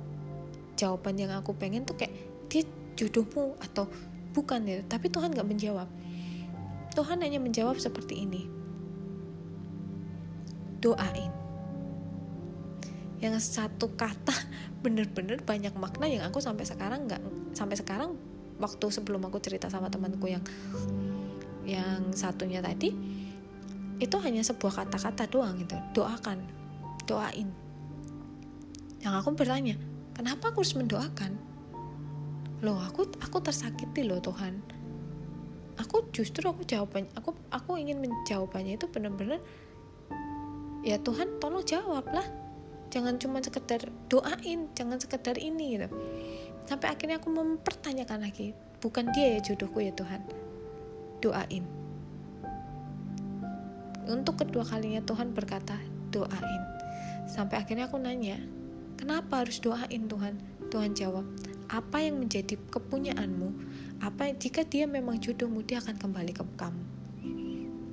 jawaban 0.82 1.14
yang 1.14 1.30
aku 1.38 1.54
pengen 1.54 1.86
tuh 1.86 1.94
kayak 1.94 2.18
dia 2.50 2.66
jodohmu 2.98 3.54
atau 3.62 3.86
bukan 4.34 4.66
ya 4.66 4.82
tapi 4.90 5.14
Tuhan 5.14 5.30
gak 5.30 5.46
menjawab. 5.46 5.86
Tuhan 6.92 7.22
hanya 7.24 7.38
menjawab 7.40 7.78
seperti 7.78 8.26
ini. 8.26 8.50
Doain. 10.82 11.32
Yang 13.22 13.54
satu 13.54 13.94
kata 13.94 14.34
bener-bener 14.84 15.38
banyak 15.46 15.78
makna 15.78 16.10
yang 16.10 16.26
aku 16.26 16.42
sampai 16.42 16.66
sekarang 16.66 17.06
nggak 17.06 17.22
sampai 17.54 17.78
sekarang 17.78 18.18
waktu 18.58 18.86
sebelum 18.90 19.22
aku 19.30 19.38
cerita 19.38 19.70
sama 19.70 19.94
temanku 19.94 20.26
yang 20.26 20.42
yang 21.62 22.10
satunya 22.18 22.60
tadi 22.60 22.90
itu 24.02 24.18
hanya 24.26 24.42
sebuah 24.42 24.82
kata-kata 24.84 25.30
doang 25.30 25.62
gitu. 25.62 25.78
Doakan. 25.94 26.42
Doain. 27.06 27.48
Yang 29.06 29.14
aku 29.22 29.30
bertanya 29.38 29.78
kenapa 30.16 30.51
aku 30.51 30.64
harus 30.64 30.76
mendoakan? 30.78 31.51
Loh 32.62 32.78
aku 32.78 33.09
aku 33.20 33.38
tersakiti 33.41 34.05
loh 34.05 34.22
Tuhan. 34.22 34.62
Aku 35.82 36.05
justru 36.14 36.45
aku 36.45 36.62
jawabannya 36.62 37.09
aku 37.18 37.34
aku 37.49 37.72
ingin 37.82 37.97
menjawabannya 38.03 38.78
itu 38.78 38.86
benar-benar 38.86 39.41
ya 40.86 41.01
Tuhan 41.01 41.41
tolong 41.41 41.66
jawab 41.66 42.05
lah 42.09 42.26
jangan 42.91 43.18
cuma 43.18 43.39
sekedar 43.41 43.88
doain 44.12 44.70
jangan 44.78 45.01
sekedar 45.01 45.41
ini 45.41 45.80
gitu. 45.80 45.89
Sampai 46.70 46.93
akhirnya 46.93 47.18
aku 47.18 47.34
mempertanyakan 47.34 48.22
lagi 48.22 48.53
bukan 48.78 49.09
dia 49.16 49.38
ya 49.38 49.39
jodohku 49.41 49.82
ya 49.82 49.93
Tuhan. 49.97 50.22
Doain. 51.22 51.66
Untuk 54.05 54.38
kedua 54.38 54.66
kalinya 54.66 55.01
Tuhan 55.01 55.34
berkata 55.34 55.78
doain. 56.14 56.62
Sampai 57.26 57.64
akhirnya 57.64 57.88
aku 57.88 57.97
nanya 57.97 58.38
kenapa 59.02 59.41
harus 59.41 59.58
doain 59.58 60.06
Tuhan? 60.06 60.38
Tuhan 60.70 60.93
jawab 60.93 61.26
apa 61.74 61.97
yang 62.06 62.22
menjadi 62.22 62.54
kepunyaanmu 62.70 63.49
apa 64.06 64.30
jika 64.38 64.62
dia 64.62 64.86
memang 64.86 65.18
jodohmu 65.18 65.66
dia 65.66 65.82
akan 65.82 65.97
kembali 65.97 66.32
ke 66.38 66.45
kamu. 66.54 66.84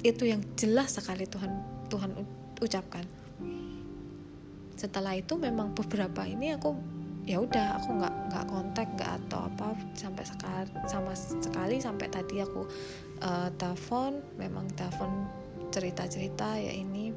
Itu 0.04 0.28
yang 0.28 0.44
jelas 0.60 1.00
sekali 1.00 1.24
Tuhan 1.24 1.64
Tuhan 1.88 2.12
ucapkan. 2.60 3.08
Setelah 4.76 5.16
itu 5.16 5.34
memang 5.40 5.74
beberapa 5.74 6.22
ini 6.28 6.54
aku 6.54 6.76
ya 7.28 7.44
udah 7.44 7.76
aku 7.76 7.88
nggak 7.98 8.14
nggak 8.32 8.44
kontak 8.48 8.88
nggak 8.96 9.12
atau 9.24 9.52
apa 9.52 9.76
sampai 9.92 10.24
sekali 10.24 10.70
sama 10.88 11.12
sekali 11.12 11.76
sampai 11.76 12.08
tadi 12.08 12.40
aku 12.40 12.64
uh, 13.20 13.52
telepon 13.60 14.16
memang 14.40 14.64
telepon 14.72 15.28
cerita 15.68 16.08
cerita 16.08 16.56
ya 16.56 16.72
ini 16.72 17.07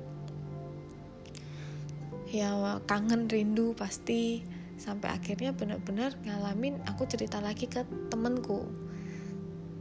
ya 2.32 2.80
kangen 2.88 3.28
rindu 3.28 3.76
pasti. 3.76 4.42
Sampai 4.82 5.14
akhirnya 5.14 5.54
benar-benar 5.54 6.18
ngalamin 6.26 6.82
aku 6.90 7.06
cerita 7.06 7.38
lagi 7.38 7.70
ke 7.70 7.86
temenku 8.10 8.66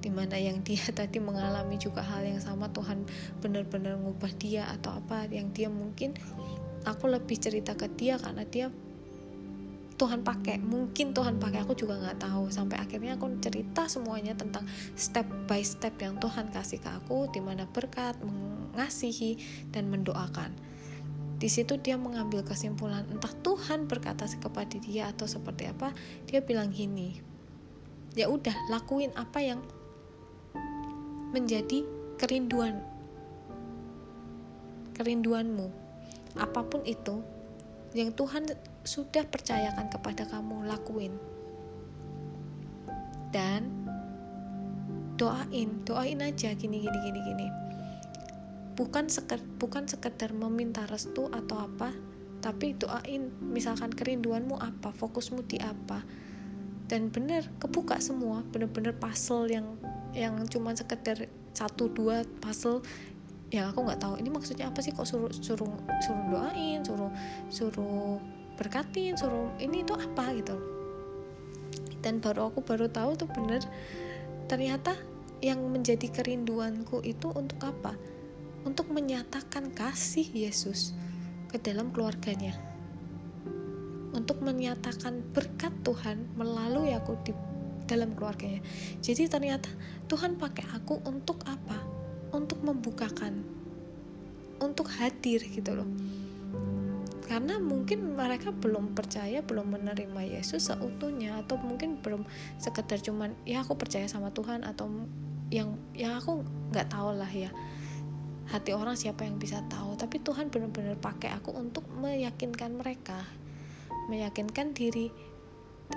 di 0.01 0.09
mana 0.09 0.37
yang 0.41 0.65
dia 0.65 0.81
tadi 0.99 1.21
mengalami 1.21 1.77
juga 1.77 2.01
hal 2.01 2.25
yang 2.25 2.41
sama 2.41 2.73
Tuhan 2.73 3.05
benar-benar 3.45 4.01
ngubah 4.01 4.33
dia 4.41 4.69
atau 4.77 4.97
apa 4.97 5.29
yang 5.29 5.53
dia 5.53 5.69
mungkin 5.69 6.17
aku 6.89 7.13
lebih 7.13 7.37
cerita 7.37 7.77
ke 7.77 7.89
dia 7.93 8.17
karena 8.17 8.45
dia 8.49 8.73
Tuhan 10.01 10.25
pakai 10.25 10.65
mungkin 10.65 11.13
Tuhan 11.13 11.37
pakai 11.37 11.61
aku 11.61 11.77
juga 11.77 12.01
nggak 12.01 12.25
tahu. 12.25 12.49
Sampai 12.49 12.81
akhirnya 12.81 13.21
aku 13.21 13.29
cerita 13.45 13.85
semuanya 13.85 14.33
tentang 14.33 14.65
step 14.97 15.29
by 15.45 15.61
step 15.61 15.93
yang 16.01 16.17
Tuhan 16.17 16.49
kasih 16.49 16.81
ke 16.81 16.89
aku 16.89 17.29
di 17.29 17.45
mana 17.45 17.69
berkat 17.69 18.17
mengasihi 18.25 19.37
dan 19.69 19.93
mendoakan 19.93 20.70
di 21.41 21.49
situ 21.49 21.81
dia 21.81 21.97
mengambil 21.97 22.45
kesimpulan 22.45 23.09
entah 23.09 23.33
Tuhan 23.41 23.89
berkata 23.89 24.29
kepada 24.29 24.77
dia 24.77 25.09
atau 25.09 25.25
seperti 25.25 25.73
apa 25.73 25.97
dia 26.29 26.45
bilang 26.45 26.69
gini 26.69 27.17
ya 28.13 28.29
udah 28.29 28.53
lakuin 28.69 29.11
apa 29.17 29.41
yang 29.41 29.65
menjadi 31.33 31.87
kerinduan 32.21 32.83
kerinduanmu. 35.01 35.73
Apa 36.37 36.61
pun 36.69 36.85
itu 36.85 37.25
yang 37.97 38.13
Tuhan 38.13 38.45
sudah 38.85 39.25
percayakan 39.25 39.89
kepada 39.89 40.29
kamu 40.29 40.69
lakuin. 40.69 41.17
Dan 43.33 43.89
doain 45.17 45.81
doain 45.89 46.21
aja 46.21 46.53
gini 46.53 46.81
gini 46.81 46.99
gini 47.05 47.21
gini 47.21 47.47
bukan 48.81 49.13
sekedar 49.13 49.45
bukan 49.61 49.85
sekedar 49.85 50.33
meminta 50.33 50.89
restu 50.89 51.29
atau 51.29 51.69
apa 51.69 51.93
tapi 52.41 52.73
doain 52.73 53.29
misalkan 53.45 53.93
kerinduanmu 53.93 54.57
apa 54.57 54.97
fokusmu 54.97 55.45
di 55.45 55.61
apa. 55.61 56.01
Dan 56.89 57.13
bener 57.13 57.45
kebuka 57.61 58.01
semua 58.01 58.41
bener-bener 58.49 58.97
puzzle 58.97 59.47
yang 59.53 59.77
yang 60.17 60.41
cuma 60.49 60.73
sekedar 60.73 61.29
satu 61.53 61.93
dua 61.93 62.25
puzzle 62.41 62.81
yang 63.53 63.69
aku 63.69 63.85
nggak 63.85 64.01
tahu. 64.01 64.17
Ini 64.17 64.33
maksudnya 64.33 64.73
apa 64.73 64.81
sih? 64.81 64.97
Kok 64.97 65.05
suruh 65.05 65.31
suruh 65.31 65.69
suruh 66.01 66.25
doain 66.33 66.81
suruh 66.81 67.13
suruh 67.53 68.17
berkatin 68.57 69.21
suruh 69.21 69.53
ini 69.61 69.85
itu 69.85 69.93
apa 69.93 70.33
gitu. 70.33 70.57
Dan 72.01 72.25
baru 72.25 72.49
aku 72.49 72.65
baru 72.65 72.89
tahu 72.89 73.21
tuh 73.21 73.29
bener 73.29 73.61
ternyata 74.49 74.97
yang 75.45 75.61
menjadi 75.69 76.09
kerinduanku 76.09 77.05
itu 77.05 77.29
untuk 77.37 77.61
apa 77.61 77.95
untuk 78.65 78.93
menyatakan 78.93 79.73
kasih 79.73 80.27
Yesus 80.31 80.93
ke 81.49 81.57
dalam 81.59 81.91
keluarganya 81.91 82.71
untuk 84.11 84.43
menyatakan 84.43 85.23
berkat 85.31 85.71
Tuhan 85.87 86.27
melalui 86.35 86.95
aku 86.95 87.15
di 87.23 87.33
dalam 87.87 88.15
keluarganya. 88.15 88.63
Jadi 89.03 89.27
ternyata 89.27 89.71
Tuhan 90.07 90.39
pakai 90.39 90.67
aku 90.75 91.03
untuk 91.07 91.43
apa? 91.47 91.79
Untuk 92.31 92.63
membukakan, 92.63 93.43
untuk 94.63 94.87
hadir 94.99 95.43
gitu 95.43 95.75
loh. 95.75 95.89
Karena 97.27 97.63
mungkin 97.63 98.19
mereka 98.19 98.51
belum 98.51 98.95
percaya, 98.95 99.39
belum 99.43 99.75
menerima 99.79 100.23
Yesus 100.27 100.71
seutuhnya 100.71 101.43
atau 101.47 101.59
mungkin 101.59 102.03
belum 102.03 102.27
sekedar 102.59 102.99
cuman 102.99 103.35
ya 103.47 103.63
aku 103.63 103.79
percaya 103.79 104.11
sama 104.11 104.35
Tuhan 104.35 104.67
atau 104.67 104.91
yang 105.51 105.79
yang 105.95 106.19
aku 106.19 106.43
nggak 106.71 106.91
tahu 106.91 107.15
lah 107.15 107.31
ya 107.31 107.51
hati 108.51 108.75
orang 108.75 108.99
siapa 108.99 109.23
yang 109.23 109.39
bisa 109.39 109.63
tahu. 109.71 109.95
Tapi 109.95 110.19
Tuhan 110.21 110.51
benar-benar 110.51 110.99
pakai 110.99 111.31
aku 111.39 111.55
untuk 111.55 111.87
meyakinkan 112.03 112.75
mereka. 112.75 113.23
Meyakinkan 114.11 114.75
diri 114.75 115.09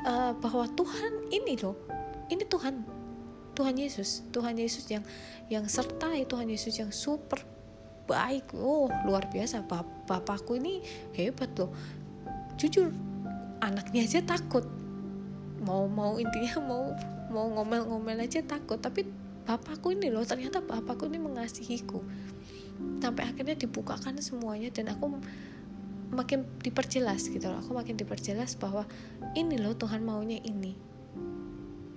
uh, 0.06 0.38
bahwa 0.38 0.70
Tuhan 0.78 1.34
ini 1.34 1.58
loh. 1.58 1.76
Ini 2.30 2.46
Tuhan. 2.46 2.86
Tuhan 3.58 3.76
Yesus. 3.78 4.26
Tuhan 4.30 4.58
Yesus 4.58 4.86
yang 4.90 5.02
yang 5.50 5.66
sertai. 5.66 6.30
Tuhan 6.30 6.46
Yesus 6.46 6.78
yang 6.78 6.94
super 6.94 7.42
baik. 8.06 8.54
Oh 8.54 8.86
luar 9.06 9.26
biasa. 9.34 9.66
Bap 9.66 9.90
bapakku 10.06 10.54
ini 10.58 10.86
hebat 11.18 11.50
loh. 11.58 11.74
Jujur 12.62 12.94
anaknya 13.66 14.06
aja 14.06 14.22
takut. 14.22 14.66
Mau 15.66 15.90
mau 15.90 16.22
intinya 16.22 16.62
mau 16.62 16.86
mau 17.34 17.50
ngomel-ngomel 17.50 18.30
aja 18.30 18.46
takut. 18.46 18.78
Tapi 18.78 19.10
bapakku 19.44 19.92
ini 19.92 20.08
loh 20.08 20.24
ternyata 20.24 20.64
bapakku 20.64 21.12
ini 21.12 21.20
mengasihiku 21.20 22.00
sampai 23.04 23.28
akhirnya 23.28 23.60
dibukakan 23.60 24.16
semuanya 24.24 24.72
dan 24.72 24.92
aku 24.92 25.20
makin 26.14 26.46
diperjelas 26.62 27.28
gitu 27.28 27.50
loh. 27.50 27.60
Aku 27.60 27.76
makin 27.76 27.98
diperjelas 27.98 28.56
bahwa 28.56 28.88
ini 29.34 29.60
loh 29.60 29.74
Tuhan 29.76 30.06
maunya 30.06 30.40
ini. 30.46 30.78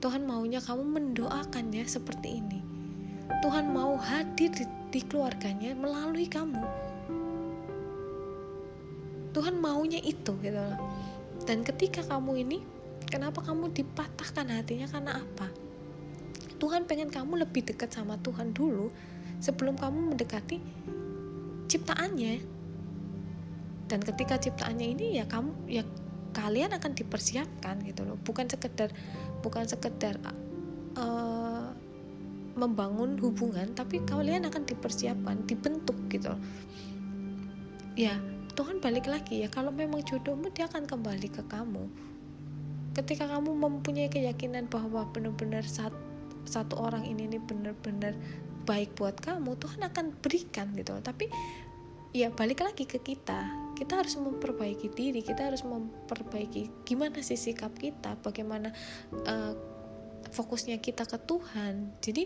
Tuhan 0.01 0.24
maunya 0.24 0.59
kamu 0.59 0.82
mendoakannya 0.82 1.84
seperti 1.87 2.41
ini. 2.41 2.61
Tuhan 3.45 3.70
mau 3.70 3.95
hadir 4.01 4.51
di, 4.51 4.64
di 4.91 5.01
keluarganya 5.05 5.76
melalui 5.76 6.26
kamu. 6.26 6.62
Tuhan 9.37 9.61
maunya 9.61 10.01
itu 10.01 10.32
gitu 10.41 10.57
loh. 10.57 10.80
Dan 11.45 11.62
ketika 11.62 12.01
kamu 12.03 12.43
ini 12.43 12.59
kenapa 13.07 13.45
kamu 13.45 13.70
dipatahkan 13.76 14.49
hatinya? 14.49 14.89
Karena 14.89 15.20
apa? 15.20 15.47
Tuhan 16.57 16.89
pengen 16.89 17.12
kamu 17.12 17.45
lebih 17.45 17.68
dekat 17.68 17.93
sama 17.93 18.16
Tuhan 18.24 18.57
dulu 18.57 18.89
sebelum 19.41 19.76
kamu 19.76 20.14
mendekati 20.14 20.59
ciptaannya. 21.66 22.43
Dan 23.87 24.01
ketika 24.03 24.34
ciptaannya 24.41 24.87
ini 24.99 25.07
ya 25.22 25.24
kamu 25.30 25.51
ya 25.70 25.87
kalian 26.34 26.74
akan 26.74 26.93
dipersiapkan 26.93 27.80
gitu 27.87 28.03
loh. 28.03 28.18
Bukan 28.20 28.51
sekedar 28.51 28.91
bukan 29.41 29.64
sekedar 29.64 30.18
uh, 30.99 31.70
membangun 32.57 33.20
hubungan 33.20 33.76
tapi 33.76 34.01
kalian 34.09 34.49
akan 34.49 34.64
dipersiapkan 34.64 35.45
dibentuk 35.45 35.97
gitu 36.09 36.32
loh. 36.32 36.41
ya 37.97 38.16
Tuhan 38.57 38.80
balik 38.80 39.05
lagi 39.05 39.45
ya. 39.45 39.49
Kalau 39.53 39.68
memang 39.68 40.01
jodohmu 40.01 40.49
dia 40.51 40.64
akan 40.64 40.89
kembali 40.89 41.28
ke 41.28 41.45
kamu. 41.45 41.84
Ketika 42.97 43.28
kamu 43.28 43.53
mempunyai 43.53 44.09
keyakinan 44.09 44.72
bahwa 44.72 45.05
benar-benar 45.12 45.61
satu, 45.61 46.01
satu 46.49 46.80
orang 46.80 47.05
ini 47.05 47.37
nih 47.37 47.43
benar-benar 47.45 48.16
baik 48.66 48.98
buat 48.98 49.16
kamu 49.22 49.54
Tuhan 49.62 49.80
akan 49.86 50.04
berikan 50.18 50.74
gitu 50.74 50.98
tapi 51.00 51.30
ya 52.16 52.32
balik 52.32 52.64
lagi 52.64 52.88
ke 52.88 52.96
kita. 52.98 53.68
Kita 53.76 54.00
harus 54.00 54.16
memperbaiki 54.16 54.88
diri 54.96 55.20
kita 55.20 55.52
harus 55.52 55.60
memperbaiki 55.60 56.88
gimana 56.88 57.20
sih 57.20 57.36
sikap 57.36 57.76
kita 57.76 58.16
bagaimana 58.24 58.72
uh, 59.28 59.52
fokusnya 60.32 60.80
kita 60.80 61.04
ke 61.04 61.20
Tuhan. 61.28 61.92
Jadi 62.00 62.24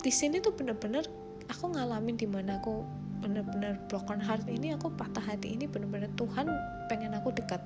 di 0.00 0.12
sini 0.12 0.44
tuh 0.44 0.52
bener-bener 0.52 1.08
aku 1.48 1.72
ngalamin 1.72 2.16
di 2.16 2.28
mana 2.28 2.60
aku 2.60 2.84
bener-bener 3.24 3.76
broken 3.88 4.20
heart 4.20 4.48
ini 4.48 4.72
aku 4.76 4.92
patah 4.92 5.24
hati 5.24 5.56
ini 5.56 5.64
bener-bener 5.64 6.12
Tuhan 6.20 6.44
pengen 6.92 7.16
aku 7.16 7.32
dekat. 7.32 7.64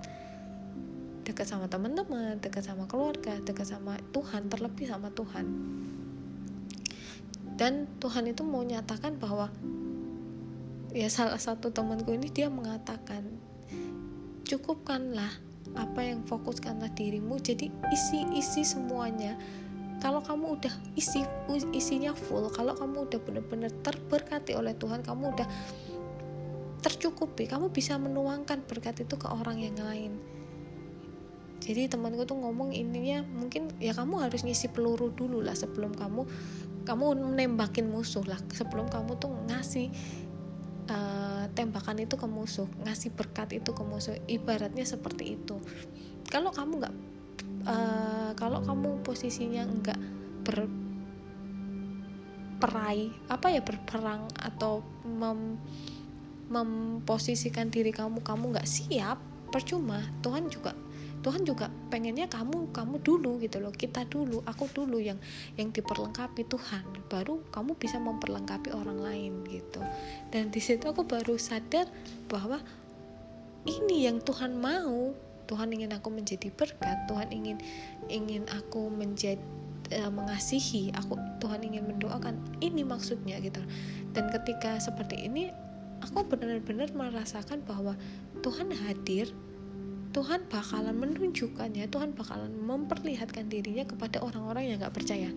Dekat 1.26 1.50
sama 1.50 1.66
teman-teman 1.66 2.36
dekat 2.38 2.68
sama 2.68 2.84
keluarga 2.84 3.40
dekat 3.42 3.64
sama 3.64 3.96
Tuhan 4.12 4.46
terlebih 4.52 4.86
sama 4.86 5.08
Tuhan 5.08 5.46
dan 7.54 7.86
Tuhan 8.02 8.26
itu 8.30 8.42
mau 8.42 8.66
nyatakan 8.66 9.18
bahwa 9.22 9.50
ya 10.94 11.06
salah 11.10 11.38
satu 11.38 11.70
temanku 11.70 12.14
ini 12.14 12.30
dia 12.30 12.50
mengatakan 12.50 13.26
cukupkanlah 14.46 15.30
apa 15.74 16.00
yang 16.06 16.22
fokuskanlah 16.26 16.90
dirimu. 16.94 17.38
Jadi 17.38 17.70
isi 17.90 18.22
isi 18.34 18.62
semuanya 18.62 19.34
kalau 19.98 20.20
kamu 20.20 20.60
udah 20.60 20.74
isi 20.98 21.22
isinya 21.74 22.12
full 22.12 22.50
kalau 22.50 22.74
kamu 22.74 23.08
udah 23.08 23.20
benar-benar 23.22 23.72
terberkati 23.82 24.52
oleh 24.58 24.74
Tuhan 24.76 25.00
kamu 25.00 25.32
udah 25.32 25.48
tercukupi 26.84 27.48
kamu 27.48 27.72
bisa 27.72 27.96
menuangkan 27.96 28.60
berkat 28.68 29.06
itu 29.06 29.14
ke 29.16 29.26
orang 29.30 29.62
yang 29.62 29.78
lain. 29.78 30.20
Jadi 31.64 31.88
temanku 31.88 32.28
tuh 32.28 32.36
ngomong 32.36 32.76
ininya 32.76 33.24
mungkin 33.24 33.72
ya 33.80 33.96
kamu 33.96 34.20
harus 34.20 34.44
ngisi 34.44 34.68
peluru 34.68 35.08
dulu 35.08 35.40
lah 35.40 35.56
sebelum 35.56 35.96
kamu 35.96 36.28
kamu 36.84 37.34
menembakin 37.34 37.88
musuh 37.88 38.22
lah. 38.24 38.38
Sebelum 38.52 38.88
kamu 38.92 39.16
tuh 39.16 39.32
ngasih 39.48 39.88
uh, 40.88 41.48
tembakan 41.56 42.04
itu 42.04 42.16
ke 42.16 42.26
musuh 42.28 42.68
ngasih 42.84 43.12
berkat 43.16 43.56
itu 43.56 43.72
ke 43.72 43.82
musuh 43.84 44.16
ibaratnya 44.28 44.84
seperti 44.84 45.36
itu. 45.40 45.56
Kalau 46.28 46.52
kamu 46.52 46.72
nggak 46.84 46.94
uh, 47.68 48.32
kalau 48.36 48.60
kamu 48.64 49.00
posisinya 49.04 49.64
nggak 49.64 50.00
berperai 52.60 53.08
apa 53.32 53.46
ya 53.48 53.64
berperang 53.64 54.28
atau 54.36 54.84
mem, 55.08 55.56
memposisikan 56.52 57.72
diri 57.72 57.92
kamu 57.92 58.20
kamu 58.20 58.52
nggak 58.56 58.68
siap 58.68 59.18
percuma. 59.48 60.02
Tuhan 60.20 60.52
juga 60.52 60.76
Tuhan 61.24 61.48
juga 61.48 61.72
pengennya 61.88 62.28
kamu 62.28 62.68
kamu 62.76 63.00
dulu 63.00 63.40
gitu 63.40 63.56
loh 63.56 63.72
kita 63.72 64.04
dulu 64.04 64.44
aku 64.44 64.68
dulu 64.68 65.00
yang 65.00 65.16
yang 65.56 65.72
diperlengkapi 65.72 66.44
Tuhan 66.44 66.84
baru 67.08 67.40
kamu 67.48 67.80
bisa 67.80 67.96
memperlengkapi 67.96 68.76
orang 68.76 69.00
lain 69.00 69.32
gitu. 69.48 69.80
Dan 70.28 70.52
di 70.52 70.60
situ 70.60 70.84
aku 70.84 71.08
baru 71.08 71.40
sadar 71.40 71.88
bahwa 72.28 72.60
ini 73.64 74.04
yang 74.04 74.20
Tuhan 74.20 74.60
mau. 74.60 75.16
Tuhan 75.44 75.76
ingin 75.76 75.92
aku 75.92 76.08
menjadi 76.08 76.48
berkat 76.56 77.04
Tuhan 77.04 77.28
ingin 77.28 77.60
ingin 78.08 78.48
aku 78.48 78.88
menjadi 78.88 79.40
uh, 79.92 80.08
mengasihi 80.08 80.88
aku 80.96 81.16
Tuhan 81.40 81.64
ingin 81.64 81.84
mendoakan. 81.88 82.36
Ini 82.64 82.84
maksudnya 82.84 83.40
gitu. 83.40 83.60
Dan 84.16 84.32
ketika 84.32 84.80
seperti 84.80 85.24
ini 85.28 85.52
aku 86.00 86.24
benar-benar 86.24 86.92
merasakan 86.96 87.60
bahwa 87.64 87.92
Tuhan 88.40 88.72
hadir 88.72 89.32
Tuhan 90.14 90.46
bakalan 90.46 90.94
menunjukkannya, 90.94 91.90
Tuhan 91.90 92.14
bakalan 92.14 92.54
memperlihatkan 92.54 93.50
dirinya 93.50 93.82
kepada 93.82 94.22
orang-orang 94.22 94.70
yang 94.70 94.78
gak 94.78 94.94
percaya. 94.94 95.28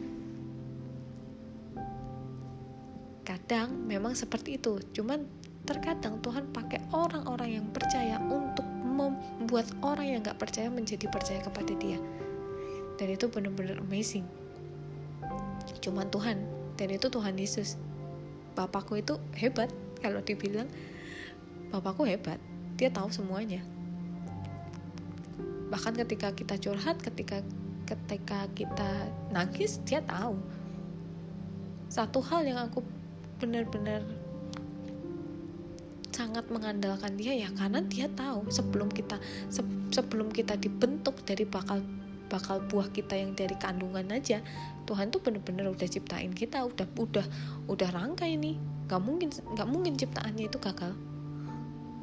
kadang 3.48 3.88
memang 3.88 4.12
seperti 4.12 4.60
itu 4.60 4.76
cuman 4.92 5.24
terkadang 5.64 6.20
Tuhan 6.20 6.52
pakai 6.52 6.84
orang-orang 6.92 7.60
yang 7.60 7.68
percaya 7.72 8.20
untuk 8.28 8.68
membuat 8.84 9.72
orang 9.84 10.04
yang 10.04 10.20
gak 10.20 10.36
percaya 10.36 10.68
menjadi 10.68 11.08
percaya 11.08 11.40
kepada 11.40 11.72
dia. 11.80 11.96
Dan 13.00 13.08
itu 13.08 13.32
benar-benar 13.32 13.80
amazing. 13.84 14.28
Cuman 15.80 16.12
Tuhan 16.12 16.44
dan 16.76 16.92
itu 16.92 17.08
Tuhan 17.08 17.40
Yesus. 17.40 17.80
Bapakku 18.56 19.00
itu 19.00 19.16
hebat 19.40 19.72
kalau 20.04 20.20
dibilang. 20.20 20.68
Bapakku 21.72 22.04
hebat 22.04 22.40
dia 22.76 22.92
tahu 22.92 23.12
semuanya 23.12 23.64
bahkan 25.68 25.94
ketika 25.96 26.32
kita 26.32 26.56
curhat 26.60 27.00
ketika 27.04 27.44
ketika 27.88 28.48
kita 28.52 29.12
nangis 29.32 29.80
dia 29.88 30.04
tahu. 30.04 30.36
Satu 31.88 32.20
hal 32.20 32.44
yang 32.44 32.60
aku 32.60 32.84
benar-benar 33.40 34.04
sangat 36.12 36.50
mengandalkan 36.50 37.14
dia 37.14 37.38
ya 37.38 37.50
karena 37.54 37.78
dia 37.86 38.10
tahu 38.10 38.50
sebelum 38.50 38.90
kita 38.90 39.22
se 39.54 39.62
sebelum 39.94 40.34
kita 40.34 40.58
dibentuk 40.58 41.14
dari 41.24 41.46
bakal 41.46 41.86
bakal 42.28 42.58
buah 42.66 42.90
kita 42.90 43.14
yang 43.14 43.38
dari 43.38 43.54
kandungan 43.62 44.10
aja 44.10 44.42
Tuhan 44.90 45.14
tuh 45.14 45.22
bener-bener 45.22 45.70
udah 45.70 45.86
ciptain 45.86 46.34
kita 46.34 46.66
udah 46.66 46.90
udah 46.98 47.26
udah 47.70 47.90
rangkai 47.94 48.34
ini 48.34 48.58
nggak 48.90 48.98
mungkin 48.98 49.30
nggak 49.30 49.70
mungkin 49.70 49.94
ciptaannya 49.94 50.50
itu 50.50 50.58
gagal 50.58 50.98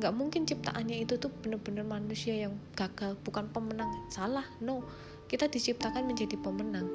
nggak 0.04 0.20
mungkin 0.20 0.44
ciptaannya 0.44 1.08
itu 1.08 1.16
tuh 1.16 1.32
bener-bener 1.32 1.80
manusia 1.80 2.36
yang 2.36 2.52
gagal 2.76 3.16
bukan 3.24 3.48
pemenang. 3.48 3.88
Salah 4.12 4.44
no. 4.60 4.84
Kita 5.24 5.48
diciptakan 5.48 6.04
menjadi 6.04 6.36
pemenang. 6.36 6.92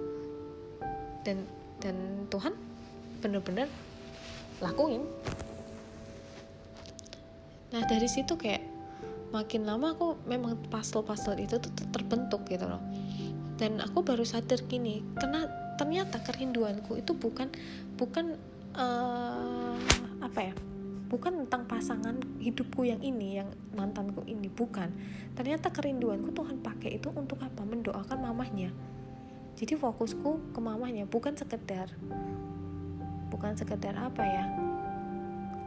Dan 1.25 1.41
dan 1.81 2.29
Tuhan 2.29 2.53
bener-bener 3.17 3.65
lakuin. 4.61 5.01
Nah 7.73 7.81
dari 7.89 8.05
situ 8.05 8.37
kayak 8.37 8.61
makin 9.33 9.65
lama 9.65 9.97
aku 9.97 10.13
memang 10.29 10.61
puzzle-puzzle 10.69 11.41
itu 11.41 11.57
tuh 11.57 11.73
terbentuk 11.89 12.45
gitu 12.45 12.69
loh. 12.69 12.81
Dan 13.57 13.81
aku 13.81 14.05
baru 14.05 14.21
sadar 14.21 14.61
gini 14.69 15.01
karena 15.17 15.49
ternyata 15.81 16.21
kerinduanku 16.21 16.93
itu 16.93 17.17
bukan 17.17 17.49
bukan 17.97 18.37
uh, 18.77 19.73
apa 20.21 20.39
ya 20.45 20.53
bukan 21.09 21.45
tentang 21.45 21.65
pasangan 21.65 22.21
hidupku 22.37 22.85
yang 22.85 23.01
ini 23.01 23.41
yang 23.41 23.49
mantanku 23.73 24.21
ini 24.29 24.47
bukan. 24.47 24.93
Ternyata 25.33 25.73
kerinduanku 25.73 26.29
Tuhan 26.31 26.61
pakai 26.61 27.01
itu 27.01 27.09
untuk 27.11 27.41
apa? 27.41 27.65
Mendoakan 27.65 28.29
mamahnya. 28.29 28.69
Jadi 29.57 29.75
fokusku 29.75 30.55
ke 30.55 30.59
mamahnya 30.61 31.03
bukan 31.09 31.35
sekedar 31.35 31.91
bukan 33.29 33.53
sekedar 33.53 33.93
apa 33.93 34.23
ya 34.25 34.45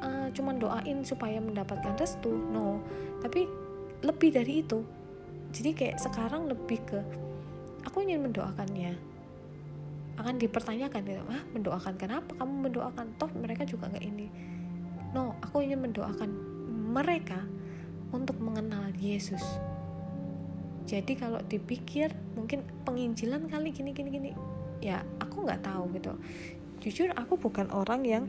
uh, 0.03 0.29
cuman 0.35 0.59
doain 0.59 1.01
supaya 1.07 1.39
mendapatkan 1.39 1.95
restu 1.97 2.29
no. 2.29 2.83
Tapi 3.23 3.47
lebih 4.03 4.35
dari 4.35 4.67
itu 4.67 4.83
jadi 5.55 5.71
kayak 5.73 5.97
sekarang 6.03 6.51
lebih 6.51 6.83
ke 6.83 6.99
aku 7.87 8.03
ingin 8.03 8.27
mendoakannya. 8.27 8.99
Akan 10.21 10.37
dipertanyakan 10.37 11.01
gitu 11.09 11.25
ah 11.25 11.43
mendoakan 11.57 11.95
kenapa? 11.97 12.37
Kamu 12.37 12.69
mendoakan 12.69 13.07
toh 13.17 13.31
mereka 13.33 13.65
juga 13.65 13.89
nggak 13.89 14.05
ini 14.05 14.29
no 15.13 15.37
aku 15.45 15.61
ingin 15.61 15.85
mendoakan 15.85 16.31
mereka 16.93 17.41
untuk 18.13 18.37
mengenal 18.41 18.93
Yesus. 19.01 19.41
Jadi 20.85 21.17
kalau 21.17 21.41
dipikir 21.47 22.13
mungkin 22.37 22.67
penginjilan 22.85 23.49
kali 23.49 23.73
gini 23.73 23.97
gini 23.97 24.11
gini. 24.13 24.31
Ya 24.85 25.01
aku 25.23 25.49
nggak 25.49 25.65
tahu 25.65 25.89
gitu. 25.97 26.13
Jujur 26.83 27.09
aku 27.17 27.39
bukan 27.39 27.71
orang 27.71 28.03
yang 28.05 28.25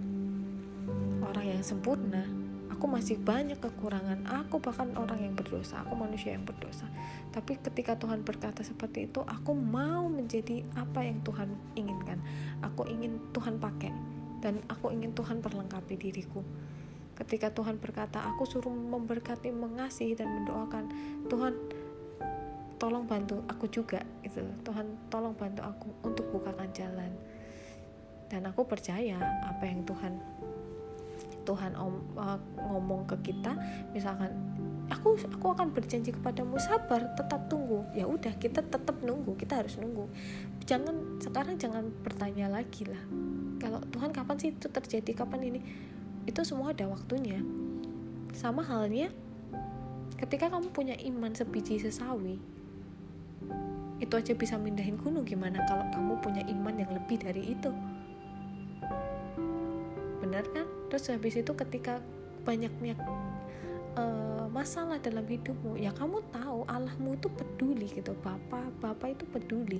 orang 1.26 1.60
yang 1.60 1.64
sempurna. 1.66 2.24
Aku 2.72 2.86
masih 2.88 3.16
banyak 3.20 3.58
kekurangan. 3.64 4.28
Aku 4.46 4.60
bahkan 4.60 4.92
orang 5.00 5.20
yang 5.24 5.34
berdosa. 5.34 5.82
Aku 5.88 5.96
manusia 5.96 6.36
yang 6.36 6.44
berdosa. 6.44 6.88
Tapi 7.32 7.58
ketika 7.60 7.96
Tuhan 7.96 8.28
berkata 8.28 8.62
seperti 8.62 9.08
itu 9.10 9.24
aku 9.24 9.56
mau 9.56 10.08
menjadi 10.12 10.62
apa 10.78 11.04
yang 11.04 11.20
Tuhan 11.26 11.50
inginkan. 11.74 12.22
Aku 12.62 12.86
ingin 12.86 13.18
Tuhan 13.34 13.58
pakai 13.58 13.92
dan 14.44 14.60
aku 14.68 14.92
ingin 14.92 15.16
Tuhan 15.16 15.40
perlengkapi 15.40 15.96
diriku 15.96 16.44
ketika 17.14 17.53
Tuhan 17.53 17.78
berkata 17.78 18.22
aku 18.26 18.45
suruh 18.45 18.74
memberkati 18.74 19.53
mengasihi 19.53 20.18
dan 20.18 20.30
mendoakan 20.34 20.86
Tuhan 21.30 21.53
tolong 22.82 23.05
bantu 23.07 23.39
aku 23.47 23.70
juga 23.70 24.01
itu 24.26 24.43
Tuhan 24.66 25.07
tolong 25.07 25.38
bantu 25.38 25.61
aku 25.64 25.88
untuk 26.03 26.26
bukakan 26.34 26.70
jalan. 26.74 27.11
Dan 28.28 28.49
aku 28.49 28.66
percaya 28.66 29.22
apa 29.45 29.64
yang 29.70 29.86
Tuhan 29.86 30.18
Tuhan 31.43 31.76
om, 31.78 32.01
uh, 32.18 32.39
ngomong 32.57 33.05
ke 33.05 33.30
kita 33.30 33.53
misalkan 33.93 34.32
aku 34.89 35.20
aku 35.22 35.47
akan 35.53 35.70
berjanji 35.70 36.11
kepadamu 36.11 36.57
sabar 36.57 37.14
tetap 37.14 37.45
tunggu. 37.45 37.86
Ya 37.93 38.09
udah 38.09 38.34
kita 38.41 38.66
tetap 38.66 38.99
nunggu 39.05 39.38
kita 39.38 39.61
harus 39.61 39.78
nunggu. 39.78 40.09
Jangan 40.66 41.22
sekarang 41.22 41.55
jangan 41.61 41.93
bertanya 42.01 42.49
lagi 42.49 42.89
lah 42.89 43.03
kalau 43.64 43.80
Tuhan 43.95 44.11
kapan 44.11 44.36
sih 44.36 44.51
itu 44.51 44.68
terjadi? 44.68 45.24
Kapan 45.24 45.41
ini 45.47 45.59
itu 46.24 46.42
semua 46.46 46.72
ada 46.72 46.88
waktunya. 46.88 47.44
Sama 48.34 48.66
halnya 48.66 49.12
ketika 50.18 50.48
kamu 50.48 50.72
punya 50.72 50.96
iman 51.04 51.36
sebiji 51.36 51.82
sesawi 51.82 52.40
itu 54.00 54.14
aja 54.20 54.36
bisa 54.36 54.56
mindahin 54.60 55.00
gunung 55.00 55.24
gimana 55.24 55.64
kalau 55.68 55.88
kamu 55.92 56.14
punya 56.20 56.44
iman 56.52 56.76
yang 56.76 56.92
lebih 56.92 57.20
dari 57.24 57.56
itu? 57.56 57.72
Benar 60.20 60.44
kan? 60.52 60.68
Terus 60.92 61.12
habis 61.12 61.40
itu 61.40 61.52
ketika 61.56 62.04
banyaknya 62.44 63.00
uh, 63.96 64.46
masalah 64.52 65.00
dalam 65.00 65.24
hidupmu 65.24 65.80
ya 65.80 65.96
kamu 65.96 66.20
tahu 66.36 66.68
Allahmu 66.68 67.16
itu 67.16 67.28
peduli 67.32 67.88
gitu. 67.92 68.12
Bapak 68.20 68.76
Bapak 68.84 69.16
itu 69.16 69.26
peduli 69.30 69.80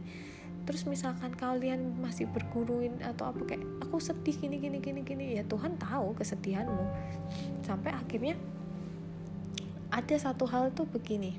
terus 0.64 0.88
misalkan 0.88 1.36
kalian 1.36 2.00
masih 2.00 2.24
berguruin 2.32 2.96
atau 3.04 3.28
apa 3.28 3.44
kayak 3.44 3.68
aku 3.84 4.00
sedih 4.00 4.36
gini 4.36 4.58
gini 4.64 4.80
gini 4.80 5.02
gini. 5.04 5.26
Ya 5.36 5.44
Tuhan 5.44 5.76
tahu 5.76 6.16
kesedihanmu. 6.16 6.86
Sampai 7.68 7.92
akhirnya 7.92 8.40
ada 9.92 10.16
satu 10.16 10.48
hal 10.48 10.72
tuh 10.72 10.88
begini. 10.88 11.36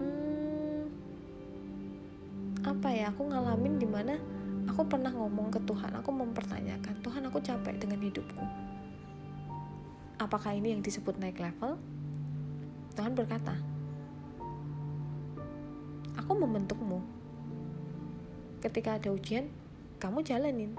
Hmm, 0.00 0.88
apa 2.64 2.88
ya 2.90 3.12
aku 3.12 3.28
ngalamin 3.28 3.76
di 3.76 3.86
mana 3.86 4.16
aku 4.64 4.88
pernah 4.88 5.12
ngomong 5.12 5.52
ke 5.52 5.60
Tuhan 5.68 5.92
aku 6.00 6.10
mempertanyakan 6.10 6.94
Tuhan 7.04 7.22
aku 7.28 7.38
capek 7.44 7.76
dengan 7.76 8.00
hidupku. 8.00 8.44
Apakah 10.20 10.56
ini 10.56 10.72
yang 10.72 10.82
disebut 10.84 11.16
naik 11.20 11.40
level? 11.40 11.76
Tuhan 12.96 13.12
berkata 13.16 13.56
aku 16.18 16.32
membentukmu 16.36 17.19
ketika 18.60 19.00
ada 19.00 19.08
ujian 19.08 19.48
kamu 19.96 20.20
jalanin. 20.20 20.76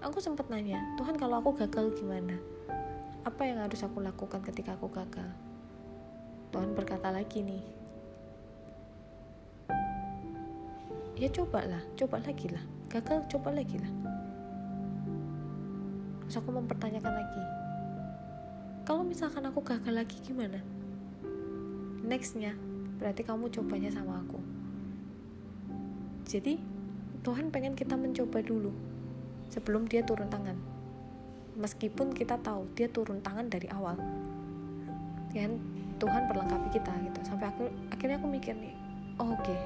Aku 0.00 0.20
sempat 0.20 0.48
nanya 0.48 0.80
Tuhan 0.96 1.20
kalau 1.20 1.40
aku 1.44 1.56
gagal 1.60 1.92
gimana? 1.96 2.40
Apa 3.28 3.44
yang 3.44 3.60
harus 3.60 3.84
aku 3.84 4.00
lakukan 4.00 4.40
ketika 4.40 4.72
aku 4.76 4.88
gagal? 4.88 5.28
Tuhan 6.50 6.72
berkata 6.72 7.12
lagi 7.12 7.44
nih 7.44 7.64
ya 11.16 11.28
cobalah 11.32 11.80
coba 11.96 12.20
lagi 12.24 12.48
lah. 12.48 12.64
Gagal 12.88 13.24
coba 13.28 13.52
lagi 13.52 13.76
lah. 13.76 13.92
Terus 16.24 16.36
aku 16.40 16.50
mempertanyakan 16.52 17.14
lagi 17.16 17.44
kalau 18.86 19.02
misalkan 19.02 19.42
aku 19.44 19.60
gagal 19.66 19.92
lagi 19.92 20.16
gimana? 20.22 20.62
Nextnya 22.06 22.54
berarti 22.96 23.26
kamu 23.26 23.50
cobanya 23.50 23.90
sama 23.90 24.22
aku 24.22 24.55
jadi 26.26 26.58
Tuhan 27.22 27.54
pengen 27.54 27.78
kita 27.78 27.94
mencoba 27.94 28.42
dulu 28.42 28.74
sebelum 29.50 29.86
dia 29.86 30.02
turun 30.02 30.26
tangan. 30.26 30.58
Meskipun 31.56 32.12
kita 32.12 32.36
tahu 32.42 32.68
dia 32.76 32.90
turun 32.90 33.22
tangan 33.24 33.48
dari 33.48 33.70
awal. 33.72 33.96
Dan 35.32 35.62
Tuhan 35.96 36.28
perlengkapi 36.28 36.68
kita 36.74 36.92
gitu. 37.06 37.18
Sampai 37.24 37.48
aku 37.48 37.70
akhirnya 37.88 38.20
aku 38.20 38.28
mikir 38.28 38.52
nih 38.52 38.74
oh, 39.22 39.32
oke. 39.32 39.42
Okay 39.42 39.60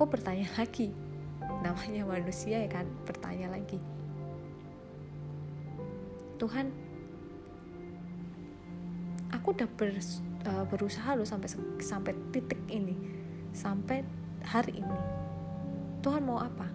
aku 0.00 0.16
bertanya 0.16 0.48
lagi. 0.60 0.88
Namanya 1.60 2.08
manusia 2.08 2.64
ya 2.64 2.70
kan 2.72 2.88
bertanya 3.04 3.52
lagi. 3.52 3.76
Tuhan 6.40 6.72
aku 9.28 9.52
udah 9.52 9.68
ber, 9.76 9.92
uh, 10.48 10.64
berusaha 10.64 11.12
loh 11.12 11.28
sampai 11.28 11.52
sampai 11.84 12.16
titik 12.32 12.56
ini 12.72 12.96
sampai 13.52 14.04
hari 14.44 14.82
ini. 14.82 14.98
Tuhan 16.00 16.24
mau 16.24 16.40
apa? 16.40 16.68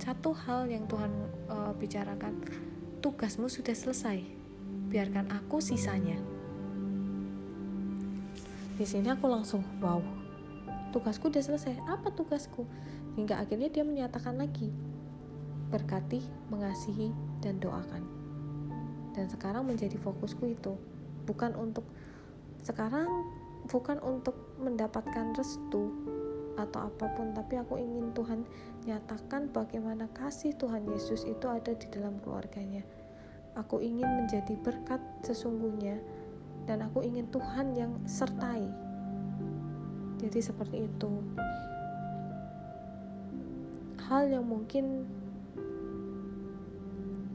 Satu 0.00 0.36
hal 0.36 0.68
yang 0.68 0.84
Tuhan 0.84 1.12
uh, 1.48 1.72
bicarakan 1.76 2.44
tugasmu 3.00 3.48
sudah 3.48 3.72
selesai. 3.72 4.20
Biarkan 4.88 5.32
aku 5.32 5.60
sisanya. 5.64 6.16
Di 8.74 8.84
sini 8.84 9.06
aku 9.12 9.30
langsung 9.30 9.62
wow 9.78 10.24
tugasku 10.94 11.26
udah 11.26 11.42
selesai. 11.42 11.74
Apa 11.90 12.14
tugasku? 12.14 12.62
Hingga 13.18 13.42
akhirnya 13.42 13.66
dia 13.66 13.82
menyatakan 13.82 14.38
lagi 14.38 14.70
berkati, 15.74 16.22
mengasihi, 16.54 17.10
dan 17.42 17.58
doakan. 17.58 18.06
Dan 19.10 19.26
sekarang 19.26 19.66
menjadi 19.66 19.98
fokusku 19.98 20.54
itu 20.54 20.78
bukan 21.26 21.58
untuk 21.58 21.82
sekarang 22.62 23.10
bukan 23.66 23.98
untuk 23.98 24.38
mendapatkan 24.58 25.34
restu 25.34 25.90
atau 26.54 26.86
apa 26.86 27.10
pun 27.18 27.34
tapi 27.34 27.58
aku 27.58 27.82
ingin 27.82 28.14
Tuhan 28.14 28.46
nyatakan 28.86 29.50
bagaimana 29.50 30.06
kasih 30.14 30.54
Tuhan 30.54 30.86
Yesus 30.86 31.26
itu 31.26 31.46
ada 31.50 31.74
di 31.74 31.86
dalam 31.90 32.22
keluarganya. 32.22 32.86
Aku 33.54 33.78
ingin 33.78 34.06
menjadi 34.06 34.54
berkat 34.62 34.98
sesungguhnya 35.22 35.98
dan 36.66 36.82
aku 36.86 37.02
ingin 37.02 37.26
Tuhan 37.30 37.74
yang 37.74 37.92
sertai. 38.06 38.66
Jadi 40.18 40.38
seperti 40.42 40.86
itu. 40.86 41.10
Hal 44.04 44.28
yang 44.30 44.44
mungkin 44.46 45.06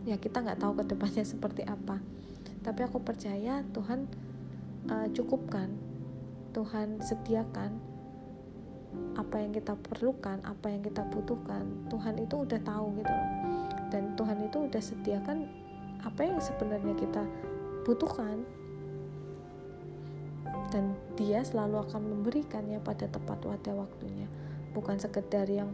ya 0.05 0.15
kita 0.19 0.43
nggak 0.43 0.59
tahu 0.59 0.79
ke 0.79 0.83
depannya 0.91 1.23
seperti 1.23 1.63
apa. 1.67 1.99
Tapi 2.59 2.81
aku 2.83 2.99
percaya 2.99 3.63
Tuhan 3.71 4.05
uh, 4.91 5.07
cukupkan 5.15 5.88
Tuhan 6.51 7.01
sediakan 7.01 7.71
apa 9.13 9.37
yang 9.37 9.53
kita 9.53 9.77
perlukan 9.77 10.41
apa 10.41 10.65
yang 10.65 10.81
kita 10.81 11.05
butuhkan 11.13 11.69
Tuhan 11.93 12.17
itu 12.17 12.35
udah 12.41 12.59
tahu 12.65 12.85
gitu 12.97 13.11
loh. 13.13 13.29
Dan 13.89 14.13
Tuhan 14.13 14.37
itu 14.45 14.57
udah 14.69 14.81
sediakan 14.81 15.37
apa 16.05 16.21
yang 16.21 16.39
sebenarnya 16.41 16.93
kita 16.97 17.23
butuhkan. 17.85 18.45
Dan 20.69 20.93
dia 21.17 21.41
selalu 21.41 21.81
akan 21.89 22.01
memberikannya 22.05 22.77
pada 22.81 23.09
tepat 23.09 23.41
pada 23.41 23.71
waktunya. 23.73 24.29
Bukan 24.77 25.01
sekedar 25.01 25.49
yang 25.49 25.73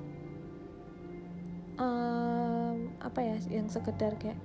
um, 1.76 2.92
apa 3.04 3.20
ya 3.20 3.36
yang 3.52 3.68
sekedar 3.68 4.16
kayak 4.16 4.40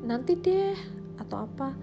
nanti 0.00 0.36
deh 0.40 0.72
atau 1.20 1.44
apa 1.44 1.76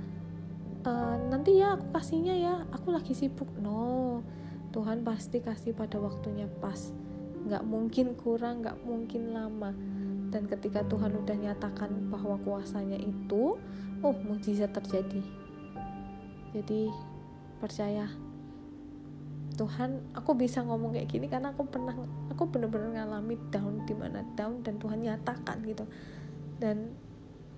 uh, 0.88 1.16
nanti 1.28 1.60
ya 1.60 1.76
aku 1.76 1.92
kasihnya 1.92 2.36
ya. 2.40 2.54
Aku 2.72 2.96
lagi 2.96 3.12
sibuk. 3.12 3.52
No 3.60 4.24
Tuhan 4.72 5.04
pasti 5.04 5.44
kasih 5.44 5.76
pada 5.76 6.00
waktunya 6.00 6.48
pas. 6.48 6.96
Nggak 7.48 7.64
mungkin 7.68 8.16
kurang 8.16 8.64
nggak 8.64 8.80
mungkin 8.88 9.36
lama. 9.36 9.76
Dan 10.28 10.48
ketika 10.48 10.84
Tuhan 10.88 11.16
udah 11.24 11.36
nyatakan 11.36 12.12
bahwa 12.12 12.36
kuasanya 12.44 13.00
itu 13.00 13.60
oh 14.04 14.16
mujizat 14.24 14.72
terjadi. 14.72 15.24
Jadi 16.56 16.92
percaya. 17.60 18.08
Tuhan 19.58 20.14
aku 20.14 20.38
bisa 20.38 20.62
ngomong 20.62 20.94
kayak 20.94 21.10
gini 21.10 21.26
karena 21.26 21.50
aku 21.50 21.66
pernah 21.66 21.98
aku 22.30 22.46
bener-bener 22.46 22.94
ngalami 22.94 23.42
down 23.50 23.90
di 23.90 23.98
mana 23.98 24.22
down 24.38 24.62
dan 24.62 24.78
Tuhan 24.78 25.02
nyatakan 25.02 25.66
gitu. 25.66 25.90
Dan 26.62 26.94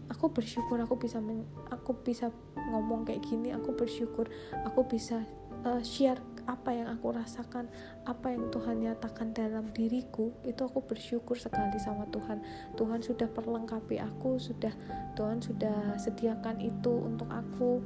aku 0.10 0.34
bersyukur 0.34 0.82
aku 0.82 0.98
bisa 0.98 1.22
aku 1.70 1.92
bisa 2.02 2.34
ngomong 2.58 3.06
kayak 3.06 3.24
gini 3.24 3.54
aku 3.54 3.74
bersyukur 3.78 4.28
aku 4.66 4.86
bisa 4.90 5.24
uh, 5.66 5.82
share 5.86 6.20
apa 6.50 6.74
yang 6.74 6.90
aku 6.90 7.14
rasakan 7.14 7.70
apa 8.10 8.34
yang 8.34 8.50
Tuhan 8.50 8.82
nyatakan 8.82 9.38
dalam 9.38 9.70
diriku 9.70 10.34
itu 10.42 10.66
aku 10.66 10.82
bersyukur 10.82 11.38
sekali 11.38 11.78
sama 11.78 12.10
Tuhan. 12.10 12.42
Tuhan 12.74 13.06
sudah 13.06 13.30
perlengkapi 13.30 14.02
aku 14.02 14.42
sudah 14.42 14.74
Tuhan 15.14 15.46
sudah 15.46 15.94
sediakan 16.02 16.58
itu 16.58 16.90
untuk 16.90 17.30
aku. 17.30 17.86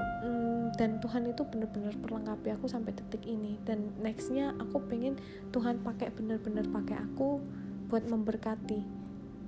Hmm, 0.00 0.72
dan 0.80 1.00
Tuhan 1.04 1.28
itu 1.28 1.44
benar-benar 1.44 1.96
perlengkapi 2.00 2.48
aku 2.56 2.64
sampai 2.64 2.96
detik 2.96 3.28
ini. 3.28 3.60
Dan 3.68 3.92
nextnya 4.00 4.56
aku 4.56 4.80
pengen 4.88 5.20
Tuhan 5.52 5.84
pakai 5.84 6.08
benar-benar 6.16 6.64
pakai 6.72 6.96
aku 6.96 7.44
buat 7.92 8.08
memberkati 8.08 8.99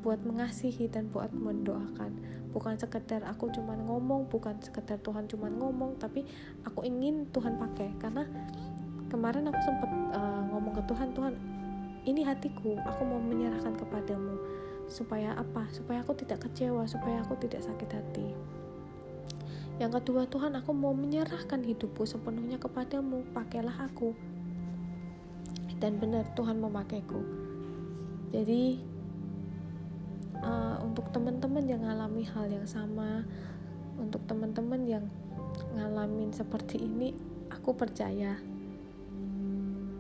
buat 0.03 0.20
mengasihi 0.26 0.90
dan 0.90 1.09
buat 1.09 1.30
mendoakan. 1.30 2.18
Bukan 2.50 2.74
sekedar 2.76 3.24
aku 3.24 3.48
cuman 3.55 3.86
ngomong 3.88 4.28
bukan 4.28 4.59
sekedar 4.61 5.00
Tuhan 5.00 5.30
cuman 5.30 5.57
ngomong 5.57 5.96
tapi 5.96 6.26
aku 6.66 6.82
ingin 6.82 7.30
Tuhan 7.30 7.57
pakai. 7.57 7.94
Karena 8.03 8.26
kemarin 9.09 9.48
aku 9.48 9.61
sempat 9.62 9.90
uh, 10.18 10.42
ngomong 10.53 10.74
ke 10.76 10.82
Tuhan 10.90 11.09
Tuhan 11.14 11.34
ini 12.03 12.26
hatiku 12.26 12.76
aku 12.82 13.03
mau 13.07 13.22
menyerahkan 13.22 13.78
kepadamu. 13.78 14.34
Supaya 14.90 15.38
apa? 15.38 15.70
Supaya 15.70 16.03
aku 16.03 16.18
tidak 16.18 16.44
kecewa 16.44 16.84
supaya 16.84 17.22
aku 17.22 17.38
tidak 17.38 17.62
sakit 17.62 17.90
hati. 17.94 18.28
Yang 19.80 20.03
kedua 20.03 20.28
Tuhan 20.28 20.53
aku 20.59 20.74
mau 20.76 20.92
menyerahkan 20.92 21.64
hidupku 21.64 22.05
sepenuhnya 22.05 22.61
kepadamu. 22.61 23.24
Pakailah 23.32 23.88
aku. 23.88 24.12
Dan 25.80 25.98
benar 25.98 26.28
Tuhan 26.38 26.62
memakaiku 26.62 27.42
jadi 28.32 28.80
uh, 30.43 30.76
untuk 30.82 31.09
teman-teman 31.14 31.64
yang 31.64 31.82
ngalami 31.86 32.26
hal 32.26 32.47
yang 32.51 32.66
sama 32.66 33.24
untuk 33.97 34.24
teman-teman 34.26 34.82
yang 34.84 35.05
ngalamin 35.76 36.32
seperti 36.32 36.80
ini 36.80 37.14
aku 37.53 37.76
percaya 37.76 38.36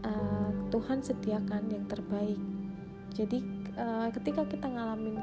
uh, 0.02 0.50
Tuhan 0.72 1.04
sediakan 1.04 1.62
yang 1.68 1.84
terbaik. 1.86 2.40
Jadi 3.12 3.44
uh, 3.76 4.08
ketika 4.10 4.48
kita 4.48 4.66
ngalamin 4.72 5.20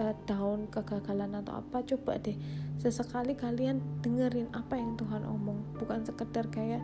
uh, 0.00 0.14
down 0.24 0.66
kegagalan 0.72 1.36
atau 1.44 1.60
apa 1.60 1.84
coba 1.84 2.16
deh 2.16 2.36
sesekali 2.80 3.36
kalian 3.36 3.78
dengerin 4.00 4.48
apa 4.56 4.80
yang 4.80 4.96
Tuhan 4.96 5.22
omong. 5.28 5.76
Bukan 5.76 6.02
sekedar 6.08 6.48
kayak 6.48 6.82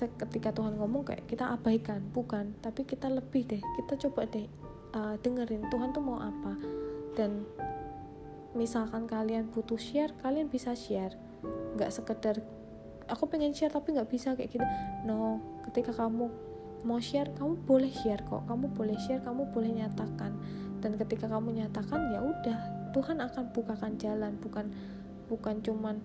ketika 0.00 0.48
Tuhan 0.56 0.80
ngomong 0.80 1.04
kayak 1.04 1.28
kita 1.28 1.52
abaikan 1.52 2.00
bukan. 2.10 2.56
Tapi 2.64 2.88
kita 2.88 3.12
lebih 3.12 3.44
deh 3.44 3.60
kita 3.76 4.00
coba 4.08 4.24
deh 4.24 4.48
uh, 4.94 5.14
dengerin 5.20 5.66
Tuhan 5.70 5.90
tuh 5.94 6.02
mau 6.02 6.18
apa? 6.18 6.54
Dan 7.14 7.46
misalkan 8.54 9.06
kalian 9.06 9.50
butuh 9.50 9.78
share 9.78 10.14
kalian 10.22 10.50
bisa 10.50 10.74
share. 10.74 11.14
Nggak 11.78 11.90
sekedar 11.94 12.36
aku 13.06 13.26
pengen 13.30 13.54
share 13.54 13.70
tapi 13.70 13.94
nggak 13.94 14.10
bisa 14.10 14.34
kayak 14.34 14.50
gitu. 14.50 14.66
No 15.06 15.38
ketika 15.70 15.94
kamu 15.94 16.30
mau 16.82 16.98
share 16.98 17.30
kamu 17.36 17.60
boleh 17.66 17.92
share 17.92 18.22
kok. 18.26 18.46
Kamu 18.46 18.74
boleh 18.74 18.96
share 18.98 19.22
kamu 19.22 19.50
boleh 19.54 19.70
nyatakan. 19.70 20.32
Dan 20.80 20.96
ketika 20.96 21.28
kamu 21.28 21.60
nyatakan 21.60 22.10
ya 22.10 22.20
udah 22.24 22.58
Tuhan 22.96 23.22
akan 23.22 23.44
bukakan 23.54 24.00
jalan. 24.00 24.34
Bukan 24.40 24.66
bukan 25.30 25.62
cuman 25.62 26.02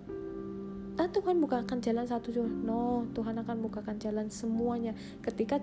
ah 0.96 1.12
Tuhan 1.12 1.44
bukakan 1.44 1.84
jalan 1.84 2.08
satu 2.08 2.32
no 2.40 3.04
Tuhan 3.12 3.36
akan 3.42 3.58
bukakan 3.66 3.98
jalan 4.00 4.28
semuanya. 4.32 4.94
Ketika 5.20 5.60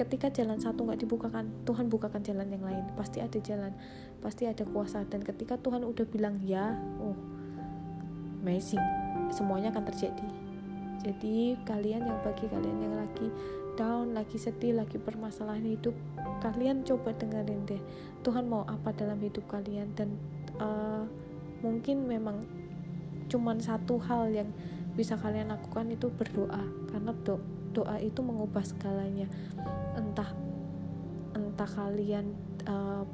ketika 0.00 0.32
jalan 0.32 0.56
satu 0.56 0.88
nggak 0.88 1.04
dibukakan 1.04 1.52
Tuhan 1.68 1.92
bukakan 1.92 2.24
jalan 2.24 2.48
yang 2.48 2.64
lain. 2.64 2.84
Pasti 2.96 3.20
ada 3.20 3.36
jalan 3.36 3.76
pasti 4.24 4.48
ada 4.48 4.64
kuasa. 4.64 5.04
Dan 5.04 5.20
ketika 5.20 5.60
Tuhan 5.60 5.84
udah 5.84 6.08
bilang 6.08 6.40
ya 6.40 6.72
oh 7.04 7.16
amazing 8.40 8.80
semuanya 9.28 9.68
akan 9.68 9.84
terjadi. 9.92 10.28
Jadi 11.04 11.60
kalian 11.68 12.08
yang 12.08 12.18
bagi 12.24 12.48
kalian 12.48 12.78
yang 12.80 12.96
lagi 12.96 13.28
down 13.76 14.16
lagi 14.16 14.36
sedih 14.36 14.76
lagi 14.76 15.00
permasalahan 15.00 15.64
hidup 15.64 15.96
kalian 16.44 16.84
coba 16.84 17.16
dengerin 17.16 17.64
deh 17.64 17.80
Tuhan 18.20 18.44
mau 18.48 18.64
apa 18.64 18.96
dalam 18.96 19.20
hidup 19.20 19.44
kalian? 19.52 19.92
Dan 19.92 20.16
uh, 20.56 21.04
mungkin 21.60 22.08
memang 22.08 22.48
cuman 23.28 23.60
satu 23.60 24.00
hal 24.00 24.32
yang 24.32 24.48
bisa 24.96 25.20
kalian 25.20 25.52
lakukan 25.52 25.92
itu 25.92 26.08
berdoa. 26.08 26.64
Karena 26.88 27.12
do 27.20 27.40
doa 27.70 28.02
itu 28.02 28.18
mengubah 28.20 28.66
segalanya 28.66 29.30
entah 29.96 30.30
entah 31.34 31.70
kalian 31.70 32.34
uh, 32.66 33.06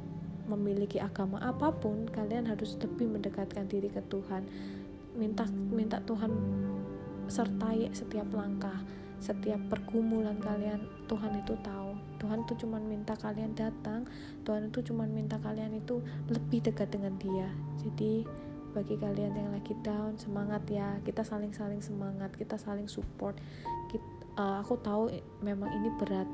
memiliki 0.47 0.97
agama 0.97 1.43
apa 1.43 1.75
pun 1.75 2.07
kalian 2.07 2.47
harus 2.47 2.79
lebih 2.79 3.07
mendekatkan 3.11 3.67
diri 3.67 3.91
ke 3.91 3.99
Tuhan. 4.07 4.47
Minta 5.17 5.43
minta 5.51 5.99
Tuhan 6.01 6.31
sertai 7.27 7.91
setiap 7.91 8.31
langkah 8.31 8.79
setiap 9.17 9.57
pergumulan 9.73 10.37
kalian 10.37 10.85
Tuhan 11.09 11.41
itu 11.41 11.57
tahu. 11.65 11.97
Tuhan 12.21 12.45
itu 12.45 12.65
cuma 12.65 12.77
minta 12.77 13.17
kalian 13.17 13.53
datang 13.57 14.05
Tuhan 14.45 14.69
itu 14.69 14.93
cuma 14.93 15.09
minta 15.09 15.41
kalian 15.41 15.73
itu 15.77 16.01
lebih 16.29 16.69
dekat 16.69 16.93
dengan 16.93 17.17
dia. 17.17 17.49
Jadi 17.81 18.23
bagi 18.77 18.93
kalian 18.93 19.33
yang 19.33 19.49
lagi 19.49 19.73
down 19.81 20.15
semangat 20.21 20.61
ya. 20.69 21.01
Kita 21.01 21.25
saling 21.25 21.51
saling 21.51 21.81
semangat 21.81 22.29
kita 22.37 22.61
saling 22.61 22.85
support. 22.85 23.33
Kita, 23.89 24.05
uh, 24.37 24.61
aku 24.61 24.77
tahu 24.85 25.09
memang 25.41 25.73
ini 25.73 25.89
berat 25.97 26.29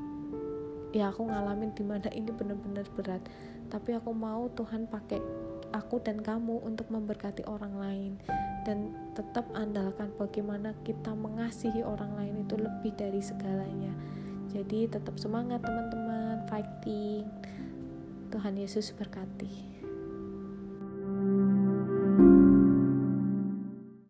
ya 0.94 1.10
aku 1.10 1.26
ngalamin 1.26 1.74
di 1.74 1.82
mana 1.82 2.06
ini 2.14 2.30
benar-benar 2.30 2.86
berat. 2.94 3.20
Tapi 3.66 3.98
aku 3.98 4.14
mau 4.14 4.46
Tuhan 4.54 4.86
pakai 4.86 5.18
aku 5.74 5.98
dan 5.98 6.22
kamu 6.22 6.62
untuk 6.62 6.86
memberkati 6.94 7.42
orang 7.50 7.74
lain 7.74 8.12
dan 8.62 8.94
tetap 9.18 9.50
andalkan 9.58 10.14
bagaimana 10.14 10.70
kita 10.86 11.10
mengasihi 11.10 11.82
orang 11.82 12.14
lain 12.14 12.46
itu 12.46 12.54
lebih 12.54 12.94
dari 12.94 13.18
segalanya. 13.18 13.90
Jadi 14.54 14.86
tetap 14.86 15.18
semangat 15.18 15.66
teman-teman 15.66 16.46
fighting. 16.46 17.26
Tuhan 18.30 18.54
Yesus 18.54 18.94
berkati 18.94 19.74